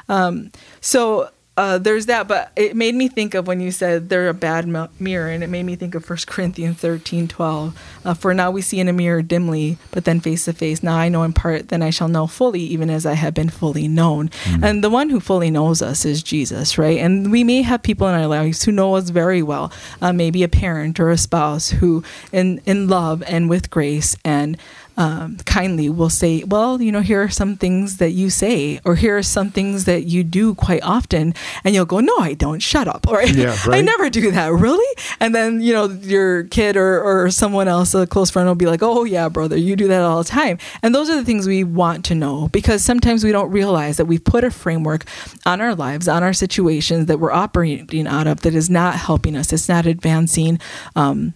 Um, 0.07 0.51
so, 0.79 1.31
uh, 1.56 1.78
there's 1.78 2.08
that, 2.08 2.28
but 2.28 2.52
it 2.56 2.76
made 2.76 2.96
me 2.96 3.08
think 3.08 3.36
of 3.36 3.46
when 3.46 3.62
you 3.62 3.70
said 3.70 4.10
they're 4.10 4.28
a 4.28 4.34
bad 4.34 4.66
mirror, 5.00 5.30
and 5.30 5.44
it 5.44 5.48
made 5.48 5.63
me 5.63 5.76
think 5.76 5.94
of 5.94 6.10
1 6.10 6.20
Corinthians 6.26 6.78
13 6.78 7.28
12. 7.28 8.00
Uh, 8.04 8.13
For 8.16 8.34
now 8.34 8.50
we 8.50 8.63
see 8.63 8.80
in 8.80 8.88
a 8.88 8.94
mirror 8.94 9.22
dimly, 9.22 9.78
but 9.92 10.06
then 10.06 10.20
face 10.20 10.46
to 10.46 10.54
face. 10.54 10.82
Now 10.82 10.98
I 10.98 11.10
know 11.10 11.22
in 11.22 11.32
part, 11.32 11.70
then 11.70 11.84
I 11.84 11.92
shall 11.92 12.08
know 12.08 12.26
fully, 12.26 12.62
even 12.62 12.89
as 12.89 13.06
I 13.06 13.13
have 13.13 13.36
been 13.36 13.50
fully 13.50 13.88
known. 13.88 14.30
Mm-hmm. 14.30 14.63
And 14.63 14.84
the 14.84 14.89
one 14.89 15.12
who 15.12 15.20
fully 15.20 15.52
knows 15.52 15.84
us 15.84 16.06
is 16.06 16.24
Jesus, 16.24 16.80
right? 16.80 16.98
And 16.98 17.32
we 17.32 17.44
may 17.44 17.62
have 17.62 17.84
people 17.84 18.08
in 18.08 18.16
our 18.16 18.28
lives 18.28 18.63
who 18.63 18.72
know 18.72 18.96
us 18.96 19.12
very 19.12 19.44
well, 19.44 19.72
uh, 20.02 20.12
maybe 20.12 20.42
a 20.42 20.50
parent 20.50 21.00
or 21.00 21.12
a 21.12 21.18
spouse 21.18 21.70
who, 21.70 22.04
in, 22.32 22.62
in 22.66 22.88
love 22.88 23.22
and 23.28 23.48
with 23.48 23.70
grace 23.70 24.16
and 24.26 24.58
um, 24.97 25.38
kindly 25.45 25.89
will 25.89 26.10
say, 26.10 26.43
Well, 26.43 26.82
you 26.82 26.91
know, 26.91 27.01
here 27.01 27.21
are 27.21 27.29
some 27.29 27.56
things 27.56 27.97
that 27.97 28.12
you 28.12 28.29
say, 28.29 28.79
or 28.86 28.95
here 28.95 29.17
are 29.17 29.23
some 29.23 29.49
things 29.49 29.86
that 29.86 30.03
you 30.03 30.23
do 30.23 30.56
quite 30.56 30.84
often. 30.84 31.34
And 31.63 31.73
you'll 31.73 31.86
go, 31.86 31.99
No, 31.99 32.17
I 32.19 32.34
don't. 32.34 32.60
Shut 32.60 32.88
up. 32.88 33.08
Or 33.13 33.21
yeah, 33.21 33.56
right? 33.67 33.77
I 33.77 33.82
never 33.82 34.10
do 34.10 34.32
that. 34.32 34.51
Really? 34.51 35.03
And 35.19 35.36
then, 35.36 35.62
you 35.62 35.71
know, 35.71 35.86
your 35.86 36.45
kid 36.45 36.75
or, 36.75 36.99
or 36.99 37.29
someone 37.29 37.67
else, 37.67 37.93
a 37.93 38.08
close 38.08 38.32
friend, 38.32 38.47
will 38.47 38.56
be 38.56 38.65
like, 38.65 38.82
Oh, 38.82 39.03
yeah, 39.03 39.29
brother, 39.29 39.56
you 39.56 39.75
do 39.75 39.88
that 39.89 40.01
all 40.01 40.23
the 40.23 40.29
time. 40.29 40.58
And 40.82 40.95
those 40.95 41.12
are 41.12 41.15
the 41.15 41.23
things 41.23 41.45
we 41.45 41.63
want 41.63 42.06
to 42.06 42.15
know 42.15 42.47
because 42.47 42.84
sometimes 42.84 43.23
we 43.23 43.32
don't 43.32 43.51
realize 43.51 43.97
that 43.97 44.06
we've 44.06 44.23
put 44.23 44.43
a 44.43 44.49
framework 44.49 45.06
on 45.45 45.62
our 45.62 45.75
lives, 45.75 46.08
on 46.08 46.23
our 46.23 46.34
situations 46.34 47.06
that 47.06 47.19
we're 47.19 47.32
operating 47.32 48.08
out 48.08 48.25
of 48.25 48.41
that 48.41 48.56
is 48.56 48.69
not 48.69 48.95
helping 48.95 49.36
us, 49.36 49.53
it's 49.53 49.69
not 49.69 49.86
advancing. 49.86 50.60
Um, 50.95 51.36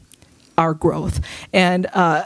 our 0.57 0.73
growth. 0.73 1.21
And 1.53 1.87
uh, 1.93 2.25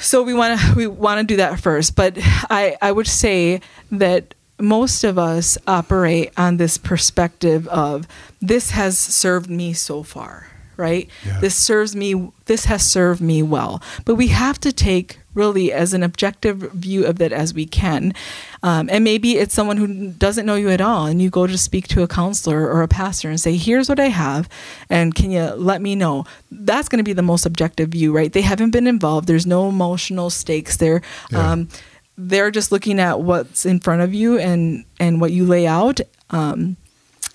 so 0.00 0.22
we 0.22 0.34
want 0.34 0.60
to 0.60 0.74
we 0.76 0.86
want 0.86 1.20
to 1.20 1.24
do 1.24 1.36
that 1.36 1.60
first 1.60 1.96
but 1.96 2.16
i 2.50 2.76
i 2.82 2.90
would 2.90 3.06
say 3.06 3.60
that 3.90 4.34
most 4.60 5.04
of 5.04 5.18
us 5.18 5.56
operate 5.66 6.32
on 6.36 6.56
this 6.56 6.78
perspective 6.78 7.68
of 7.68 8.08
this 8.40 8.70
has 8.70 8.98
served 8.98 9.48
me 9.48 9.72
so 9.72 10.02
far 10.02 10.48
right 10.76 11.08
yeah. 11.24 11.38
this 11.40 11.56
serves 11.56 11.94
me 11.94 12.30
this 12.46 12.64
has 12.64 12.84
served 12.84 13.20
me 13.20 13.42
well 13.42 13.82
but 14.04 14.14
we 14.14 14.28
have 14.28 14.58
to 14.58 14.72
take 14.72 15.18
really 15.38 15.72
as 15.72 15.94
an 15.94 16.02
objective 16.02 16.58
view 16.72 17.06
of 17.06 17.22
it 17.22 17.32
as 17.32 17.54
we 17.54 17.64
can. 17.64 18.12
Um, 18.62 18.90
and 18.90 19.04
maybe 19.04 19.38
it's 19.38 19.54
someone 19.54 19.76
who 19.76 20.10
doesn't 20.10 20.44
know 20.44 20.56
you 20.56 20.68
at 20.68 20.80
all, 20.80 21.06
and 21.06 21.22
you 21.22 21.30
go 21.30 21.46
to 21.46 21.56
speak 21.56 21.86
to 21.88 22.02
a 22.02 22.08
counselor 22.08 22.68
or 22.68 22.82
a 22.82 22.88
pastor 22.88 23.30
and 23.30 23.40
say, 23.40 23.56
Here's 23.56 23.88
what 23.88 24.00
I 24.00 24.08
have, 24.08 24.48
and 24.90 25.14
can 25.14 25.30
you 25.30 25.44
let 25.54 25.80
me 25.80 25.94
know? 25.94 26.24
That's 26.50 26.88
going 26.88 26.98
to 26.98 27.04
be 27.04 27.12
the 27.12 27.22
most 27.22 27.46
objective 27.46 27.90
view, 27.90 28.12
right? 28.12 28.32
They 28.32 28.42
haven't 28.42 28.72
been 28.72 28.88
involved, 28.88 29.28
there's 29.28 29.46
no 29.46 29.68
emotional 29.68 30.28
stakes 30.28 30.76
there. 30.76 31.00
Yeah. 31.30 31.52
Um, 31.52 31.68
they're 32.20 32.50
just 32.50 32.72
looking 32.72 32.98
at 32.98 33.20
what's 33.20 33.64
in 33.64 33.78
front 33.78 34.02
of 34.02 34.12
you 34.12 34.38
and, 34.38 34.84
and 34.98 35.20
what 35.20 35.30
you 35.30 35.46
lay 35.46 35.68
out. 35.68 36.00
Um, 36.30 36.76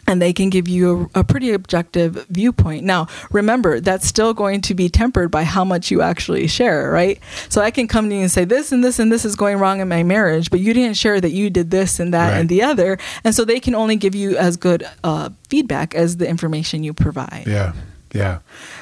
and 0.07 0.21
they 0.21 0.33
can 0.33 0.49
give 0.49 0.67
you 0.67 1.09
a, 1.15 1.21
a, 1.21 1.23
pretty 1.23 1.51
objective 1.51 2.25
viewpoint. 2.29 2.83
Now, 2.83 3.07
remember, 3.31 3.79
that's 3.79 4.05
still 4.07 4.33
going 4.33 4.61
to 4.61 4.73
be 4.73 4.89
tempered 4.89 5.31
by 5.31 5.43
how 5.43 5.63
much 5.63 5.91
you 5.91 6.01
actually 6.01 6.47
share, 6.47 6.91
right? 6.91 7.19
So 7.49 7.61
I 7.61 7.71
can 7.71 7.87
come 7.87 8.09
to 8.09 8.15
you 8.15 8.21
and 8.21 8.31
say, 8.31 8.45
this 8.45 8.71
and 8.71 8.83
this 8.83 8.99
and 8.99 9.11
this 9.11 9.25
is 9.25 9.35
going 9.35 9.57
wrong 9.57 9.79
in 9.79 9.87
my 9.87 10.03
marriage, 10.03 10.49
but 10.51 10.59
you 10.59 10.73
didn't 10.73 10.97
share 10.97 11.21
that 11.21 11.31
you 11.31 11.49
did 11.49 11.71
this 11.71 11.99
and 11.99 12.13
that 12.13 12.31
right. 12.31 12.39
and 12.39 12.49
the 12.49 12.63
other. 12.63 12.97
And 13.23 13.33
so 13.33 13.45
they 13.45 13.59
can 13.59 13.75
only 13.75 13.95
give 13.95 14.15
you 14.15 14.37
as 14.37 14.57
good 14.57 14.85
uh, 15.03 15.29
feedback 15.49 15.95
as 15.95 16.17
the 16.17 16.27
information 16.27 16.83
you 16.83 16.93
provide. 16.93 17.45
Yeah. 17.47 17.73
Yeah. 18.13 18.39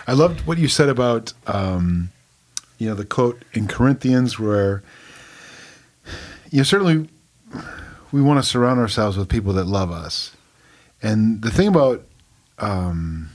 I 0.07 0.13
loved 0.13 0.45
what 0.45 0.57
you 0.57 0.67
said 0.67 0.89
about, 0.89 1.33
um, 1.47 2.09
you 2.77 2.89
know, 2.89 2.95
the 2.95 3.05
quote 3.05 3.43
in 3.53 3.67
Corinthians 3.67 4.39
where, 4.39 4.83
you 6.49 6.57
know, 6.57 6.63
certainly 6.63 7.07
we 8.11 8.21
want 8.21 8.43
to 8.43 8.49
surround 8.49 8.79
ourselves 8.79 9.17
with 9.17 9.29
people 9.29 9.53
that 9.53 9.67
love 9.67 9.91
us 9.91 10.35
and 11.01 11.41
the 11.41 11.51
thing 11.51 11.67
about 11.67 12.03
um, 12.59 13.29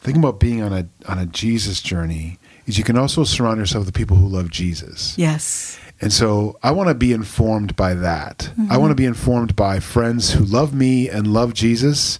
thing 0.00 0.16
about 0.16 0.40
being 0.40 0.62
on 0.62 0.72
a 0.72 0.86
on 1.08 1.18
a 1.18 1.26
Jesus 1.26 1.80
journey 1.80 2.38
is 2.66 2.78
you 2.78 2.84
can 2.84 2.96
also 2.96 3.24
surround 3.24 3.58
yourself 3.58 3.86
with 3.86 3.94
people 3.94 4.16
who 4.16 4.28
love 4.28 4.50
Jesus. 4.50 5.16
Yes. 5.18 5.78
And 6.00 6.12
so 6.12 6.58
I 6.62 6.72
want 6.72 6.88
to 6.88 6.94
be 6.94 7.12
informed 7.12 7.76
by 7.76 7.94
that. 7.94 8.38
Mm-hmm. 8.38 8.72
I 8.72 8.76
want 8.76 8.90
to 8.90 8.96
be 8.96 9.04
informed 9.04 9.54
by 9.54 9.78
friends 9.78 10.32
who 10.32 10.44
love 10.44 10.74
me 10.74 11.08
and 11.08 11.28
love 11.28 11.54
Jesus 11.54 12.18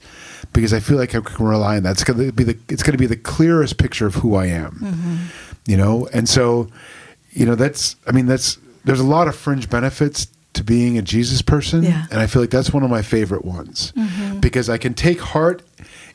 because 0.52 0.72
I 0.72 0.78
feel 0.78 0.96
like 0.98 1.14
I 1.14 1.20
can 1.20 1.46
rely 1.46 1.76
on 1.76 1.82
that. 1.82 1.92
It's 1.92 2.04
going 2.04 2.26
to 2.26 2.32
be 2.32 2.44
the 2.44 2.58
it's 2.68 2.82
going 2.82 2.92
to 2.92 2.98
be 2.98 3.06
the 3.06 3.16
clearest 3.16 3.78
picture 3.78 4.06
of 4.06 4.16
who 4.16 4.36
I 4.36 4.46
am. 4.46 4.72
Mm-hmm. 4.72 5.16
You 5.66 5.76
know, 5.76 6.08
and 6.12 6.28
so 6.28 6.68
you 7.30 7.46
know 7.46 7.54
that's 7.54 7.96
I 8.06 8.12
mean 8.12 8.26
that's 8.26 8.58
there's 8.84 9.00
a 9.00 9.06
lot 9.06 9.28
of 9.28 9.34
fringe 9.34 9.68
benefits 9.68 10.26
to 10.54 10.64
being 10.64 10.98
a 10.98 11.02
Jesus 11.02 11.42
person. 11.42 11.82
Yeah. 11.82 12.06
And 12.10 12.20
I 12.20 12.26
feel 12.26 12.42
like 12.42 12.50
that's 12.50 12.72
one 12.72 12.82
of 12.82 12.90
my 12.90 13.02
favorite 13.02 13.44
ones 13.44 13.92
mm-hmm. 13.92 14.40
because 14.40 14.68
I 14.68 14.78
can 14.78 14.94
take 14.94 15.20
heart 15.20 15.62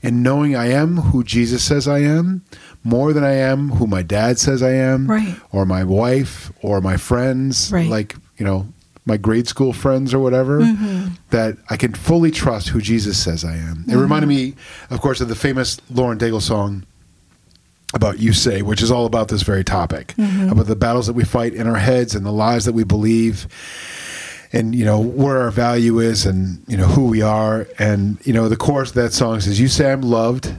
in 0.02 0.22
knowing 0.22 0.56
I 0.56 0.68
am 0.68 0.98
who 0.98 1.24
Jesus 1.24 1.64
says 1.64 1.88
I 1.88 2.00
am 2.00 2.44
more 2.84 3.14
than 3.14 3.24
I 3.24 3.34
am 3.34 3.72
who 3.72 3.88
my 3.88 4.04
dad 4.04 4.38
says 4.38 4.62
I 4.62 4.72
am 4.72 5.10
right. 5.10 5.36
or 5.52 5.66
my 5.66 5.84
wife 5.84 6.52
or 6.62 6.82
my 6.82 6.98
friends, 6.98 7.72
right. 7.72 7.90
like, 7.90 8.16
you 8.38 8.46
know, 8.46 8.68
my 9.06 9.18
grade 9.18 9.48
school 9.48 9.74
friends 9.74 10.14
or 10.14 10.20
whatever, 10.20 10.60
mm-hmm. 10.60 11.14
that 11.30 11.58
I 11.70 11.78
can 11.78 11.94
fully 11.94 12.30
trust 12.30 12.70
who 12.70 12.82
Jesus 12.82 13.18
says 13.18 13.44
I 13.44 13.56
am. 13.56 13.86
It 13.88 13.92
mm-hmm. 13.92 14.00
reminded 14.00 14.28
me, 14.28 14.56
of 14.90 15.02
course, 15.02 15.22
of 15.22 15.30
the 15.30 15.36
famous 15.36 15.80
Lauren 15.90 16.18
Daigle 16.18 16.42
song 16.42 16.86
about 17.94 18.20
You 18.20 18.34
Say, 18.34 18.62
which 18.62 18.82
is 18.82 18.92
all 18.92 19.06
about 19.06 19.30
this 19.30 19.44
very 19.44 19.64
topic, 19.64 20.14
mm-hmm. 20.18 20.50
about 20.50 20.68
the 20.68 20.76
battles 20.76 21.08
that 21.08 21.14
we 21.14 21.24
fight 21.24 21.54
in 21.54 21.68
our 21.68 21.78
heads 21.78 22.16
and 22.16 22.26
the 22.26 22.34
lies 22.34 22.66
that 22.66 22.74
we 22.74 22.84
believe 22.84 23.48
and 24.54 24.74
you 24.76 24.86
know 24.86 25.00
where 25.00 25.40
our 25.40 25.52
value 25.52 26.00
is 26.00 26.26
and 26.26 26.64
you 26.68 26.78
know 26.78 26.88
who 26.88 27.08
we 27.08 27.22
are 27.22 27.68
and 27.78 28.18
you 28.26 28.34
know 28.34 28.50
the 28.50 28.58
chorus 28.58 28.90
of 28.90 28.96
that 28.96 29.14
song 29.14 29.40
says 29.40 29.60
you 29.60 29.68
say 29.68 29.92
i'm 29.92 30.02
loved 30.02 30.54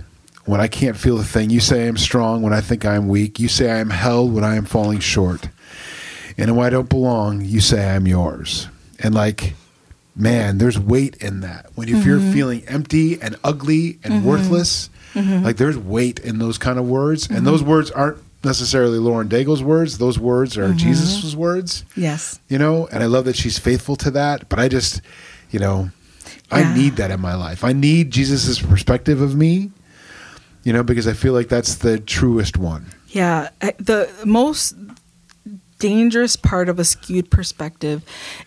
when 0.44 0.60
i 0.60 0.68
can't 0.68 0.96
feel 0.96 1.18
a 1.18 1.24
thing 1.24 1.50
you 1.50 1.60
say 1.60 1.88
i'm 1.88 1.96
strong 1.96 2.42
when 2.42 2.52
i 2.52 2.60
think 2.60 2.84
i'm 2.84 3.08
weak 3.08 3.38
you 3.38 3.48
say 3.48 3.70
i 3.70 3.78
am 3.78 3.90
held 3.90 4.32
when 4.32 4.44
i 4.44 4.56
am 4.56 4.64
falling 4.64 4.98
short 4.98 5.48
and 6.36 6.56
when 6.56 6.66
i 6.66 6.70
don't 6.70 6.88
belong 6.88 7.40
you 7.40 7.60
say 7.60 7.94
i'm 7.94 8.06
yours 8.06 8.68
and 9.00 9.14
like 9.14 9.54
man 10.14 10.58
there's 10.58 10.78
weight 10.78 11.16
in 11.16 11.40
that 11.40 11.66
when 11.74 11.88
if 11.88 11.96
mm-hmm. 11.96 12.08
you're 12.08 12.20
feeling 12.32 12.62
empty 12.66 13.20
and 13.22 13.36
ugly 13.44 13.98
and 14.02 14.14
mm-hmm. 14.14 14.26
worthless 14.26 14.90
mm-hmm. 15.14 15.44
like 15.44 15.56
there's 15.56 15.78
weight 15.78 16.18
in 16.18 16.38
those 16.38 16.58
kind 16.58 16.78
of 16.78 16.88
words 16.88 17.28
and 17.28 17.38
mm-hmm. 17.38 17.46
those 17.46 17.62
words 17.62 17.90
aren't 17.92 18.18
necessarily 18.44 18.98
Lauren 18.98 19.28
Daigle's 19.28 19.62
words. 19.62 19.98
Those 19.98 20.18
words 20.18 20.56
are 20.56 20.68
mm-hmm. 20.68 20.78
Jesus' 20.78 21.34
words. 21.34 21.84
Yes. 21.96 22.40
You 22.48 22.58
know, 22.58 22.86
and 22.92 23.02
I 23.02 23.06
love 23.06 23.24
that 23.24 23.36
she's 23.36 23.58
faithful 23.58 23.96
to 23.96 24.10
that. 24.12 24.48
But 24.48 24.58
I 24.58 24.68
just, 24.68 25.00
you 25.50 25.58
know, 25.58 25.90
yeah. 26.50 26.58
I 26.58 26.74
need 26.74 26.96
that 26.96 27.10
in 27.10 27.20
my 27.20 27.34
life. 27.34 27.64
I 27.64 27.72
need 27.72 28.10
Jesus' 28.10 28.60
perspective 28.60 29.20
of 29.20 29.34
me, 29.34 29.70
you 30.64 30.72
know, 30.72 30.82
because 30.82 31.06
I 31.06 31.12
feel 31.12 31.32
like 31.32 31.48
that's 31.48 31.76
the 31.76 31.98
truest 31.98 32.56
one. 32.56 32.86
Yeah. 33.08 33.50
The 33.78 34.10
most 34.24 34.76
dangerous 35.78 36.36
part 36.36 36.68
of 36.68 36.78
a 36.78 36.84
skewed 36.84 37.30
perspective 37.30 38.02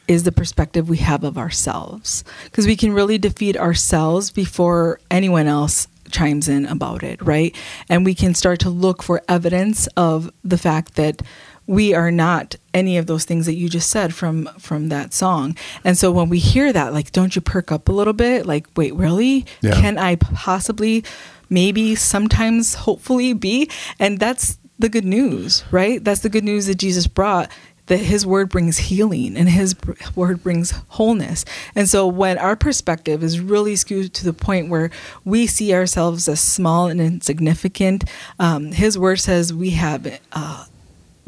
is 0.08 0.24
the 0.24 0.32
perspective 0.32 0.90
we 0.90 0.98
have 0.98 1.24
of 1.24 1.38
ourselves 1.38 2.24
because 2.46 2.68
we 2.68 2.76
can 2.76 2.92
really 2.92 3.18
defeat 3.18 3.56
ourselves 3.56 4.32
before 4.32 5.00
anyone 5.10 5.48
else 5.48 5.88
chimes 6.12 6.48
in 6.48 6.66
about 6.66 7.04
it, 7.04 7.22
right? 7.22 7.56
And 7.90 8.06
we 8.06 8.14
can 8.14 8.34
start 8.34 8.60
to 8.62 8.70
look 8.70 9.04
for 9.04 9.22
evidence 9.28 9.88
of 9.98 10.32
the 10.44 10.58
fact 10.58 10.96
that 10.96 11.22
we 11.68 11.94
are 11.94 12.12
not 12.12 12.56
any 12.74 12.98
of 12.98 13.06
those 13.06 13.24
things 13.24 13.46
that 13.46 13.54
you 13.54 13.70
just 13.70 13.90
said 13.90 14.14
from 14.14 14.50
from 14.58 14.90
that 14.90 15.14
song. 15.14 15.56
And 15.84 15.98
so 15.98 16.12
when 16.12 16.28
we 16.28 16.40
hear 16.40 16.74
that, 16.74 16.94
like, 16.94 17.12
don't 17.12 17.36
you 17.36 17.42
perk 17.42 17.72
up 17.72 17.88
a 17.88 17.92
little 17.92 18.14
bit? 18.14 18.46
Like, 18.46 18.68
wait, 18.76 18.94
really? 18.96 19.46
Yeah. 19.62 19.80
Can 19.80 19.98
I 19.98 20.16
possibly, 20.16 21.04
maybe, 21.50 21.96
sometimes, 21.96 22.74
hopefully 22.76 23.34
be? 23.34 23.70
And 24.00 24.20
that's 24.20 24.58
the 24.80 24.90
good 24.90 25.06
news, 25.06 25.64
right? 25.72 26.04
That's 26.04 26.22
the 26.22 26.30
good 26.30 26.44
news 26.44 26.66
that 26.66 26.76
Jesus 26.76 27.08
brought 27.08 27.50
that 27.92 27.98
his 27.98 28.26
word 28.26 28.48
brings 28.48 28.78
healing 28.78 29.36
and 29.36 29.50
his 29.50 29.76
word 30.16 30.42
brings 30.42 30.72
wholeness. 30.88 31.44
And 31.76 31.90
so 31.90 32.08
when 32.08 32.38
our 32.38 32.56
perspective 32.56 33.22
is 33.22 33.42
really 33.42 33.76
skewed 33.76 34.14
to 34.14 34.24
the 34.24 34.32
point 34.32 34.70
where 34.70 34.92
we 35.26 35.46
see 35.46 35.74
ourselves 35.74 36.30
as 36.30 36.40
small 36.40 36.88
and 36.88 37.02
insignificant, 37.02 38.06
um, 38.40 38.72
his 38.72 38.98
word 38.98 39.18
says 39.18 39.54
we 39.54 39.72
have 39.72 40.22
uh, 40.32 40.68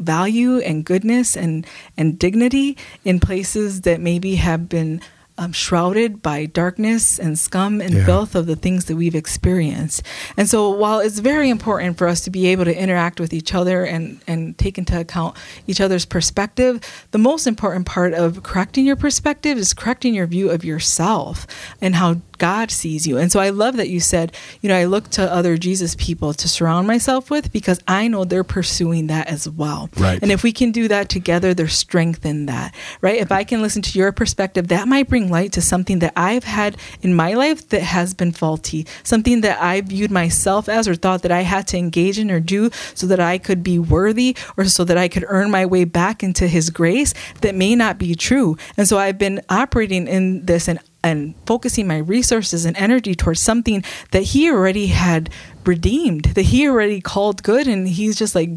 value 0.00 0.56
and 0.60 0.86
goodness 0.86 1.36
and, 1.36 1.66
and 1.98 2.18
dignity 2.18 2.78
in 3.04 3.20
places 3.20 3.82
that 3.82 4.00
maybe 4.00 4.36
have 4.36 4.66
been 4.66 5.02
um, 5.36 5.52
shrouded 5.52 6.22
by 6.22 6.46
darkness 6.46 7.18
and 7.18 7.36
scum 7.38 7.80
and 7.80 7.92
Yeah. 7.94 8.06
filth 8.06 8.34
of 8.36 8.46
the 8.46 8.54
things 8.54 8.84
that 8.84 8.94
we've 8.96 9.16
experienced. 9.16 10.02
And 10.36 10.48
so, 10.48 10.70
while 10.70 11.00
it's 11.00 11.18
very 11.18 11.50
important 11.50 11.98
for 11.98 12.06
us 12.06 12.20
to 12.22 12.30
be 12.30 12.46
able 12.46 12.64
to 12.64 12.76
interact 12.76 13.18
with 13.18 13.32
each 13.34 13.52
other 13.54 13.84
and, 13.84 14.20
and 14.28 14.56
take 14.58 14.78
into 14.78 14.98
account 14.98 15.36
each 15.66 15.80
other's 15.80 16.04
perspective, 16.04 16.80
the 17.10 17.18
most 17.18 17.46
important 17.46 17.84
part 17.86 18.14
of 18.14 18.42
correcting 18.44 18.86
your 18.86 18.96
perspective 18.96 19.58
is 19.58 19.74
correcting 19.74 20.14
your 20.14 20.26
view 20.26 20.50
of 20.50 20.64
yourself 20.64 21.46
and 21.80 21.96
how 21.96 22.20
God 22.38 22.70
sees 22.70 23.06
you. 23.06 23.18
And 23.18 23.30
so, 23.30 23.40
I 23.40 23.50
love 23.50 23.76
that 23.76 23.88
you 23.88 24.00
said, 24.00 24.34
you 24.60 24.68
know, 24.68 24.76
I 24.76 24.84
look 24.84 25.10
to 25.10 25.32
other 25.32 25.56
Jesus 25.56 25.94
people 25.94 26.32
to 26.34 26.48
surround 26.48 26.86
myself 26.86 27.30
with 27.30 27.52
because 27.52 27.80
I 27.86 28.08
know 28.08 28.24
they're 28.24 28.44
pursuing 28.44 29.08
that 29.08 29.28
as 29.28 29.48
well. 29.48 29.90
Right. 29.96 30.20
And 30.22 30.30
if 30.30 30.42
we 30.42 30.52
can 30.52 30.72
do 30.72 30.88
that 30.88 31.08
together, 31.08 31.54
there's 31.54 31.74
strength 31.74 32.24
in 32.24 32.46
that, 32.46 32.74
right? 33.00 33.20
If 33.20 33.30
I 33.32 33.44
can 33.44 33.62
listen 33.62 33.82
to 33.82 33.98
your 33.98 34.12
perspective, 34.12 34.68
that 34.68 34.88
might 34.88 35.08
bring 35.08 35.30
light 35.30 35.52
to 35.52 35.60
something 35.60 35.98
that 36.00 36.12
I've 36.16 36.44
had 36.44 36.76
in 37.02 37.14
my 37.14 37.34
life 37.34 37.68
that 37.68 37.82
has 37.82 38.14
been 38.14 38.32
faulty, 38.32 38.86
something 39.02 39.42
that 39.42 39.60
I 39.60 39.80
viewed 39.80 40.10
myself 40.10 40.68
as 40.68 40.88
or 40.88 40.94
thought 40.94 41.22
that 41.22 41.32
I 41.32 41.42
had 41.42 41.66
to 41.68 41.78
engage 41.78 42.18
in 42.18 42.30
or 42.30 42.40
do 42.40 42.70
so 42.94 43.06
that 43.06 43.20
I 43.20 43.38
could 43.38 43.62
be 43.62 43.78
worthy 43.78 44.36
or 44.56 44.64
so 44.64 44.84
that 44.84 44.98
I 44.98 45.08
could 45.08 45.24
earn 45.28 45.50
my 45.50 45.66
way 45.66 45.84
back 45.84 46.22
into 46.22 46.48
His 46.48 46.70
grace 46.70 47.14
that 47.40 47.54
may 47.54 47.74
not 47.74 47.98
be 47.98 48.14
true. 48.14 48.56
And 48.76 48.88
so 48.88 48.98
I've 48.98 49.18
been 49.18 49.40
operating 49.48 50.06
in 50.06 50.46
this 50.46 50.68
and 50.68 50.78
and 51.04 51.34
focusing 51.46 51.86
my 51.86 51.98
resources 51.98 52.64
and 52.64 52.76
energy 52.76 53.14
towards 53.14 53.40
something 53.40 53.84
that 54.10 54.22
he 54.22 54.50
already 54.50 54.86
had 54.88 55.30
redeemed, 55.66 56.24
that 56.34 56.42
he 56.46 56.66
already 56.68 57.00
called 57.00 57.42
good. 57.42 57.68
And 57.68 57.86
he's 57.86 58.16
just 58.16 58.34
like, 58.34 58.50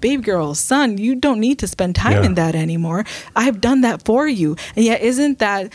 babe 0.00 0.22
girl, 0.22 0.54
son, 0.54 0.98
you 0.98 1.14
don't 1.14 1.40
need 1.40 1.58
to 1.60 1.66
spend 1.66 1.96
time 1.96 2.18
Yeah. 2.20 2.26
in 2.26 2.34
that 2.34 2.54
anymore. 2.54 3.04
I've 3.34 3.60
done 3.60 3.80
that 3.80 4.04
for 4.04 4.28
you. 4.28 4.56
And 4.76 4.84
yet, 4.84 5.00
isn't 5.00 5.38
that 5.38 5.72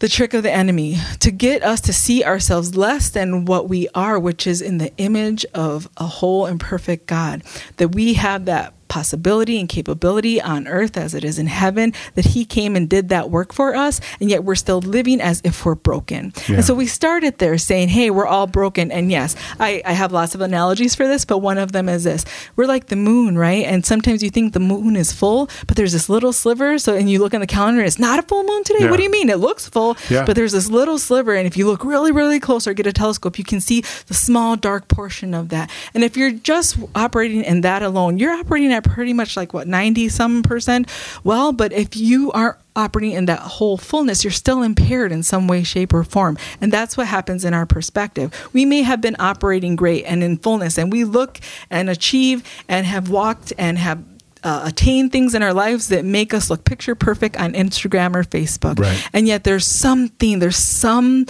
the 0.00 0.08
trick 0.08 0.32
of 0.34 0.42
the 0.44 0.50
enemy 0.52 0.96
to 1.20 1.30
get 1.30 1.62
us 1.62 1.80
to 1.82 1.92
see 1.92 2.22
ourselves 2.24 2.76
less 2.76 3.08
than 3.10 3.44
what 3.44 3.68
we 3.68 3.88
are, 3.94 4.18
which 4.18 4.46
is 4.46 4.60
in 4.60 4.78
the 4.78 4.92
image 4.98 5.44
of 5.54 5.88
a 5.96 6.06
whole 6.06 6.46
and 6.46 6.60
perfect 6.60 7.06
God? 7.06 7.42
That 7.78 7.94
we 7.94 8.14
have 8.14 8.44
that 8.44 8.74
possibility 8.88 9.58
and 9.60 9.68
capability 9.68 10.40
on 10.40 10.66
earth 10.66 10.96
as 10.96 11.14
it 11.14 11.24
is 11.24 11.38
in 11.38 11.46
heaven, 11.46 11.92
that 12.14 12.26
He 12.26 12.44
came 12.44 12.76
and 12.76 12.88
did 12.88 13.08
that 13.10 13.30
work 13.30 13.52
for 13.52 13.74
us, 13.74 14.00
and 14.20 14.30
yet 14.30 14.44
we're 14.44 14.54
still 14.54 14.80
living 14.80 15.20
as 15.20 15.40
if 15.44 15.64
we're 15.64 15.74
broken. 15.74 16.32
Yeah. 16.48 16.56
And 16.56 16.64
so 16.64 16.74
we 16.74 16.86
started 16.86 17.38
there 17.38 17.58
saying, 17.58 17.88
hey, 17.88 18.10
we're 18.10 18.26
all 18.26 18.46
broken. 18.46 18.90
And 18.90 19.10
yes, 19.10 19.36
I, 19.60 19.82
I 19.84 19.92
have 19.92 20.12
lots 20.12 20.34
of 20.34 20.40
analogies 20.40 20.94
for 20.94 21.06
this, 21.06 21.24
but 21.24 21.38
one 21.38 21.58
of 21.58 21.72
them 21.72 21.88
is 21.88 22.04
this 22.04 22.24
we're 22.56 22.66
like 22.66 22.86
the 22.86 22.96
moon, 22.96 23.36
right? 23.38 23.64
And 23.64 23.84
sometimes 23.84 24.22
you 24.22 24.30
think 24.30 24.52
the 24.52 24.60
moon 24.60 24.96
is 24.96 25.12
full, 25.12 25.48
but 25.66 25.76
there's 25.76 25.92
this 25.92 26.08
little 26.08 26.32
sliver. 26.32 26.78
So, 26.78 26.94
and 26.96 27.08
you 27.10 27.18
look 27.18 27.34
on 27.34 27.40
the 27.40 27.46
calendar, 27.46 27.82
it's 27.82 27.98
not 27.98 28.18
a 28.18 28.22
full 28.22 28.44
moon 28.44 28.64
today. 28.64 28.84
Yeah. 28.84 28.90
What 28.90 28.96
do 28.96 29.02
you 29.02 29.10
mean? 29.10 29.28
It 29.30 29.38
looks 29.38 29.68
full, 29.68 29.96
Yeah. 30.08 30.24
but 30.24 30.36
there's 30.36 30.52
this 30.52 30.68
little 30.70 30.98
sliver. 30.98 31.34
And 31.34 31.46
if 31.46 31.56
you 31.56 31.66
look 31.66 31.84
really, 31.84 32.12
really 32.12 32.40
close 32.40 32.66
or 32.66 32.72
get 32.74 32.86
a 32.86 32.92
telescope, 32.92 33.38
you 33.38 33.44
can 33.44 33.60
see 33.60 33.82
the 34.06 34.14
small, 34.14 34.56
dark 34.56 34.88
portion 34.88 35.34
of 35.34 35.48
that. 35.50 35.70
And 35.94 36.02
if 36.04 36.16
you're 36.16 36.32
just 36.32 36.78
operating 36.94 37.42
in 37.44 37.60
that 37.62 37.82
alone, 37.82 38.18
you're 38.18 38.32
operating 38.32 38.72
at 38.72 38.77
pretty 38.84 39.12
much 39.12 39.36
like 39.36 39.52
what, 39.52 39.66
90 39.66 40.08
some 40.08 40.42
percent? 40.42 40.88
Well, 41.24 41.52
but 41.52 41.72
if 41.72 41.96
you 41.96 42.32
are 42.32 42.58
operating 42.76 43.12
in 43.12 43.26
that 43.26 43.40
whole 43.40 43.76
fullness, 43.76 44.24
you're 44.24 44.30
still 44.30 44.62
impaired 44.62 45.12
in 45.12 45.22
some 45.22 45.48
way, 45.48 45.62
shape, 45.62 45.92
or 45.92 46.04
form. 46.04 46.38
And 46.60 46.72
that's 46.72 46.96
what 46.96 47.08
happens 47.08 47.44
in 47.44 47.52
our 47.54 47.66
perspective. 47.66 48.32
We 48.52 48.64
may 48.64 48.82
have 48.82 49.00
been 49.00 49.16
operating 49.18 49.76
great 49.76 50.04
and 50.04 50.22
in 50.22 50.38
fullness, 50.38 50.78
and 50.78 50.92
we 50.92 51.04
look 51.04 51.40
and 51.70 51.90
achieve 51.90 52.42
and 52.68 52.86
have 52.86 53.10
walked 53.10 53.52
and 53.58 53.78
have. 53.78 54.02
Uh, 54.44 54.62
attained 54.66 55.10
things 55.10 55.34
in 55.34 55.42
our 55.42 55.52
lives 55.52 55.88
that 55.88 56.04
make 56.04 56.32
us 56.32 56.48
look 56.48 56.64
picture 56.64 56.94
perfect 56.94 57.36
on 57.40 57.54
Instagram 57.54 58.14
or 58.14 58.22
Facebook. 58.22 58.78
Right. 58.78 59.04
And 59.12 59.26
yet 59.26 59.42
there's 59.42 59.66
something, 59.66 60.38
there's 60.38 60.56
some 60.56 61.26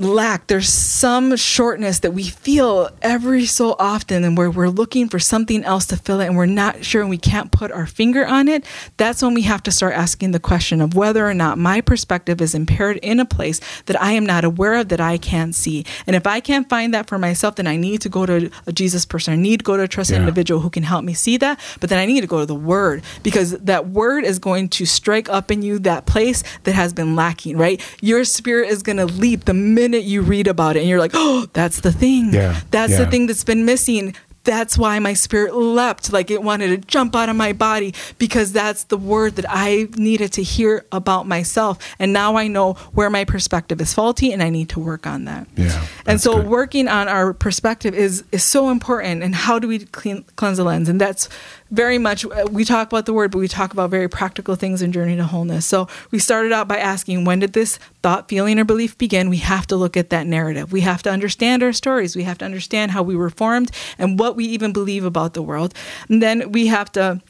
lack, 0.00 0.46
there's 0.46 0.68
some 0.68 1.36
shortness 1.36 1.98
that 2.00 2.12
we 2.12 2.24
feel 2.24 2.88
every 3.02 3.44
so 3.44 3.76
often, 3.78 4.24
and 4.24 4.36
where 4.36 4.50
we're 4.50 4.68
looking 4.70 5.08
for 5.08 5.18
something 5.18 5.62
else 5.62 5.86
to 5.86 5.96
fill 5.96 6.20
it, 6.20 6.26
and 6.26 6.36
we're 6.36 6.46
not 6.46 6.84
sure 6.84 7.02
and 7.02 7.10
we 7.10 7.18
can't 7.18 7.52
put 7.52 7.70
our 7.70 7.86
finger 7.86 8.26
on 8.26 8.48
it. 8.48 8.64
That's 8.96 9.22
when 9.22 9.34
we 9.34 9.42
have 9.42 9.62
to 9.64 9.70
start 9.70 9.94
asking 9.94 10.30
the 10.30 10.40
question 10.40 10.80
of 10.80 10.94
whether 10.94 11.28
or 11.28 11.34
not 11.34 11.58
my 11.58 11.82
perspective 11.82 12.40
is 12.40 12.54
impaired 12.54 12.96
in 12.98 13.20
a 13.20 13.26
place 13.26 13.60
that 13.86 14.00
I 14.00 14.12
am 14.12 14.24
not 14.24 14.42
aware 14.44 14.74
of, 14.74 14.88
that 14.88 15.00
I 15.00 15.18
can't 15.18 15.54
see. 15.54 15.84
And 16.06 16.16
if 16.16 16.26
I 16.26 16.40
can't 16.40 16.68
find 16.68 16.94
that 16.94 17.06
for 17.06 17.18
myself, 17.18 17.56
then 17.56 17.66
I 17.66 17.76
need 17.76 18.00
to 18.00 18.08
go 18.08 18.24
to 18.24 18.50
a 18.66 18.72
Jesus 18.72 19.04
person. 19.04 19.34
I 19.34 19.36
need 19.36 19.60
to 19.60 19.64
go 19.64 19.76
to 19.76 19.82
a 19.82 19.88
trusted 19.88 20.14
Yeah. 20.14 20.20
individual 20.20 20.60
who 20.62 20.70
can 20.70 20.82
help 20.82 21.04
me 21.04 21.12
see 21.12 21.36
that. 21.36 21.60
But 21.78 21.90
then 21.90 21.98
I 21.98 22.06
need 22.06 22.22
to 22.22 22.26
go 22.26 22.40
to 22.40 22.46
the 22.46 22.54
Word 22.54 23.02
because 23.22 23.52
that 23.58 23.88
Word 23.88 24.24
is 24.24 24.38
going 24.38 24.70
to 24.70 24.86
strike 24.86 25.28
up 25.28 25.50
in 25.50 25.60
you 25.62 25.78
that 25.80 26.06
place 26.06 26.42
that 26.64 26.72
has 26.74 26.94
been 26.94 27.14
lacking. 27.14 27.58
Right? 27.58 27.80
Your 28.00 28.24
spirit 28.24 28.70
is 28.70 28.82
going 28.82 28.96
to 28.96 29.06
leap 29.06 29.44
the 29.44 29.54
minute 29.54 29.89
you 29.98 30.22
read 30.22 30.46
about 30.46 30.76
it, 30.76 30.80
and 30.80 30.88
you're 30.88 30.98
like, 31.00 31.12
"Oh, 31.14 31.46
that's 31.52 31.80
the 31.80 31.92
thing. 31.92 32.32
Yeah. 32.32 32.60
That's 32.70 32.92
Yeah. 32.92 33.04
the 33.04 33.10
thing 33.10 33.26
that's 33.26 33.44
been 33.44 33.64
missing." 33.64 34.14
That's 34.42 34.78
why 34.78 34.98
my 35.00 35.12
spirit 35.12 35.54
leapt 35.54 36.14
like 36.14 36.30
it 36.30 36.42
wanted 36.42 36.68
to 36.68 36.78
jump 36.88 37.14
out 37.14 37.28
of 37.28 37.36
my 37.36 37.52
body 37.52 37.92
because 38.16 38.52
that's 38.54 38.84
the 38.84 38.96
word 38.96 39.36
that 39.36 39.44
I 39.46 39.86
needed 39.96 40.32
to 40.32 40.42
hear 40.42 40.86
about 40.92 41.28
myself. 41.28 41.76
And 41.98 42.14
now 42.14 42.36
I 42.36 42.48
know 42.48 42.72
where 42.94 43.10
my 43.10 43.26
perspective 43.26 43.82
is 43.82 43.92
faulty 43.92 44.32
and 44.32 44.42
I 44.42 44.48
need 44.48 44.70
to 44.70 44.80
work 44.80 45.06
on 45.06 45.26
that. 45.26 45.46
Yeah, 45.56 45.84
And 46.06 46.22
so 46.22 46.36
good. 46.38 46.46
working 46.46 46.88
on 46.88 47.06
our 47.06 47.34
perspective 47.34 47.94
is 47.94 48.24
is 48.32 48.42
so 48.42 48.70
important 48.70 49.22
and 49.22 49.34
how 49.34 49.58
do 49.58 49.68
we 49.68 49.80
clean, 49.80 50.24
cleanse 50.36 50.56
the 50.56 50.64
lens 50.64 50.88
and 50.88 50.98
that's 50.98 51.28
very 51.70 51.98
much 51.98 52.24
uh, 52.24 52.46
we 52.50 52.64
talk 52.64 52.88
about 52.90 53.04
the 53.04 53.12
word 53.12 53.30
but 53.30 53.38
we 53.38 53.46
talk 53.46 53.72
about 53.74 53.90
very 53.90 54.08
practical 54.08 54.56
things 54.56 54.80
in 54.82 54.90
journey 54.90 55.16
to 55.16 55.22
wholeness 55.24 55.64
so 55.66 55.86
we 56.10 56.18
started 56.18 56.50
out 56.50 56.66
by 56.66 56.78
asking 56.78 57.24
when 57.26 57.38
did 57.40 57.52
this 57.52 57.78
thought 58.02 58.28
feeling 58.28 58.58
or 58.58 58.64
belief 58.64 58.96
begin 58.98 59.28
we 59.28 59.38
have 59.38 59.66
to 59.68 59.76
look 59.76 59.96
at 59.96 60.10
that 60.10 60.26
narrative. 60.26 60.72
We 60.72 60.80
have 60.82 61.02
to 61.02 61.10
understand 61.10 61.62
our 61.62 61.72
stories. 61.72 62.16
We 62.16 62.22
have 62.24 62.38
to 62.38 62.44
understand 62.44 62.92
how 62.92 63.02
we 63.02 63.16
were 63.16 63.30
formed 63.30 63.70
and 63.98 64.18
what 64.18 64.36
we 64.36 64.44
even 64.46 64.72
believe 64.72 65.04
about 65.04 65.34
the 65.34 65.42
world. 65.42 65.74
And 66.08 66.22
then 66.22 66.52
we 66.52 66.66
have 66.68 66.90
to 66.92 67.20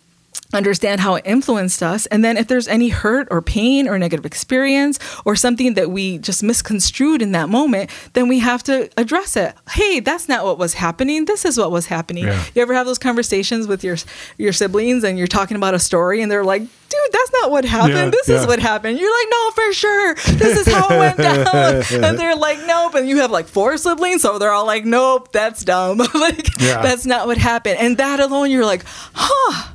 understand 0.52 1.00
how 1.00 1.14
it 1.14 1.22
influenced 1.26 1.82
us. 1.82 2.06
And 2.06 2.24
then 2.24 2.36
if 2.36 2.48
there's 2.48 2.68
any 2.68 2.88
hurt 2.88 3.28
or 3.30 3.42
pain 3.42 3.88
or 3.88 3.98
negative 3.98 4.26
experience 4.26 4.98
or 5.24 5.36
something 5.36 5.74
that 5.74 5.90
we 5.90 6.18
just 6.18 6.42
misconstrued 6.42 7.22
in 7.22 7.32
that 7.32 7.48
moment, 7.48 7.90
then 8.14 8.28
we 8.28 8.40
have 8.40 8.62
to 8.64 8.90
address 8.96 9.36
it. 9.36 9.54
Hey, 9.70 10.00
that's 10.00 10.28
not 10.28 10.44
what 10.44 10.58
was 10.58 10.74
happening. 10.74 11.24
This 11.24 11.44
is 11.44 11.58
what 11.58 11.70
was 11.70 11.86
happening. 11.86 12.24
Yeah. 12.24 12.44
You 12.54 12.62
ever 12.62 12.74
have 12.74 12.86
those 12.86 12.98
conversations 12.98 13.66
with 13.66 13.84
your 13.84 13.96
your 14.38 14.52
siblings 14.52 15.04
and 15.04 15.18
you're 15.18 15.26
talking 15.26 15.56
about 15.56 15.74
a 15.74 15.78
story 15.78 16.22
and 16.22 16.30
they're 16.30 16.44
like, 16.44 16.62
dude, 16.62 17.12
that's 17.12 17.32
not 17.32 17.50
what 17.50 17.64
happened. 17.64 17.94
Yeah, 17.94 18.10
this 18.10 18.28
yeah. 18.28 18.40
is 18.40 18.46
what 18.46 18.58
happened. 18.58 18.98
You're 18.98 19.12
like, 19.12 19.28
no, 19.30 19.50
for 19.52 19.72
sure. 19.72 20.14
This 20.14 20.66
is 20.66 20.72
how 20.72 20.88
it 20.88 20.98
went 20.98 21.16
down. 21.96 22.04
and 22.04 22.18
they're 22.18 22.36
like, 22.36 22.58
nope. 22.66 22.94
And 22.94 23.08
you 23.08 23.18
have 23.18 23.30
like 23.30 23.46
four 23.46 23.76
siblings, 23.78 24.22
so 24.22 24.38
they're 24.38 24.52
all 24.52 24.66
like, 24.66 24.84
nope, 24.84 25.30
that's 25.32 25.64
dumb. 25.64 25.98
like, 26.14 26.52
that's 26.58 27.06
not 27.06 27.26
what 27.26 27.38
happened. 27.38 27.78
And 27.78 27.96
that 27.98 28.20
alone, 28.20 28.50
you're 28.50 28.66
like, 28.66 28.84
huh 29.14 29.74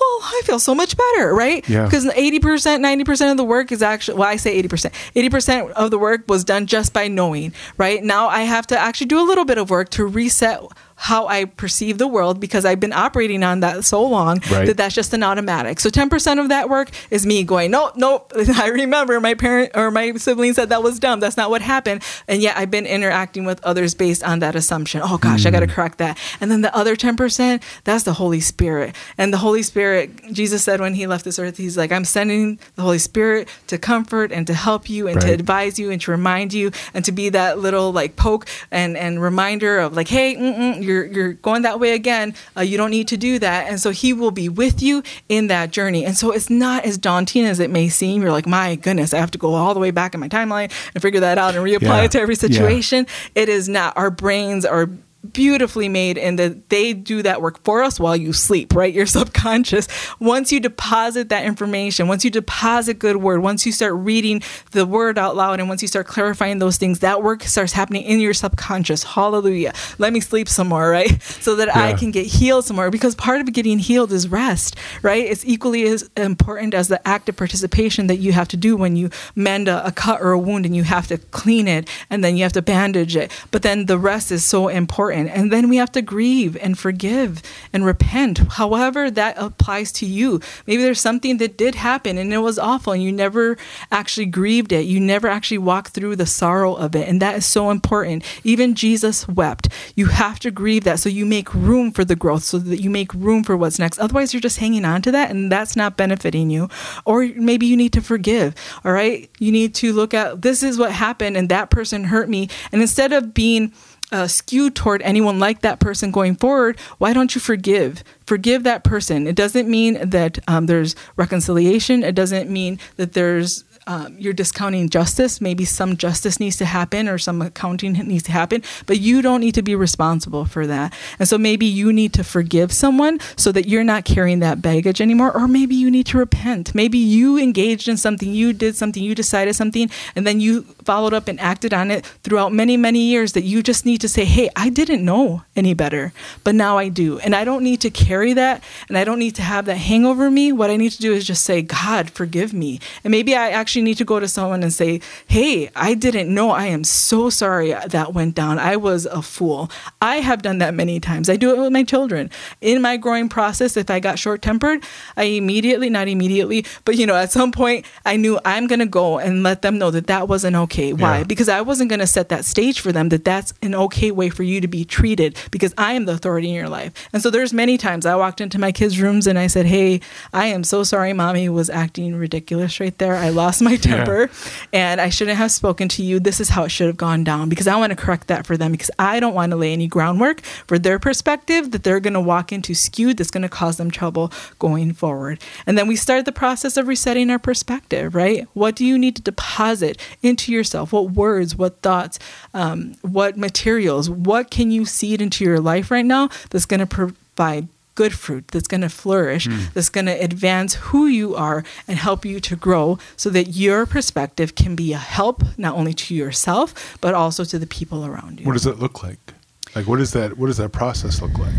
oh, 0.00 0.22
I 0.24 0.42
feel 0.44 0.58
so 0.58 0.74
much 0.74 0.96
better, 0.96 1.34
right? 1.34 1.68
Yeah. 1.68 1.84
Because 1.84 2.06
80%, 2.06 2.40
90% 2.40 3.30
of 3.30 3.36
the 3.36 3.44
work 3.44 3.72
is 3.72 3.82
actually, 3.82 4.18
well, 4.18 4.28
I 4.28 4.36
say 4.36 4.62
80%. 4.62 4.92
80% 5.14 5.70
of 5.70 5.90
the 5.90 5.98
work 5.98 6.22
was 6.28 6.44
done 6.44 6.66
just 6.66 6.92
by 6.92 7.08
knowing, 7.08 7.52
right? 7.78 8.02
Now 8.02 8.28
I 8.28 8.42
have 8.42 8.66
to 8.68 8.78
actually 8.78 9.06
do 9.06 9.20
a 9.20 9.26
little 9.26 9.44
bit 9.44 9.58
of 9.58 9.70
work 9.70 9.90
to 9.90 10.04
reset 10.04 10.60
how 10.96 11.26
I 11.26 11.44
perceive 11.44 11.98
the 11.98 12.06
world 12.06 12.40
because 12.40 12.64
I've 12.64 12.80
been 12.80 12.92
operating 12.92 13.42
on 13.42 13.60
that 13.60 13.84
so 13.84 14.02
long 14.02 14.40
Right. 14.50 14.66
that 14.66 14.76
that's 14.76 14.94
just 14.94 15.12
an 15.12 15.22
automatic. 15.22 15.80
So 15.80 15.90
10% 15.90 16.40
of 16.40 16.48
that 16.48 16.68
work 16.68 16.90
is 17.10 17.26
me 17.26 17.42
going, 17.42 17.70
no, 17.70 17.92
no, 17.96 18.26
I 18.56 18.68
remember 18.68 19.20
my 19.20 19.34
parent 19.34 19.72
or 19.74 19.90
my 19.90 20.12
sibling 20.14 20.54
said 20.54 20.68
that 20.68 20.82
was 20.82 20.98
dumb. 20.98 21.20
That's 21.20 21.36
not 21.36 21.50
what 21.50 21.62
happened. 21.62 22.02
And 22.28 22.40
yet 22.40 22.56
I've 22.56 22.70
been 22.70 22.86
interacting 22.86 23.44
with 23.44 23.62
others 23.64 23.94
based 23.94 24.22
on 24.22 24.38
that 24.40 24.54
assumption. 24.54 25.00
Oh 25.04 25.18
gosh, 25.18 25.46
I 25.46 25.50
got 25.50 25.60
to 25.60 25.66
mm. 25.66 25.72
correct 25.72 25.98
that. 25.98 26.18
And 26.40 26.50
then 26.50 26.60
the 26.60 26.74
other 26.74 26.96
10%, 26.96 27.62
that's 27.84 28.04
the 28.04 28.12
Holy 28.14 28.40
Spirit. 28.40 28.94
And 29.18 29.32
the 29.32 29.38
Holy 29.38 29.62
Spirit, 29.62 30.32
Jesus 30.32 30.62
said 30.62 30.80
when 30.80 30.94
he 30.94 31.06
left 31.06 31.24
this 31.24 31.38
earth, 31.38 31.56
he's 31.56 31.76
like, 31.76 31.92
I'm 31.92 32.04
sending 32.04 32.58
the 32.76 32.82
Holy 32.82 32.98
Spirit 32.98 33.48
to 33.68 33.78
comfort 33.78 34.32
and 34.32 34.46
to 34.46 34.54
help 34.54 34.88
you 34.88 35.08
and 35.08 35.20
to 35.20 35.32
advise 35.32 35.78
you 35.78 35.90
and 35.90 36.00
to 36.02 36.10
remind 36.10 36.52
you 36.52 36.70
and 36.92 37.04
to 37.04 37.12
be 37.12 37.28
that 37.30 37.58
little 37.58 37.92
like 37.92 38.16
poke 38.16 38.46
and, 38.70 38.96
and 38.96 39.20
reminder 39.20 39.78
of 39.78 39.94
like, 39.94 40.08
hey, 40.08 40.36
mm-mm, 40.36 40.83
you're 40.84 41.04
you're 41.06 41.32
going 41.32 41.62
that 41.62 41.80
way 41.80 41.94
again. 41.94 42.34
Uh, 42.56 42.60
you 42.60 42.76
don't 42.76 42.90
need 42.90 43.08
to 43.08 43.16
do 43.16 43.38
that. 43.40 43.68
And 43.68 43.80
so 43.80 43.90
He 43.90 44.12
will 44.12 44.30
be 44.30 44.48
with 44.48 44.82
you 44.82 45.02
in 45.28 45.48
that 45.48 45.70
journey. 45.70 46.04
And 46.04 46.16
so 46.16 46.30
it's 46.30 46.50
not 46.50 46.84
as 46.84 46.98
daunting 46.98 47.44
as 47.44 47.58
it 47.60 47.70
may 47.70 47.88
seem. 47.88 48.22
You're 48.22 48.30
like, 48.32 48.46
my 48.46 48.76
goodness, 48.76 49.12
I 49.14 49.18
have 49.18 49.30
to 49.32 49.38
go 49.38 49.54
all 49.54 49.74
the 49.74 49.80
way 49.80 49.90
back 49.90 50.14
in 50.14 50.20
my 50.20 50.28
timeline 50.28 50.70
and 50.94 51.02
figure 51.02 51.20
that 51.20 51.38
out 51.38 51.54
and 51.54 51.64
reapply 51.64 51.82
Yeah. 51.82 52.02
it 52.02 52.10
to 52.12 52.20
every 52.20 52.34
Yeah. 52.34 52.40
situation. 52.40 53.06
It 53.34 53.48
is 53.48 53.68
not. 53.68 53.96
Our 53.96 54.10
brains 54.10 54.64
are 54.64 54.88
beautifully 55.32 55.88
made 55.88 56.18
in 56.18 56.36
that 56.36 56.68
they 56.68 56.92
do 56.92 57.22
that 57.22 57.40
work 57.40 57.62
for 57.64 57.82
us 57.82 57.98
while 57.98 58.16
you 58.16 58.32
sleep, 58.32 58.74
right? 58.74 58.92
Your 58.92 59.06
subconscious. 59.14 59.88
Once 60.20 60.52
you 60.52 60.60
deposit 60.60 61.28
that 61.28 61.44
information, 61.44 62.08
once 62.08 62.24
you 62.24 62.30
deposit 62.30 62.98
good 62.98 63.16
word, 63.16 63.42
once 63.42 63.66
you 63.66 63.72
start 63.72 63.94
reading 63.94 64.42
the 64.72 64.86
word 64.86 65.18
out 65.18 65.36
loud, 65.36 65.60
and 65.60 65.68
once 65.68 65.82
you 65.82 65.88
start 65.88 66.06
clarifying 66.06 66.58
those 66.58 66.76
things, 66.76 67.00
that 67.00 67.22
work 67.22 67.42
starts 67.42 67.72
happening 67.72 68.02
in 68.02 68.20
your 68.20 68.34
subconscious. 68.34 69.02
Hallelujah. 69.02 69.72
Let 69.98 70.12
me 70.12 70.20
sleep 70.20 70.48
some 70.48 70.68
more, 70.68 70.90
right? 70.90 71.20
So 71.44 71.56
that 71.56 71.74
I 71.74 71.92
can 71.92 72.10
get 72.10 72.26
healed 72.26 72.64
some 72.64 72.76
more 72.76 72.90
because 72.90 73.14
part 73.14 73.40
of 73.40 73.52
getting 73.52 73.78
healed 73.78 74.12
is 74.12 74.28
rest, 74.28 74.76
right? 75.02 75.24
It's 75.24 75.44
equally 75.44 75.84
as 75.84 76.08
important 76.16 76.72
as 76.72 76.88
the 76.88 77.06
active 77.06 77.36
participation 77.36 78.06
that 78.06 78.16
you 78.16 78.32
have 78.32 78.48
to 78.48 78.56
do 78.56 78.76
when 78.76 78.96
you 78.96 79.10
mend 79.34 79.68
a, 79.68 79.86
a 79.86 79.92
cut 79.92 80.22
or 80.22 80.30
a 80.30 80.38
wound 80.38 80.64
and 80.64 80.74
you 80.74 80.84
have 80.84 81.06
to 81.08 81.18
clean 81.18 81.68
it 81.68 81.88
and 82.08 82.24
then 82.24 82.36
you 82.36 82.44
have 82.44 82.52
to 82.54 82.62
bandage 82.62 83.14
it. 83.14 83.30
But 83.50 83.62
then 83.62 83.86
the 83.86 83.98
rest 83.98 84.32
is 84.32 84.44
so 84.44 84.68
important. 84.68 85.13
And 85.14 85.52
then 85.52 85.68
we 85.68 85.76
have 85.76 85.92
to 85.92 86.02
grieve 86.02 86.56
and 86.56 86.78
forgive 86.78 87.42
and 87.72 87.84
repent, 87.84 88.38
however 88.38 89.10
that 89.10 89.36
applies 89.38 89.92
to 89.92 90.06
you. 90.06 90.40
Maybe 90.66 90.82
there's 90.82 91.00
something 91.00 91.38
that 91.38 91.56
did 91.56 91.74
happen 91.74 92.18
and 92.18 92.32
it 92.32 92.38
was 92.38 92.58
awful 92.58 92.92
and 92.92 93.02
you 93.02 93.12
never 93.12 93.56
actually 93.90 94.26
grieved 94.26 94.72
it. 94.72 94.86
You 94.86 95.00
never 95.00 95.28
actually 95.28 95.58
walked 95.58 95.94
through 95.94 96.16
the 96.16 96.26
sorrow 96.26 96.74
of 96.74 96.94
it. 96.96 97.08
And 97.08 97.20
that 97.22 97.36
is 97.36 97.46
so 97.46 97.70
important. 97.70 98.24
Even 98.44 98.74
Jesus 98.74 99.28
wept. 99.28 99.68
You 99.94 100.06
have 100.06 100.38
to 100.40 100.50
grieve 100.50 100.84
that 100.84 101.00
so 101.00 101.08
you 101.08 101.26
make 101.26 101.52
room 101.54 101.90
for 101.92 102.04
the 102.04 102.16
growth, 102.16 102.42
so 102.42 102.58
that 102.58 102.82
you 102.82 102.90
make 102.90 103.12
room 103.14 103.44
for 103.44 103.56
what's 103.56 103.78
next. 103.78 103.98
Otherwise, 103.98 104.32
you're 104.32 104.40
just 104.40 104.58
hanging 104.58 104.84
on 104.84 105.02
to 105.02 105.12
that 105.12 105.30
and 105.30 105.50
that's 105.50 105.76
not 105.76 105.96
benefiting 105.96 106.50
you. 106.50 106.68
Or 107.04 107.26
maybe 107.36 107.66
you 107.66 107.76
need 107.76 107.92
to 107.92 108.00
forgive. 108.00 108.54
All 108.84 108.92
right. 108.92 109.30
You 109.38 109.52
need 109.52 109.74
to 109.76 109.92
look 109.92 110.14
at 110.14 110.42
this 110.42 110.62
is 110.62 110.78
what 110.78 110.92
happened 110.92 111.36
and 111.36 111.48
that 111.48 111.70
person 111.70 112.04
hurt 112.04 112.28
me. 112.28 112.48
And 112.72 112.80
instead 112.82 113.12
of 113.12 113.34
being 113.34 113.72
uh, 114.12 114.26
skewed 114.26 114.74
toward 114.74 115.02
anyone 115.02 115.38
like 115.38 115.60
that 115.62 115.80
person 115.80 116.10
going 116.10 116.36
forward, 116.36 116.78
why 116.98 117.12
don't 117.12 117.34
you 117.34 117.40
forgive? 117.40 118.04
Forgive 118.26 118.62
that 118.62 118.84
person. 118.84 119.26
It 119.26 119.36
doesn't 119.36 119.68
mean 119.68 120.08
that 120.10 120.38
um, 120.48 120.66
there's 120.66 120.94
reconciliation. 121.16 122.02
It 122.02 122.14
doesn't 122.14 122.50
mean 122.50 122.78
that 122.96 123.12
there's 123.12 123.64
um, 123.86 124.16
you're 124.18 124.32
discounting 124.32 124.88
justice. 124.88 125.40
Maybe 125.40 125.64
some 125.64 125.96
justice 125.96 126.40
needs 126.40 126.56
to 126.56 126.64
happen 126.64 127.08
or 127.08 127.18
some 127.18 127.42
accounting 127.42 127.92
needs 128.06 128.24
to 128.24 128.32
happen, 128.32 128.62
but 128.86 129.00
you 129.00 129.22
don't 129.22 129.40
need 129.40 129.54
to 129.54 129.62
be 129.62 129.74
responsible 129.74 130.44
for 130.44 130.66
that. 130.66 130.94
And 131.18 131.28
so 131.28 131.38
maybe 131.38 131.66
you 131.66 131.92
need 131.92 132.12
to 132.14 132.24
forgive 132.24 132.72
someone 132.72 133.20
so 133.36 133.52
that 133.52 133.68
you're 133.68 133.84
not 133.84 134.04
carrying 134.04 134.40
that 134.40 134.62
baggage 134.62 135.00
anymore. 135.00 135.34
Or 135.34 135.48
maybe 135.48 135.74
you 135.74 135.90
need 135.90 136.06
to 136.06 136.18
repent. 136.18 136.74
Maybe 136.74 136.98
you 136.98 137.38
engaged 137.38 137.88
in 137.88 137.96
something, 137.96 138.32
you 138.32 138.52
did 138.52 138.76
something, 138.76 139.02
you 139.02 139.14
decided 139.14 139.54
something, 139.54 139.90
and 140.16 140.26
then 140.26 140.40
you 140.40 140.62
followed 140.84 141.14
up 141.14 141.28
and 141.28 141.38
acted 141.40 141.72
on 141.74 141.90
it 141.90 142.04
throughout 142.22 142.52
many, 142.52 142.76
many 142.76 143.00
years 143.00 143.32
that 143.32 143.42
you 143.42 143.62
just 143.62 143.86
need 143.86 144.00
to 144.00 144.08
say, 144.08 144.24
hey, 144.24 144.48
I 144.56 144.68
didn't 144.68 145.04
know 145.04 145.42
any 145.56 145.74
better, 145.74 146.12
but 146.42 146.54
now 146.54 146.78
I 146.78 146.88
do. 146.88 147.18
And 147.20 147.34
I 147.34 147.44
don't 147.44 147.62
need 147.62 147.80
to 147.82 147.90
carry 147.90 148.32
that 148.34 148.62
and 148.88 148.98
I 148.98 149.04
don't 149.04 149.18
need 149.18 149.34
to 149.36 149.42
have 149.42 149.66
that 149.66 149.76
hang 149.76 150.04
over 150.04 150.30
me. 150.30 150.52
What 150.52 150.70
I 150.70 150.76
need 150.76 150.92
to 150.92 151.00
do 151.00 151.12
is 151.12 151.26
just 151.26 151.44
say, 151.44 151.62
God, 151.62 152.10
forgive 152.10 152.52
me. 152.52 152.80
And 153.02 153.10
maybe 153.10 153.34
I 153.34 153.50
actually 153.50 153.73
need 153.82 153.98
to 153.98 154.04
go 154.04 154.20
to 154.20 154.28
someone 154.28 154.62
and 154.62 154.72
say, 154.72 155.00
hey, 155.26 155.70
I 155.74 155.94
didn't 155.94 156.32
know. 156.32 156.50
I 156.50 156.66
am 156.66 156.84
so 156.84 157.30
sorry 157.30 157.72
that 157.72 158.14
went 158.14 158.34
down. 158.34 158.58
I 158.58 158.76
was 158.76 159.06
a 159.06 159.22
fool. 159.22 159.70
I 160.00 160.16
have 160.16 160.42
done 160.42 160.58
that 160.58 160.74
many 160.74 161.00
times. 161.00 161.28
I 161.28 161.36
do 161.36 161.50
it 161.54 161.58
with 161.58 161.72
my 161.72 161.82
children. 161.82 162.30
In 162.60 162.82
my 162.82 162.96
growing 162.96 163.28
process, 163.28 163.76
if 163.76 163.90
I 163.90 164.00
got 164.00 164.18
short 164.18 164.42
tempered, 164.42 164.84
I 165.16 165.24
immediately, 165.24 165.90
not 165.90 166.08
immediately, 166.08 166.64
but 166.84 166.96
you 166.96 167.06
know, 167.06 167.16
at 167.16 167.32
some 167.32 167.52
point, 167.52 167.86
I 168.04 168.16
knew 168.16 168.38
I'm 168.44 168.66
going 168.66 168.80
to 168.80 168.86
go 168.86 169.18
and 169.18 169.42
let 169.42 169.62
them 169.62 169.78
know 169.78 169.90
that 169.90 170.06
that 170.06 170.28
wasn't 170.28 170.56
okay. 170.56 170.92
Why? 170.92 171.18
Yeah. 171.18 171.24
Because 171.24 171.48
I 171.48 171.60
wasn't 171.60 171.90
going 171.90 172.00
to 172.00 172.06
set 172.06 172.28
that 172.28 172.44
stage 172.44 172.80
for 172.80 172.92
them 172.92 173.08
that 173.10 173.24
that's 173.24 173.52
an 173.62 173.74
okay 173.74 174.10
way 174.10 174.28
for 174.30 174.42
you 174.42 174.60
to 174.60 174.68
be 174.68 174.84
treated 174.84 175.36
because 175.50 175.74
I 175.78 175.94
am 175.94 176.04
the 176.04 176.12
authority 176.12 176.48
in 176.48 176.54
your 176.54 176.68
life. 176.68 176.92
And 177.12 177.22
so 177.22 177.30
there's 177.30 177.52
many 177.52 177.78
times 177.78 178.06
I 178.06 178.14
walked 178.16 178.40
into 178.40 178.58
my 178.58 178.72
kids' 178.72 179.00
rooms 179.00 179.26
and 179.26 179.38
I 179.38 179.46
said, 179.46 179.66
Hey, 179.66 180.00
I 180.32 180.46
am 180.46 180.64
so 180.64 180.84
sorry 180.84 181.12
mommy 181.12 181.48
was 181.48 181.70
acting 181.70 182.14
ridiculous 182.14 182.80
right 182.80 182.96
there. 182.98 183.16
I 183.16 183.30
lost 183.30 183.62
my 183.64 183.76
temper 183.76 184.30
and 184.72 185.00
I 185.00 185.08
shouldn't 185.08 185.38
have 185.38 185.52
spoken 185.52 185.88
to 185.90 186.02
you. 186.02 186.20
This 186.20 186.40
is 186.40 186.50
how 186.50 186.64
it 186.64 186.68
should 186.68 186.86
have 186.86 186.96
gone 186.96 187.24
down 187.24 187.48
because 187.48 187.66
I 187.66 187.76
want 187.76 187.90
to 187.90 187.96
correct 187.96 188.28
that 188.28 188.46
for 188.46 188.56
them 188.56 188.72
because 188.72 188.90
I 188.98 189.20
don't 189.20 189.34
want 189.34 189.50
to 189.50 189.56
lay 189.56 189.72
any 189.72 189.86
groundwork 189.86 190.42
for 190.42 190.78
their 190.78 190.98
perspective 190.98 191.70
that 191.72 191.84
they're 191.84 192.00
going 192.00 192.14
to 192.14 192.20
walk 192.20 192.52
into 192.52 192.74
skewed 192.74 193.16
that's 193.16 193.30
going 193.30 193.42
to 193.42 193.48
cause 193.48 193.76
them 193.76 193.90
trouble 193.90 194.32
going 194.58 194.92
forward. 194.92 195.40
And 195.66 195.76
then 195.76 195.86
we 195.86 195.96
start 195.96 196.24
the 196.24 196.32
process 196.32 196.76
of 196.76 196.86
resetting 196.86 197.30
our 197.30 197.38
perspective, 197.38 198.14
right? 198.14 198.46
What 198.54 198.76
do 198.76 198.84
you 198.84 198.98
need 198.98 199.16
to 199.16 199.22
deposit 199.22 199.98
into 200.22 200.52
yourself? 200.52 200.92
What 200.92 201.10
words, 201.10 201.56
what 201.56 201.80
thoughts, 201.82 202.18
um, 202.52 202.94
what 203.02 203.36
materials, 203.36 204.10
what 204.10 204.50
can 204.50 204.70
you 204.70 204.84
seed 204.84 205.20
into 205.20 205.44
your 205.44 205.60
life 205.60 205.90
right 205.90 206.04
now 206.04 206.28
that's 206.50 206.66
going 206.66 206.80
to 206.80 206.86
provide 206.86 207.68
good 207.94 208.12
fruit 208.12 208.48
that's 208.48 208.68
going 208.68 208.80
to 208.80 208.88
flourish, 208.88 209.46
hmm. 209.46 209.64
that's 209.74 209.88
going 209.88 210.06
to 210.06 210.12
advance 210.12 210.74
who 210.74 211.06
you 211.06 211.34
are 211.34 211.64
and 211.86 211.98
help 211.98 212.24
you 212.24 212.40
to 212.40 212.56
grow 212.56 212.98
so 213.16 213.30
that 213.30 213.48
your 213.48 213.86
perspective 213.86 214.54
can 214.54 214.74
be 214.74 214.92
a 214.92 214.98
help 214.98 215.42
not 215.56 215.74
only 215.74 215.94
to 215.94 216.14
yourself 216.14 216.96
but 217.00 217.14
also 217.14 217.44
to 217.44 217.58
the 217.58 217.66
people 217.66 218.04
around 218.04 218.40
you. 218.40 218.46
What 218.46 218.54
does 218.54 218.64
that 218.64 218.78
look 218.78 219.02
like? 219.02 219.34
Like, 219.74 219.86
what 219.88 220.00
is 220.00 220.12
that? 220.12 220.38
What 220.38 220.46
does 220.46 220.58
that 220.58 220.70
process 220.70 221.20
look 221.20 221.36
like? 221.38 221.54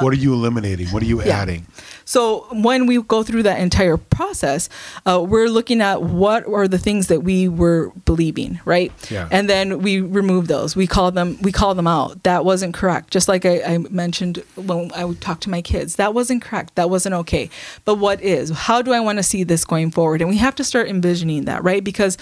What 0.00 0.12
are 0.12 0.16
you 0.16 0.34
eliminating? 0.34 0.88
What 0.88 1.02
are 1.02 1.06
you 1.06 1.22
Yeah. 1.22 1.38
adding? 1.40 1.66
So 2.04 2.46
when 2.52 2.86
we 2.86 3.02
go 3.02 3.22
through 3.24 3.42
that 3.44 3.58
entire 3.58 3.96
process, 3.96 4.68
uh, 5.06 5.20
we're 5.26 5.48
looking 5.48 5.80
at 5.80 6.02
what 6.02 6.46
are 6.46 6.68
the 6.68 6.78
things 6.78 7.08
that 7.08 7.24
we 7.24 7.48
were 7.48 7.90
believing, 8.04 8.60
right? 8.64 8.92
Yeah. 9.10 9.28
And 9.32 9.50
then 9.50 9.80
we 9.82 10.00
remove 10.00 10.46
those. 10.46 10.76
We 10.76 10.86
call 10.86 11.10
them. 11.10 11.36
We 11.42 11.50
call 11.50 11.74
them 11.74 11.86
out. 11.88 12.22
That 12.22 12.44
wasn't 12.44 12.74
correct. 12.74 13.10
Just 13.10 13.26
like 13.28 13.44
I, 13.44 13.60
I 13.62 13.78
mentioned 13.78 14.42
when 14.54 14.92
I 14.94 15.04
would 15.04 15.20
talk 15.20 15.40
to 15.40 15.50
my 15.50 15.62
kids, 15.62 15.96
that 15.96 16.14
wasn't 16.14 16.42
correct. 16.42 16.76
That 16.76 16.90
wasn't 16.90 17.14
okay. 17.16 17.50
But 17.84 17.96
what 17.96 18.20
is? 18.22 18.50
How 18.50 18.82
do 18.82 18.92
I 18.92 19.00
want 19.00 19.18
to 19.18 19.22
see 19.24 19.42
this 19.42 19.64
going 19.64 19.90
forward? 19.90 20.20
And 20.20 20.30
we 20.30 20.36
have 20.36 20.54
to 20.56 20.64
start 20.64 20.88
envisioning 20.88 21.44
that, 21.46 21.64
right? 21.64 21.82
Because 21.82 22.16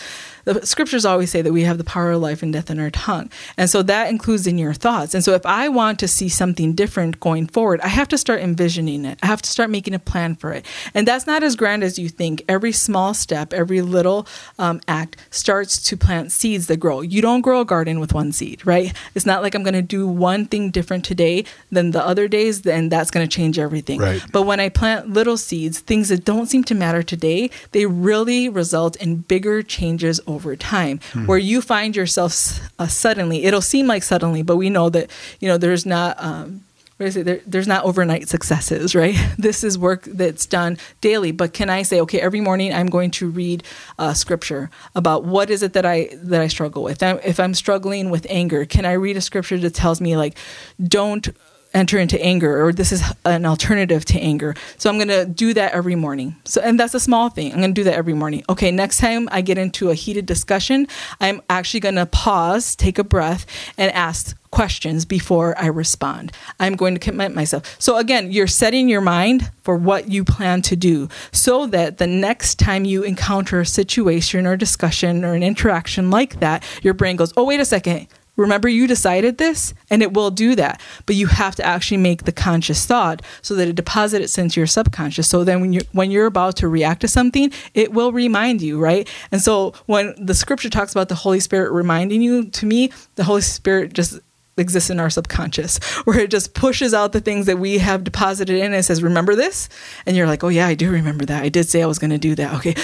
the 0.45 0.65
scriptures 0.67 1.05
always 1.07 1.31
say 1.31 1.41
that 1.43 1.53
we 1.53 1.63
have 1.63 1.79
the 1.79 1.85
power 1.85 2.13
of 2.13 2.21
life 2.21 2.43
and 2.43 2.53
death 2.53 2.71
in 2.71 2.79
our 2.79 2.91
tongue, 2.91 3.31
and 3.57 3.71
so 3.71 3.83
that 3.83 4.11
includes 4.11 4.47
in 4.47 4.59
your 4.59 4.75
thoughts. 4.75 5.15
And 5.15 5.25
so 5.25 5.33
if 5.33 5.47
I 5.47 5.71
want 5.71 5.99
to 6.01 6.09
see 6.09 6.29
something 6.29 6.75
different 6.75 7.19
going 7.19 7.47
forward, 7.47 7.64
I 7.83 7.89
have 7.89 8.09
to 8.09 8.19
start 8.19 8.41
envisioning 8.41 9.05
it. 9.05 9.19
I 9.23 9.27
have 9.27 9.43
to 9.43 9.51
start 9.51 9.71
making 9.71 9.95
a 9.95 9.99
plan 9.99 10.35
for 10.37 10.53
it. 10.53 10.65
And 10.95 11.09
that's 11.09 11.27
not 11.27 11.43
as 11.43 11.57
grand 11.57 11.83
as 11.83 11.99
you 11.99 12.09
think. 12.09 12.45
Every 12.49 12.73
small 12.73 13.15
step, 13.15 13.53
every 13.53 13.81
little 13.81 14.27
um, 14.59 14.81
act 14.87 15.17
starts 15.31 15.83
to 15.85 15.97
plant 15.97 16.33
seeds 16.33 16.67
that 16.67 16.79
grow. 16.79 17.01
You 17.01 17.23
don't 17.23 17.41
grow 17.41 17.61
a 17.61 17.65
garden 17.65 18.01
with 18.01 18.13
one 18.13 18.33
seed, 18.33 18.67
right? 18.67 18.93
It's 19.15 19.27
not 19.27 19.43
like 19.43 19.55
I'm 19.55 19.63
going 19.63 19.75
to 19.75 19.83
do 19.83 20.07
one 20.07 20.47
thing 20.47 20.71
different 20.71 21.05
today 21.05 21.45
than 21.71 21.93
the 21.93 22.05
other 22.05 22.29
days, 22.29 22.63
then 22.63 22.89
that's 22.89 23.11
going 23.11 23.27
to 23.27 23.37
change 23.37 23.59
everything. 23.59 24.01
Right. 24.01 24.23
But 24.33 24.43
when 24.43 24.61
I 24.61 24.69
plant 24.69 25.11
little 25.11 25.37
seeds, 25.37 25.81
things 25.81 26.09
that 26.11 26.25
don't 26.25 26.47
seem 26.47 26.65
to 26.65 26.75
matter 26.75 27.03
today, 27.03 27.51
they 27.73 27.87
really 27.87 28.49
result 28.49 28.97
in 28.97 29.17
bigger 29.17 29.63
changes 29.63 30.21
over 30.27 30.57
time. 30.57 31.01
Where 31.27 31.39
you 31.39 31.61
find 31.63 31.97
yourself 31.97 32.61
uh, 32.79 32.87
suddenly, 32.89 33.45
it'll 33.45 33.61
seem 33.63 33.87
like 33.87 34.03
suddenly, 34.03 34.43
but 34.43 34.57
we 34.57 34.69
know 34.71 34.91
that 34.91 35.11
you 35.41 35.49
know 35.49 35.57
there's 35.57 35.87
not. 35.87 36.17
Um, 36.23 36.35
what 36.35 36.43
is 36.43 36.55
it? 36.55 36.65
There, 36.97 37.41
there's 37.45 37.67
not 37.67 37.85
overnight 37.85 38.29
successes, 38.29 38.95
right? 38.95 39.17
This 39.37 39.65
is 39.65 39.77
work 39.77 40.05
that's 40.05 40.47
done 40.47 40.79
daily. 41.01 41.33
But 41.33 41.53
can 41.53 41.69
I 41.69 41.83
say, 41.83 42.01
okay, 42.03 42.21
every 42.21 42.41
morning 42.41 42.73
I'm 42.73 42.87
going 42.87 43.11
to 43.13 43.29
read 43.29 43.65
uh, 43.99 44.15
scripture 44.15 44.71
about 44.95 45.25
what 45.25 45.51
is 45.51 45.63
it 45.63 45.73
that 45.73 45.85
I 45.85 46.09
that 46.15 46.41
I 46.41 46.47
struggle 46.47 46.83
with? 46.83 47.03
If 47.03 47.41
I'm 47.41 47.55
struggling 47.55 48.11
with 48.11 48.27
anger, 48.31 48.65
can 48.65 48.85
I 48.85 48.93
read 48.93 49.17
a 49.17 49.21
scripture 49.21 49.59
that 49.59 49.75
tells 49.75 50.01
me 50.01 50.17
like, 50.17 50.39
don't 50.83 51.29
enter 51.75 51.99
into 51.99 52.21
anger 52.23 52.65
or 52.65 52.73
this 52.73 52.93
is 52.93 53.03
an 53.25 53.45
alternative 53.45 54.05
to 54.07 54.19
anger. 54.19 54.55
So 54.79 54.89
i'm 54.89 54.97
going 54.97 55.09
to 55.09 55.27
do 55.27 55.53
that 55.55 55.73
every 55.73 55.95
morning. 55.95 56.37
So 56.45 56.61
and 56.61 56.79
that's 56.79 56.95
a 56.95 57.01
small 57.01 57.29
thing. 57.29 57.53
I'm 57.53 57.59
going 57.59 57.75
to 57.75 57.81
do 57.81 57.85
that 57.85 57.95
every 57.95 58.15
morning. 58.15 58.45
Okay 58.49 58.71
next 58.71 58.99
time 58.99 59.29
i 59.33 59.41
get 59.41 59.59
into 59.59 59.91
a 59.91 59.95
heated 59.95 60.27
discussion 60.27 60.87
i'm 61.21 61.43
actually 61.51 61.81
going 61.81 61.97
to 61.97 62.07
pause 62.07 62.77
take 62.77 62.99
a 62.99 63.05
breath 63.05 63.47
and 63.77 63.91
ask 63.93 64.37
questions 64.51 65.05
before 65.05 65.59
i 65.59 65.67
respond. 65.67 66.33
I'm 66.61 66.77
going 66.77 66.95
to 66.95 67.01
commit 67.01 67.35
myself. 67.35 67.77
So 67.79 67.97
again 67.97 68.31
you're 68.31 68.47
setting 68.47 68.89
your 68.89 69.01
mind 69.01 69.51
for 69.63 69.77
what 69.77 70.09
you 70.09 70.25
plan 70.25 70.63
to 70.63 70.77
do 70.77 71.09
so 71.33 71.67
that 71.67 71.99
the 71.99 72.07
next 72.07 72.59
time 72.59 72.85
you 72.85 73.03
encounter 73.03 73.61
a 73.61 73.67
situation 73.67 74.47
or 74.47 74.57
discussion 74.57 75.25
or 75.25 75.35
an 75.35 75.43
interaction 75.43 76.11
like 76.11 76.41
that 76.41 76.63
your 76.83 76.95
brain 76.95 77.17
goes 77.17 77.33
oh 77.37 77.45
wait 77.45 77.61
a 77.61 77.65
second 77.65 78.07
Remember, 78.37 78.69
you 78.69 78.87
decided 78.87 79.39
this, 79.39 79.75
and 79.91 80.03
it 80.03 80.13
will 80.13 80.31
do 80.31 80.55
that. 80.57 80.81
But 81.07 81.17
you 81.17 81.29
have 81.29 81.55
to 81.57 81.65
actually 81.65 81.99
make 81.99 82.25
the 82.25 82.33
conscious 82.33 82.85
thought 82.85 83.23
so 83.43 83.55
that 83.55 83.69
it 83.69 83.77
deposits 83.77 84.39
into 84.39 84.59
your 84.59 84.67
subconscious. 84.67 85.29
So 85.29 85.45
then, 85.45 85.61
when 85.61 85.73
you're 85.73 85.85
when 85.93 86.11
you're 86.11 86.27
about 86.27 86.57
to 86.57 86.69
react 86.69 87.03
to 87.03 87.09
something, 87.09 87.53
it 87.75 87.93
will 87.93 88.13
remind 88.13 88.61
you, 88.61 88.79
right? 88.81 89.09
And 89.31 89.41
so, 89.41 89.75
when 89.87 90.15
the 90.19 90.35
scripture 90.35 90.71
talks 90.71 90.93
about 90.93 91.09
the 91.09 91.15
Holy 91.15 91.41
Spirit 91.41 91.73
reminding 91.73 92.23
you, 92.23 92.47
to 92.47 92.67
me, 92.67 92.91
the 93.15 93.25
Holy 93.25 93.43
Spirit 93.43 93.93
just 93.93 94.19
exists 94.57 94.91
in 94.91 95.01
our 95.01 95.11
subconscious, 95.11 95.79
where 96.05 96.19
it 96.19 96.31
just 96.31 96.55
pushes 96.55 96.95
out 96.95 97.13
the 97.13 97.21
things 97.21 97.47
that 97.47 97.59
we 97.59 97.79
have 97.79 98.05
deposited 98.05 98.57
in. 98.59 98.73
And 98.73 98.85
says, 98.85 99.03
"Remember 99.03 99.37
this," 99.37 99.69
and 100.07 100.17
you're 100.17 100.27
like, 100.27 100.43
"Oh 100.43 100.49
yeah, 100.49 100.67
I 100.67 100.75
do 100.75 100.91
remember 100.91 101.25
that. 101.27 101.45
I 101.45 101.49
did 101.49 101.69
say 101.69 101.83
I 101.83 101.87
was 101.87 102.01
going 102.01 102.11
to 102.11 102.19
do 102.19 102.35
that." 102.35 102.55
Okay 102.55 102.75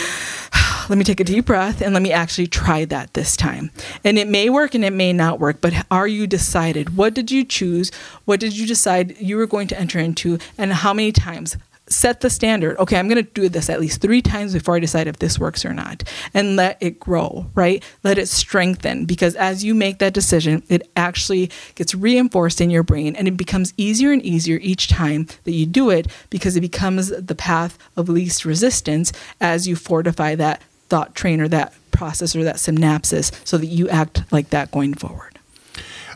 let 0.90 0.98
me 0.98 1.04
take 1.04 1.20
a 1.20 1.24
deep 1.24 1.46
breath 1.46 1.80
and 1.80 1.94
let 1.94 2.02
me 2.02 2.10
actually 2.10 2.48
try 2.48 2.84
that 2.84 3.14
this 3.14 3.36
time. 3.36 3.70
And 4.02 4.18
it 4.18 4.26
may 4.26 4.50
work 4.50 4.74
and 4.74 4.84
it 4.84 4.92
may 4.92 5.12
not 5.12 5.38
work, 5.38 5.60
but 5.60 5.86
are 5.88 6.08
you 6.08 6.26
decided? 6.26 6.96
What 6.96 7.14
did 7.14 7.30
you 7.30 7.44
choose? 7.44 7.92
What 8.24 8.40
did 8.40 8.58
you 8.58 8.66
decide 8.66 9.16
you 9.20 9.36
were 9.36 9.46
going 9.46 9.68
to 9.68 9.78
enter 9.78 10.00
into? 10.00 10.38
And 10.58 10.72
how 10.72 10.92
many 10.92 11.12
times? 11.12 11.56
set 11.90 12.20
the 12.20 12.30
standard. 12.30 12.78
Okay, 12.78 12.96
I'm 12.96 13.08
going 13.08 13.24
to 13.24 13.30
do 13.32 13.48
this 13.48 13.68
at 13.68 13.80
least 13.80 14.00
three 14.00 14.22
times 14.22 14.54
before 14.54 14.76
I 14.76 14.78
decide 14.78 15.08
if 15.08 15.18
this 15.18 15.40
works 15.40 15.64
or 15.64 15.74
not. 15.74 16.04
And 16.32 16.54
let 16.54 16.78
it 16.80 17.00
grow, 17.00 17.46
right? 17.56 17.84
Let 18.04 18.16
it 18.16 18.28
strengthen 18.28 19.06
because 19.06 19.34
as 19.34 19.64
you 19.64 19.74
make 19.74 19.98
that 19.98 20.14
decision, 20.14 20.62
it 20.68 20.88
actually 20.96 21.50
gets 21.74 21.92
reinforced 21.92 22.60
in 22.60 22.70
your 22.70 22.84
brain 22.84 23.16
and 23.16 23.26
it 23.26 23.36
becomes 23.36 23.74
easier 23.76 24.12
and 24.12 24.22
easier 24.22 24.60
each 24.62 24.86
time 24.86 25.26
that 25.42 25.50
you 25.50 25.66
do 25.66 25.90
it 25.90 26.06
because 26.30 26.56
it 26.56 26.60
becomes 26.60 27.08
the 27.08 27.34
path 27.34 27.76
of 27.96 28.08
least 28.08 28.44
resistance 28.44 29.12
as 29.40 29.66
you 29.66 29.74
fortify 29.74 30.36
that 30.36 30.62
thought 30.90 31.14
train 31.14 31.40
or 31.40 31.48
that 31.48 31.72
process 31.92 32.36
or 32.36 32.44
that 32.44 32.56
synapses 32.56 33.32
so 33.46 33.56
that 33.56 33.66
you 33.66 33.88
act 33.88 34.22
like 34.30 34.50
that 34.50 34.70
going 34.70 34.94
forward. 34.94 35.38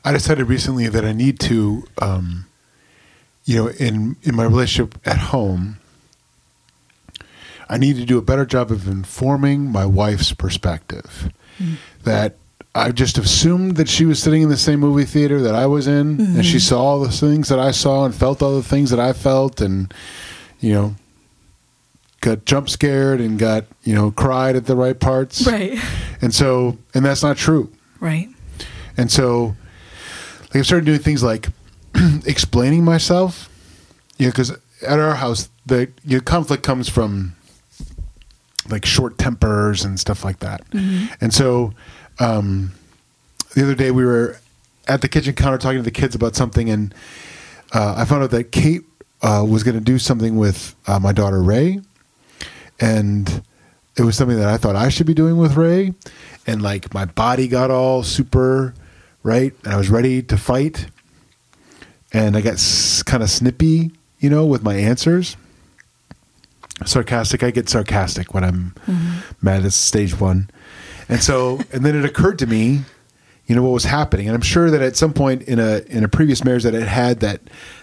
I 0.04 0.12
decided 0.12 0.48
recently 0.48 0.88
that 0.88 1.04
I 1.04 1.12
need 1.12 1.40
to. 1.40 1.84
Um 1.98 2.46
you 3.44 3.56
know, 3.56 3.68
in 3.68 4.16
in 4.22 4.34
my 4.34 4.44
relationship 4.44 4.98
at 5.06 5.18
home, 5.18 5.78
I 7.68 7.78
need 7.78 7.96
to 7.96 8.04
do 8.04 8.18
a 8.18 8.22
better 8.22 8.46
job 8.46 8.70
of 8.70 8.88
informing 8.88 9.70
my 9.70 9.86
wife's 9.86 10.32
perspective. 10.32 11.30
Mm. 11.58 11.76
That 12.04 12.36
I 12.74 12.90
just 12.90 13.18
assumed 13.18 13.76
that 13.76 13.88
she 13.88 14.04
was 14.04 14.20
sitting 14.20 14.42
in 14.42 14.48
the 14.48 14.56
same 14.56 14.80
movie 14.80 15.04
theater 15.04 15.40
that 15.42 15.54
I 15.54 15.66
was 15.66 15.86
in, 15.86 16.16
mm-hmm. 16.16 16.36
and 16.36 16.46
she 16.46 16.58
saw 16.58 16.82
all 16.82 17.00
the 17.00 17.10
things 17.10 17.48
that 17.48 17.58
I 17.58 17.70
saw 17.70 18.04
and 18.04 18.14
felt 18.14 18.42
all 18.42 18.56
the 18.56 18.68
things 18.68 18.90
that 18.90 18.98
I 18.98 19.12
felt, 19.12 19.60
and 19.60 19.92
you 20.60 20.72
know, 20.72 20.94
got 22.24 22.46
jump 22.46 22.70
scared 22.70 23.20
and 23.20 23.38
got 23.38 23.64
you 23.82 23.94
know 23.94 24.10
cried 24.10 24.56
at 24.56 24.66
the 24.66 24.74
right 24.74 24.98
parts, 24.98 25.46
right? 25.46 25.78
And 26.20 26.34
so, 26.34 26.78
and 26.94 27.04
that's 27.04 27.22
not 27.22 27.36
true, 27.36 27.70
right? 28.00 28.28
And 28.96 29.10
so, 29.10 29.54
like 30.42 30.56
I 30.56 30.62
started 30.62 30.86
doing 30.86 31.00
things 31.00 31.22
like 31.22 31.48
explaining 32.26 32.84
myself. 32.84 33.50
Yeah, 34.16 34.30
because 34.30 34.50
at 34.50 34.98
our 34.98 35.14
house, 35.14 35.50
the 35.66 35.90
your 36.04 36.20
conflict 36.20 36.62
comes 36.62 36.88
from 36.88 37.34
like 38.68 38.86
short 38.86 39.18
tempers 39.18 39.84
and 39.84 40.00
stuff 40.00 40.24
like 40.24 40.38
that. 40.38 40.68
Mm-hmm. 40.70 41.12
And 41.20 41.34
so, 41.34 41.74
um, 42.18 42.72
the 43.54 43.62
other 43.62 43.74
day 43.74 43.90
we 43.90 44.04
were 44.04 44.38
at 44.88 45.02
the 45.02 45.08
kitchen 45.08 45.34
counter 45.34 45.58
talking 45.58 45.78
to 45.78 45.82
the 45.82 45.90
kids 45.90 46.14
about 46.14 46.34
something, 46.34 46.70
and 46.70 46.94
uh, 47.72 47.94
I 47.98 48.06
found 48.06 48.22
out 48.22 48.30
that 48.30 48.50
Kate 48.50 48.82
uh, 49.20 49.44
was 49.46 49.62
going 49.62 49.76
to 49.76 49.84
do 49.84 49.98
something 49.98 50.36
with 50.36 50.74
uh, 50.86 50.98
my 50.98 51.12
daughter 51.12 51.42
Ray, 51.42 51.80
and 52.80 53.42
it 53.96 54.02
was 54.02 54.16
something 54.16 54.38
that 54.38 54.48
I 54.48 54.56
thought 54.56 54.76
I 54.76 54.88
should 54.88 55.06
be 55.06 55.14
doing 55.14 55.36
with 55.36 55.56
Ray, 55.56 55.94
and 56.46 56.62
like 56.62 56.92
my 56.92 57.04
body 57.04 57.48
got 57.48 57.70
all 57.70 58.02
super 58.02 58.74
right, 59.22 59.52
and 59.64 59.72
I 59.72 59.76
was 59.76 59.88
ready 59.88 60.22
to 60.22 60.36
fight, 60.36 60.86
and 62.12 62.36
I 62.36 62.40
got 62.40 62.54
s- 62.54 63.02
kind 63.02 63.22
of 63.22 63.30
snippy, 63.30 63.92
you 64.18 64.30
know, 64.30 64.44
with 64.46 64.62
my 64.62 64.74
answers. 64.74 65.36
Sarcastic. 66.84 67.42
I 67.42 67.50
get 67.50 67.68
sarcastic 67.68 68.34
when 68.34 68.42
I'm 68.42 68.74
mm-hmm. 68.86 69.18
mad. 69.40 69.64
at 69.64 69.72
stage 69.72 70.18
one, 70.18 70.50
and 71.08 71.22
so 71.22 71.60
and 71.72 71.84
then 71.84 71.96
it 71.96 72.04
occurred 72.04 72.38
to 72.40 72.46
me, 72.46 72.82
you 73.46 73.54
know, 73.54 73.62
what 73.62 73.70
was 73.70 73.84
happening, 73.84 74.26
and 74.26 74.34
I'm 74.34 74.42
sure 74.42 74.70
that 74.70 74.82
at 74.82 74.96
some 74.96 75.12
point 75.12 75.42
in 75.42 75.60
a 75.60 75.82
in 75.86 76.02
a 76.02 76.08
previous 76.08 76.44
marriage 76.44 76.64
that 76.64 76.74
it 76.74 76.88
had 76.88 77.20
that, 77.20 77.40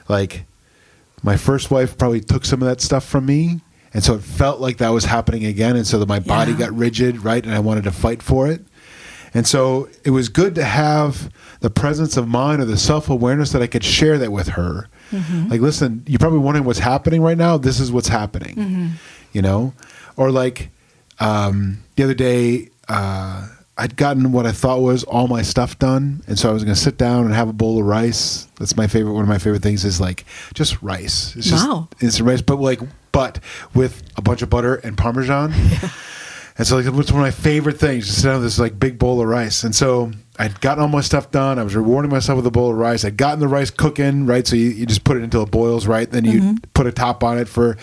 like, 0.09 0.43
my 1.23 1.37
first 1.37 1.71
wife 1.71 1.97
probably 1.97 2.19
took 2.19 2.43
some 2.43 2.61
of 2.61 2.67
that 2.67 2.81
stuff 2.81 3.05
from 3.05 3.25
me, 3.25 3.61
and 3.93 4.03
so 4.03 4.15
it 4.15 4.23
felt 4.23 4.59
like 4.59 4.77
that 4.77 4.89
was 4.89 5.05
happening 5.05 5.45
again, 5.45 5.75
and 5.75 5.85
so 5.85 5.99
that 5.99 6.07
my 6.07 6.19
body 6.19 6.51
yeah. 6.51 6.59
got 6.59 6.73
rigid, 6.75 7.23
right, 7.23 7.43
and 7.43 7.53
I 7.53 7.59
wanted 7.59 7.83
to 7.85 7.91
fight 7.91 8.23
for 8.23 8.47
it. 8.47 8.61
And 9.33 9.47
so 9.47 9.89
it 10.03 10.09
was 10.09 10.29
good 10.29 10.55
to 10.55 10.63
have 10.63 11.31
the 11.61 11.69
presence 11.69 12.17
of 12.17 12.27
mind 12.27 12.61
or 12.61 12.65
the 12.65 12.77
self 12.77 13.09
awareness 13.09 13.51
that 13.53 13.61
I 13.61 13.67
could 13.67 13.83
share 13.83 14.17
that 14.17 14.31
with 14.31 14.49
her. 14.49 14.89
Mm-hmm. 15.11 15.49
Like, 15.49 15.61
listen, 15.61 16.03
you're 16.07 16.19
probably 16.19 16.39
wondering 16.39 16.65
what's 16.65 16.79
happening 16.79 17.21
right 17.21 17.37
now. 17.37 17.57
This 17.57 17.79
is 17.79 17.91
what's 17.91 18.07
happening, 18.07 18.55
mm-hmm. 18.55 18.87
you 19.31 19.41
know? 19.41 19.73
Or 20.17 20.31
like 20.31 20.69
um, 21.19 21.83
the 21.95 22.03
other 22.03 22.13
day, 22.13 22.69
uh, 22.89 23.47
I'd 23.77 23.95
gotten 23.95 24.31
what 24.31 24.45
I 24.45 24.51
thought 24.51 24.81
was 24.81 25.03
all 25.05 25.27
my 25.27 25.41
stuff 25.41 25.79
done, 25.79 26.23
and 26.27 26.37
so 26.37 26.49
I 26.49 26.53
was 26.53 26.63
going 26.63 26.75
to 26.75 26.79
sit 26.79 26.97
down 26.97 27.25
and 27.25 27.33
have 27.33 27.47
a 27.47 27.53
bowl 27.53 27.79
of 27.79 27.85
rice. 27.85 28.47
That's 28.59 28.75
my 28.75 28.87
favorite. 28.87 29.13
One 29.13 29.23
of 29.23 29.29
my 29.29 29.37
favorite 29.37 29.63
things 29.63 29.85
is 29.85 29.99
like 29.99 30.25
just 30.53 30.81
rice. 30.81 31.35
It's 31.35 31.49
just 31.49 31.67
wow. 31.67 31.87
instant 32.01 32.27
rice, 32.27 32.41
but 32.41 32.59
like 32.59 32.79
but 33.11 33.39
with 33.73 34.03
a 34.17 34.21
bunch 34.21 34.41
of 34.41 34.49
butter 34.49 34.75
and 34.75 34.97
parmesan. 34.97 35.53
Yeah. 35.71 35.89
And 36.57 36.67
so 36.67 36.75
like 36.75 36.85
it 36.85 36.93
was 36.93 37.11
one 37.11 37.21
of 37.21 37.25
my 37.25 37.31
favorite 37.31 37.79
things 37.79 38.07
to 38.07 38.13
sit 38.13 38.27
down 38.27 38.35
with 38.35 38.43
this 38.43 38.59
like 38.59 38.77
big 38.77 38.99
bowl 38.99 39.19
of 39.21 39.27
rice. 39.27 39.63
And 39.63 39.73
so 39.75 40.11
I'd 40.37 40.59
gotten 40.61 40.83
all 40.83 40.89
my 40.89 41.01
stuff 41.01 41.31
done. 41.31 41.57
I 41.57 41.63
was 41.63 41.75
rewarding 41.75 42.11
myself 42.11 42.37
with 42.37 42.45
a 42.45 42.51
bowl 42.51 42.71
of 42.71 42.77
rice. 42.77 43.05
I'd 43.05 43.17
gotten 43.17 43.39
the 43.39 43.47
rice 43.47 43.71
cooking, 43.71 44.25
right? 44.25 44.45
So 44.45 44.55
you, 44.55 44.69
you 44.69 44.85
just 44.85 45.03
put 45.03 45.17
it 45.17 45.23
until 45.23 45.43
it 45.43 45.49
boils, 45.51 45.87
right? 45.87 46.09
Then 46.09 46.25
you 46.25 46.39
mm-hmm. 46.39 46.57
put 46.73 46.87
a 46.87 46.91
top 46.91 47.23
on 47.23 47.39
it 47.39 47.47
for 47.47 47.77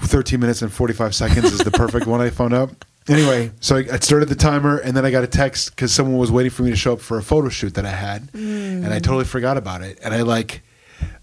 13 0.00 0.40
minutes 0.40 0.62
and 0.62 0.72
45 0.72 1.14
seconds 1.14 1.52
is 1.52 1.60
the 1.60 1.70
perfect 1.70 2.06
one 2.06 2.20
I 2.20 2.30
found 2.30 2.54
out. 2.54 2.70
Anyway, 3.08 3.50
so 3.60 3.76
I, 3.76 3.86
I 3.90 3.98
started 4.00 4.28
the 4.28 4.36
timer 4.36 4.76
and 4.76 4.96
then 4.96 5.06
I 5.06 5.10
got 5.10 5.24
a 5.24 5.28
text 5.28 5.70
because 5.70 5.92
someone 5.92 6.18
was 6.18 6.30
waiting 6.30 6.50
for 6.50 6.64
me 6.64 6.70
to 6.70 6.76
show 6.76 6.92
up 6.92 7.00
for 7.00 7.18
a 7.18 7.22
photo 7.22 7.48
shoot 7.48 7.74
that 7.74 7.86
I 7.86 7.90
had. 7.90 8.30
Mm. 8.32 8.84
And 8.84 8.92
I 8.92 8.98
totally 8.98 9.24
forgot 9.24 9.56
about 9.56 9.82
it. 9.82 9.98
And 10.04 10.12
I 10.12 10.20
like, 10.22 10.62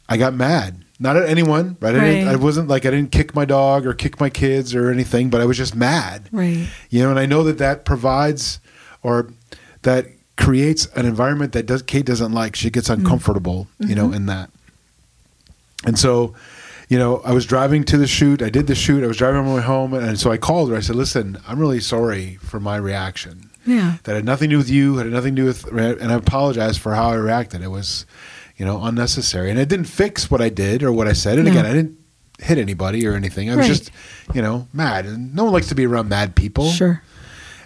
I 0.10 0.18
got 0.18 0.34
mad 0.34 0.84
not 1.00 1.16
at 1.16 1.30
anyone, 1.30 1.78
right? 1.80 1.96
I, 1.96 1.98
right. 1.98 2.28
I, 2.28 2.36
wasn't 2.36 2.68
like 2.68 2.86
I 2.86 2.92
didn't 2.92 3.12
kick 3.12 3.34
my 3.34 3.46
dog 3.46 3.86
or 3.86 3.94
kick 3.94 4.20
my 4.20 4.30
kids 4.30 4.76
or 4.76 4.92
anything, 4.92 5.30
but 5.30 5.40
I 5.40 5.46
was 5.46 5.58
just 5.58 5.74
mad, 5.74 6.28
right? 6.32 6.68
You 6.90 7.04
know, 7.04 7.10
and 7.10 7.20
I 7.20 7.26
know 7.26 7.44
that 7.44 7.58
that 7.60 7.86
provides 7.86 8.60
or 9.02 9.32
that 9.84 10.08
creates 10.36 10.88
an 10.96 11.06
environment 11.06 11.54
that 11.54 11.66
does 11.66 11.82
Kate 11.82 12.06
doesn't 12.06 12.34
like. 12.34 12.56
She 12.56 12.70
gets 12.70 12.90
mm. 12.90 12.96
uncomfortable, 12.96 13.68
mm-hmm. 13.80 13.90
you 13.90 13.96
know, 13.96 14.06
mm-hmm. 14.06 14.16
in 14.16 14.26
that. 14.28 14.50
And 15.86 15.98
so, 15.98 16.34
you 16.90 16.98
know, 16.98 17.22
I 17.24 17.32
was 17.32 17.46
driving 17.46 17.86
to 17.86 17.98
the 17.98 18.08
shoot. 18.08 18.42
I 18.42 18.50
did 18.50 18.68
the 18.68 18.76
shoot. 18.76 19.04
I 19.04 19.08
was 19.08 19.18
driving 19.18 19.40
on 19.40 19.46
my 19.46 19.56
way 19.56 19.62
home, 19.62 19.94
and 19.94 20.20
so 20.20 20.32
I 20.32 20.38
called 20.38 20.70
her. 20.70 20.76
I 20.76 20.82
said, 20.82 20.98
"Listen, 20.98 21.38
I'm 21.48 21.60
really 21.60 21.80
sorry 21.80 22.36
for 22.42 22.60
my 22.60 22.76
reaction. 22.76 23.50
Yeah, 23.66 23.98
that 24.04 24.16
had 24.16 24.26
nothing 24.26 24.50
to 24.50 24.56
do 24.56 24.58
with 24.58 24.70
you. 24.70 24.98
Had 24.98 25.08
nothing 25.08 25.36
to 25.36 25.42
do 25.44 25.46
with, 25.46 25.66
and 25.66 26.12
I 26.12 26.16
apologize 26.16 26.78
for 26.78 26.96
how 26.96 27.12
I 27.12 27.16
reacted. 27.16 27.62
It 27.62 27.70
was." 27.70 28.06
You 28.60 28.66
know, 28.66 28.84
unnecessary. 28.84 29.50
And 29.50 29.58
it 29.58 29.70
didn't 29.70 29.86
fix 29.86 30.30
what 30.30 30.42
I 30.42 30.50
did 30.50 30.84
or 30.84 30.92
what 30.92 31.08
I 31.08 31.14
said. 31.14 31.40
And 31.40 31.48
again, 31.48 31.66
I 31.66 31.74
didn't 31.74 31.98
hit 32.40 32.58
anybody 32.58 33.08
or 33.08 33.16
anything. 33.16 33.50
I 33.50 33.56
was 33.56 33.70
right. 33.70 33.78
just, 33.78 33.92
you 34.34 34.42
know, 34.42 34.68
mad. 34.74 35.06
And 35.06 35.34
no 35.34 35.46
one 35.46 35.54
likes 35.54 35.70
to 35.70 35.76
be 35.76 35.88
around 35.88 36.10
mad 36.10 36.36
people. 36.36 36.70
Sure. 36.70 37.02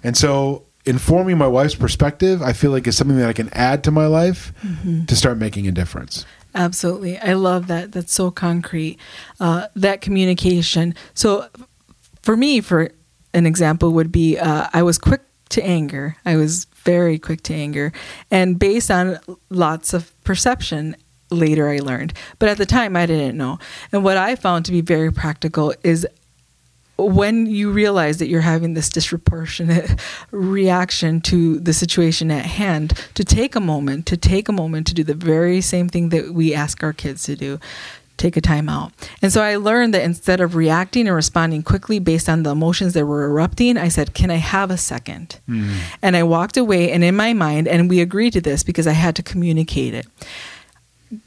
And 0.03 0.15
so 0.15 0.67
informing 0.85 1.39
my 1.39 1.47
wife's 1.47 1.73
perspective, 1.73 2.43
I 2.43 2.53
feel 2.53 2.69
like 2.69 2.85
is 2.85 2.95
something 2.95 3.17
that 3.17 3.27
I 3.27 3.33
can 3.33 3.49
add 3.53 3.83
to 3.85 3.91
my 3.91 4.05
life 4.05 4.53
mm-hmm. 4.61 5.05
to 5.05 5.15
start 5.15 5.39
making 5.39 5.67
a 5.67 5.71
difference. 5.71 6.25
Absolutely. 6.53 7.17
I 7.17 7.33
love 7.33 7.65
that. 7.67 7.91
That's 7.91 8.13
so 8.13 8.29
concrete. 8.29 8.99
Uh, 9.39 9.67
that 9.75 10.01
communication. 10.01 10.93
So 11.15 11.47
for 12.21 12.37
me, 12.37 12.61
for 12.61 12.91
an 13.33 13.47
example, 13.47 13.93
would 13.93 14.11
be 14.11 14.37
uh, 14.37 14.67
I 14.71 14.83
was 14.83 14.99
quick 14.99 15.21
to 15.49 15.65
anger. 15.65 16.17
I 16.23 16.35
was 16.35 16.67
very 16.83 17.17
quick 17.19 17.43
to 17.43 17.53
anger. 17.53 17.91
And 18.31 18.59
based 18.59 18.91
on 18.91 19.19
lots 19.49 19.93
of 19.93 20.11
perception, 20.23 20.95
later 21.29 21.69
I 21.69 21.79
learned. 21.79 22.13
But 22.39 22.49
at 22.49 22.57
the 22.57 22.65
time, 22.65 22.95
I 22.95 23.05
didn't 23.05 23.37
know. 23.37 23.59
And 23.91 24.03
what 24.03 24.17
I 24.17 24.35
found 24.35 24.65
to 24.65 24.71
be 24.71 24.81
very 24.81 25.11
practical 25.11 25.73
is 25.83 26.07
when 26.95 27.47
you 27.47 27.71
realize 27.71 28.17
that 28.17 28.27
you're 28.27 28.41
having 28.41 28.75
this 28.75 28.87
disproportionate 28.87 29.99
reaction 30.31 31.21
to 31.21 31.59
the 31.59 31.73
situation 31.73 32.29
at 32.29 32.45
hand, 32.45 32.93
to 33.15 33.23
take 33.23 33.55
a 33.55 33.59
moment, 33.59 34.05
to 34.07 34.17
take 34.17 34.47
a 34.47 34.53
moment 34.53 34.87
to 34.87 34.93
do 34.93 35.03
the 35.03 35.15
very 35.15 35.59
same 35.59 35.89
thing 35.89 36.09
that 36.09 36.33
we 36.33 36.53
ask 36.53 36.83
our 36.83 36.93
kids 36.93 37.23
to 37.23 37.35
do 37.35 37.59
take 38.17 38.37
a 38.37 38.41
time 38.41 38.69
out. 38.69 38.91
And 39.21 39.31
so 39.31 39.41
I 39.41 39.55
learned 39.55 39.93
that 39.93 40.03
instead 40.03 40.39
of 40.39 40.55
reacting 40.55 41.07
and 41.07 41.15
responding 41.15 41.63
quickly 41.63 41.99
based 41.99 42.29
on 42.29 42.43
the 42.43 42.51
emotions 42.51 42.93
that 42.93 43.05
were 43.05 43.25
erupting, 43.25 43.77
I 43.77 43.89
said, 43.89 44.13
Can 44.13 44.31
I 44.31 44.35
have 44.35 44.71
a 44.71 44.77
second? 44.77 45.39
Mm. 45.47 45.77
And 46.01 46.15
I 46.15 46.23
walked 46.23 46.57
away, 46.57 46.91
and 46.91 47.03
in 47.03 47.15
my 47.15 47.33
mind, 47.33 47.67
and 47.67 47.89
we 47.89 48.01
agreed 48.01 48.33
to 48.33 48.41
this 48.41 48.63
because 48.63 48.87
I 48.87 48.93
had 48.93 49.15
to 49.15 49.23
communicate 49.23 49.93
it. 49.93 50.05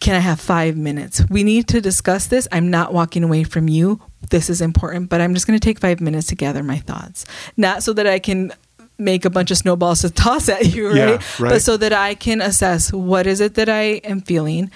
Can 0.00 0.16
I 0.16 0.18
have 0.18 0.40
five 0.40 0.76
minutes? 0.76 1.22
We 1.30 1.44
need 1.44 1.68
to 1.68 1.80
discuss 1.80 2.26
this. 2.26 2.48
I'm 2.50 2.70
not 2.70 2.92
walking 2.92 3.22
away 3.22 3.44
from 3.44 3.68
you. 3.68 4.00
This 4.30 4.50
is 4.50 4.60
important, 4.60 5.08
but 5.08 5.20
I'm 5.20 5.32
just 5.34 5.46
going 5.46 5.58
to 5.58 5.64
take 5.64 5.78
five 5.78 6.00
minutes 6.00 6.26
to 6.28 6.34
gather 6.34 6.62
my 6.64 6.78
thoughts. 6.78 7.24
Not 7.56 7.84
so 7.84 7.92
that 7.92 8.06
I 8.06 8.18
can 8.18 8.52
make 8.98 9.24
a 9.24 9.30
bunch 9.30 9.50
of 9.50 9.58
snowballs 9.58 10.00
to 10.00 10.10
toss 10.14 10.48
at 10.48 10.74
you, 10.74 10.88
right? 10.88 10.96
Yeah, 10.96 11.12
right? 11.38 11.50
But 11.50 11.62
so 11.62 11.76
that 11.76 11.92
I 11.92 12.14
can 12.14 12.40
assess 12.40 12.92
what 12.92 13.26
is 13.26 13.40
it 13.40 13.54
that 13.54 13.68
I 13.68 14.00
am 14.04 14.20
feeling, 14.20 14.70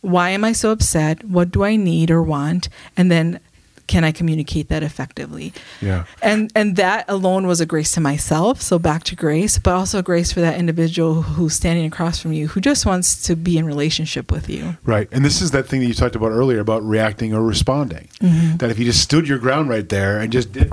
why 0.00 0.30
am 0.30 0.44
I 0.44 0.52
so 0.52 0.70
upset? 0.70 1.24
What 1.24 1.50
do 1.50 1.64
I 1.64 1.76
need 1.76 2.10
or 2.10 2.22
want? 2.22 2.68
And 2.96 3.10
then 3.10 3.40
can 3.88 4.04
I 4.04 4.12
communicate 4.12 4.68
that 4.68 4.82
effectively? 4.82 5.52
Yeah. 5.80 6.04
And 6.22 6.52
and 6.54 6.76
that 6.76 7.06
alone 7.08 7.46
was 7.46 7.60
a 7.60 7.66
grace 7.66 7.90
to 7.92 8.00
myself. 8.00 8.60
So 8.60 8.78
back 8.78 9.02
to 9.04 9.16
grace, 9.16 9.58
but 9.58 9.74
also 9.74 10.02
grace 10.02 10.30
for 10.30 10.40
that 10.40 10.58
individual 10.58 11.22
who's 11.22 11.54
standing 11.54 11.86
across 11.86 12.20
from 12.20 12.32
you 12.32 12.48
who 12.48 12.60
just 12.60 12.86
wants 12.86 13.22
to 13.26 13.34
be 13.34 13.58
in 13.58 13.64
relationship 13.64 14.30
with 14.30 14.48
you. 14.48 14.76
Right. 14.84 15.08
And 15.10 15.24
this 15.24 15.40
is 15.40 15.50
that 15.50 15.66
thing 15.66 15.80
that 15.80 15.86
you 15.86 15.94
talked 15.94 16.14
about 16.14 16.30
earlier 16.30 16.60
about 16.60 16.84
reacting 16.84 17.34
or 17.34 17.42
responding. 17.42 18.08
Mm-hmm. 18.20 18.58
That 18.58 18.70
if 18.70 18.78
you 18.78 18.84
just 18.84 19.02
stood 19.02 19.26
your 19.26 19.38
ground 19.38 19.70
right 19.70 19.88
there 19.88 20.20
and 20.20 20.30
just 20.30 20.52
did 20.52 20.72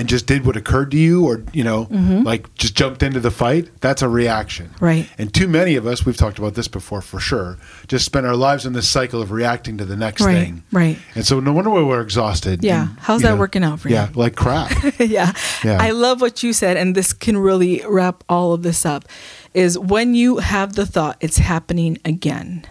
and 0.00 0.08
just 0.08 0.26
did 0.26 0.46
what 0.46 0.56
occurred 0.56 0.90
to 0.90 0.96
you 0.96 1.26
or 1.26 1.42
you 1.52 1.62
know 1.62 1.86
like 2.24 2.52
just 2.54 2.74
jumped 2.74 3.02
into 3.02 3.20
the 3.20 3.30
fight 3.30 3.68
that's 3.80 4.02
a 4.02 4.08
reaction 4.08 4.66
Mm-hmm. 4.70 4.84
Right. 4.84 5.10
and 5.18 5.32
too 5.32 5.46
many 5.46 5.76
of 5.76 5.86
us 5.86 6.04
we've 6.06 6.16
talked 6.16 6.38
about 6.38 6.54
this 6.54 6.68
before 6.68 7.02
for 7.02 7.20
sure 7.20 7.58
just 7.86 8.04
spend 8.04 8.26
our 8.26 8.36
lives 8.36 8.64
in 8.66 8.72
this 8.72 8.88
cycle 8.88 9.20
of 9.22 9.30
reacting 9.30 9.76
to 9.78 9.84
the 9.84 9.96
next 9.96 10.22
Right, 10.22 10.34
thing 10.44 10.64
right. 10.72 10.98
and 11.14 11.24
so 11.26 11.38
no 11.40 11.52
wonder 11.52 11.70
why 11.70 11.82
we're 11.82 12.00
exhausted 12.00 12.64
Yeah. 12.64 12.88
and, 12.88 12.98
How's 12.98 13.22
that 13.22 13.38
working 13.38 13.62
out 13.62 13.80
for 13.80 13.88
you? 13.88 13.94
yeah 13.96 14.08
like 14.14 14.34
crap 14.36 14.70
yeah. 14.98 15.32
Yeah. 15.62 15.78
I 15.80 15.90
love 15.90 16.20
what 16.20 16.42
you 16.42 16.52
said, 16.52 16.76
and 16.76 16.94
this 16.94 17.12
can 17.12 17.36
really 17.36 17.82
wrap 17.86 18.24
all 18.28 18.52
of 18.54 18.62
this 18.62 18.86
up. 18.86 19.04
Is 19.52 19.78
when 19.78 20.14
you 20.14 20.38
have 20.38 20.74
the 20.74 20.86
thought, 20.86 21.16
it's 21.20 21.36
happening 21.38 21.98
again. 22.04 22.64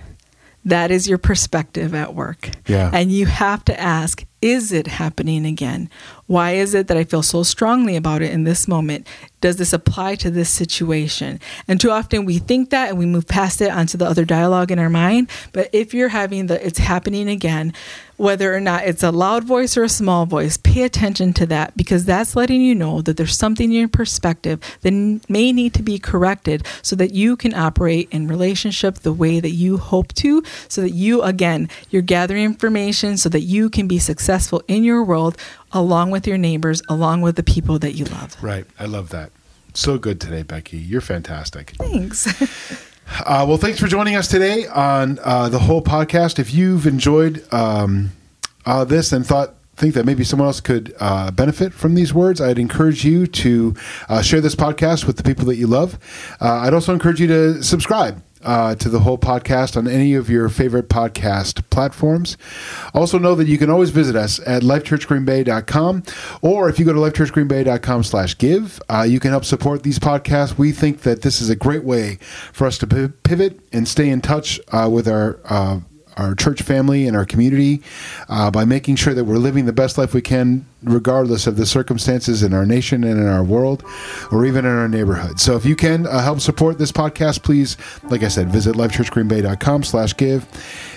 That 0.65 0.91
is 0.91 1.07
your 1.07 1.17
perspective 1.17 1.93
at 1.93 2.13
work. 2.15 2.49
Yeah. 2.67 2.89
And 2.93 3.11
you 3.11 3.25
have 3.27 3.63
to 3.65 3.79
ask, 3.79 4.25
is 4.41 4.71
it 4.71 4.87
happening 4.87 5.45
again? 5.45 5.89
Why 6.29 6.51
is 6.51 6.75
it 6.75 6.87
that 6.89 6.95
I 6.97 7.05
feel 7.05 7.23
so 7.23 7.41
strongly 7.41 7.95
about 7.95 8.21
it 8.21 8.31
in 8.31 8.43
this 8.43 8.67
moment? 8.67 9.07
Does 9.41 9.55
this 9.55 9.73
apply 9.73 10.13
to 10.17 10.29
this 10.29 10.51
situation? 10.51 11.39
And 11.67 11.81
too 11.81 11.89
often 11.89 12.23
we 12.23 12.37
think 12.37 12.69
that 12.69 12.89
and 12.89 12.99
we 12.99 13.07
move 13.07 13.27
past 13.27 13.61
it 13.61 13.71
onto 13.71 13.97
the 13.97 14.05
other 14.05 14.25
dialogue 14.25 14.69
in 14.69 14.77
our 14.77 14.91
mind. 14.91 15.27
But 15.53 15.71
if 15.73 15.91
you're 15.91 16.09
having 16.09 16.45
the 16.45 16.63
it's 16.63 16.77
happening 16.77 17.29
again, 17.29 17.73
whether 18.17 18.53
or 18.53 18.59
not 18.59 18.85
it's 18.85 19.01
a 19.01 19.11
loud 19.11 19.45
voice 19.45 19.77
or 19.77 19.83
a 19.83 19.89
small 19.89 20.25
voice, 20.25 20.57
pay 20.57 20.83
attention 20.83 21.31
to 21.31 21.45
that 21.47 21.75
because 21.77 22.03
that's 22.03 22.35
letting 22.35 22.61
you 22.61 22.75
know 22.75 23.01
that 23.01 23.15
there's 23.15 23.37
something 23.37 23.71
in 23.71 23.79
your 23.79 23.87
perspective 23.87 24.59
that 24.81 24.91
may 25.29 25.53
need 25.53 25.73
to 25.73 25.81
be 25.81 25.97
corrected 25.97 26.67
so 26.81 26.97
that 26.97 27.13
you 27.13 27.37
can 27.37 27.53
operate 27.53 28.09
in 28.11 28.27
relationship 28.27 28.95
the 28.95 29.13
way 29.13 29.39
that 29.39 29.51
you 29.51 29.77
hope 29.77 30.13
to, 30.15 30.43
so 30.67 30.81
that 30.81 30.91
you, 30.91 31.21
again, 31.21 31.69
you're 31.89 32.01
gathering 32.01 32.43
information 32.43 33.15
so 33.15 33.29
that 33.29 33.41
you 33.41 33.69
can 33.69 33.87
be 33.87 33.97
successful 33.97 34.61
in 34.67 34.83
your 34.83 35.01
world 35.01 35.37
along 35.71 36.11
with 36.11 36.25
your 36.27 36.37
neighbors, 36.37 36.81
along 36.89 37.21
with 37.21 37.35
the 37.35 37.43
people 37.43 37.79
that 37.79 37.93
you 37.93 38.05
love. 38.05 38.35
right 38.41 38.65
i 38.79 38.85
love 38.85 39.09
that 39.09 39.31
so 39.73 39.97
good 39.97 40.19
today 40.19 40.43
becky 40.43 40.77
you're 40.77 41.01
fantastic 41.01 41.71
Thanks. 41.77 42.27
Uh, 43.25 43.43
well, 43.47 43.57
thanks 43.57 43.79
for 43.79 43.87
joining 43.87 44.15
us 44.15 44.27
today 44.27 44.67
on 44.67 45.17
uh, 45.23 45.49
the 45.49 45.57
whole 45.57 45.81
podcast. 45.81 46.37
If 46.37 46.53
you've 46.53 46.85
enjoyed 46.85 47.43
um, 47.51 48.11
uh, 48.67 48.85
this 48.85 49.11
and 49.11 49.25
thought 49.25 49.55
think 49.75 49.95
that 49.95 50.05
maybe 50.05 50.23
someone 50.23 50.45
else 50.45 50.61
could 50.61 50.93
uh, 50.99 51.31
benefit 51.31 51.73
from 51.73 51.95
these 51.95 52.13
words, 52.13 52.39
I'd 52.39 52.59
encourage 52.59 53.03
you 53.03 53.25
to 53.25 53.73
uh, 54.09 54.21
share 54.21 54.41
this 54.41 54.53
podcast 54.53 55.05
with 55.07 55.17
the 55.17 55.23
people 55.23 55.45
that 55.45 55.55
you 55.55 55.65
love. 55.65 55.97
Uh, 56.39 56.59
I'd 56.59 56.73
also 56.75 56.93
encourage 56.93 57.19
you 57.19 57.27
to 57.27 57.63
subscribe. 57.63 58.21
Uh, 58.41 58.73
to 58.73 58.87
the 58.87 59.01
whole 59.01 59.17
podcast 59.17 59.75
on 59.75 59.85
any 59.85 60.13
of 60.13 60.29
your 60.29 60.47
favorite 60.47 60.87
podcast 60.87 61.61
platforms. 61.69 62.37
Also, 62.93 63.19
know 63.19 63.35
that 63.35 63.49
you 63.49 63.57
can 63.57 63.69
always 63.69 63.89
visit 63.89 64.15
us 64.15 64.39
at 64.45 64.63
lifechurchgreenbay.com, 64.63 66.03
or 66.41 66.69
if 66.69 66.79
you 66.79 66.85
go 66.85 66.93
to 66.93 66.99
lifechurchgreenbay.com 66.99 68.03
slash 68.03 68.37
give, 68.37 68.81
uh, 68.89 69.01
you 69.01 69.19
can 69.19 69.31
help 69.31 69.43
support 69.43 69.83
these 69.83 69.99
podcasts. 69.99 70.57
We 70.57 70.71
think 70.71 71.01
that 71.01 71.21
this 71.21 71.41
is 71.41 71.49
a 71.49 71.55
great 71.55 71.83
way 71.83 72.15
for 72.53 72.65
us 72.65 72.77
to 72.77 72.87
pivot 72.87 73.59
and 73.73 73.87
stay 73.87 74.09
in 74.09 74.21
touch 74.21 74.59
uh, 74.71 74.89
with 74.89 75.07
our 75.09 75.39
uh, 75.43 75.79
our 76.19 76.35
church 76.35 76.61
family 76.61 77.07
and 77.07 77.15
our 77.15 77.25
community 77.25 77.81
uh, 78.27 78.51
by 78.51 78.65
making 78.65 78.95
sure 78.95 79.13
that 79.13 79.23
we're 79.23 79.37
living 79.37 79.65
the 79.65 79.73
best 79.73 79.97
life 79.97 80.13
we 80.13 80.21
can, 80.21 80.65
regardless 80.83 81.47
of 81.47 81.55
the 81.55 81.65
circumstances 81.65 82.43
in 82.43 82.53
our 82.53 82.65
nation 82.65 83.03
and 83.03 83.19
in 83.19 83.27
our 83.27 83.43
world, 83.43 83.83
or 84.31 84.45
even 84.45 84.65
in 84.65 84.71
our 84.71 84.87
neighborhood. 84.87 85.39
So 85.39 85.55
if 85.55 85.65
you 85.65 85.75
can 85.75 86.05
uh, 86.05 86.21
help 86.21 86.39
support 86.39 86.77
this 86.77 86.91
podcast, 86.91 87.43
please, 87.43 87.77
like 88.03 88.23
I 88.23 88.27
said, 88.27 88.49
visit 88.49 88.75
lifechurchgreenbay.com 88.75 89.83
slash 89.83 90.15
give 90.17 90.45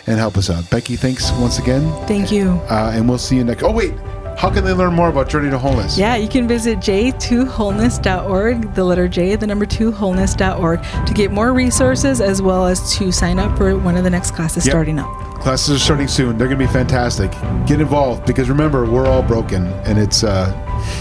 and 0.06 0.18
help 0.18 0.36
us 0.36 0.50
out. 0.50 0.68
Becky, 0.70 0.96
thanks 0.96 1.30
once 1.32 1.58
again. 1.58 1.82
Thank 2.06 2.32
you. 2.32 2.50
Uh, 2.70 2.92
and 2.94 3.08
we'll 3.08 3.18
see 3.18 3.36
you 3.36 3.44
next. 3.44 3.62
Oh, 3.62 3.72
wait. 3.72 3.94
How 4.36 4.50
can 4.50 4.64
they 4.64 4.72
learn 4.72 4.92
more 4.94 5.08
about 5.08 5.28
Journey 5.28 5.50
to 5.50 5.58
Wholeness? 5.58 5.96
Yeah, 5.96 6.16
you 6.16 6.28
can 6.28 6.48
visit 6.48 6.78
j2wholeness.org, 6.80 8.74
the 8.74 8.84
letter 8.84 9.06
J, 9.08 9.36
the 9.36 9.46
number 9.46 9.64
2 9.66 9.92
wholeness.org 9.92 10.82
to 11.06 11.14
get 11.14 11.30
more 11.30 11.52
resources 11.52 12.20
as 12.20 12.42
well 12.42 12.66
as 12.66 12.92
to 12.96 13.12
sign 13.12 13.38
up 13.38 13.56
for 13.56 13.76
one 13.78 13.96
of 13.96 14.02
the 14.04 14.10
next 14.10 14.32
classes 14.32 14.66
Yep. 14.66 14.72
starting 14.72 14.98
up. 14.98 15.08
Classes 15.40 15.76
are 15.76 15.78
starting 15.78 16.08
soon. 16.08 16.38
They're 16.38 16.48
going 16.48 16.58
to 16.58 16.66
be 16.66 16.72
fantastic. 16.72 17.30
Get 17.66 17.80
involved 17.80 18.26
because 18.26 18.48
remember, 18.48 18.84
we're 18.84 19.06
all 19.06 19.22
broken 19.22 19.66
and 19.84 19.98
it's, 19.98 20.24
uh, 20.24 20.52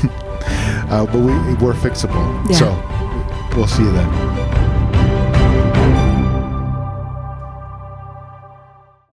uh, 0.89 1.05
but 1.05 1.15
we, 1.15 1.31
we're 1.63 1.73
fixable. 1.73 2.49
Yeah. 2.49 2.57
So 2.57 3.55
we'll 3.57 3.67
see 3.67 3.83
you 3.83 3.91
then. 3.91 4.50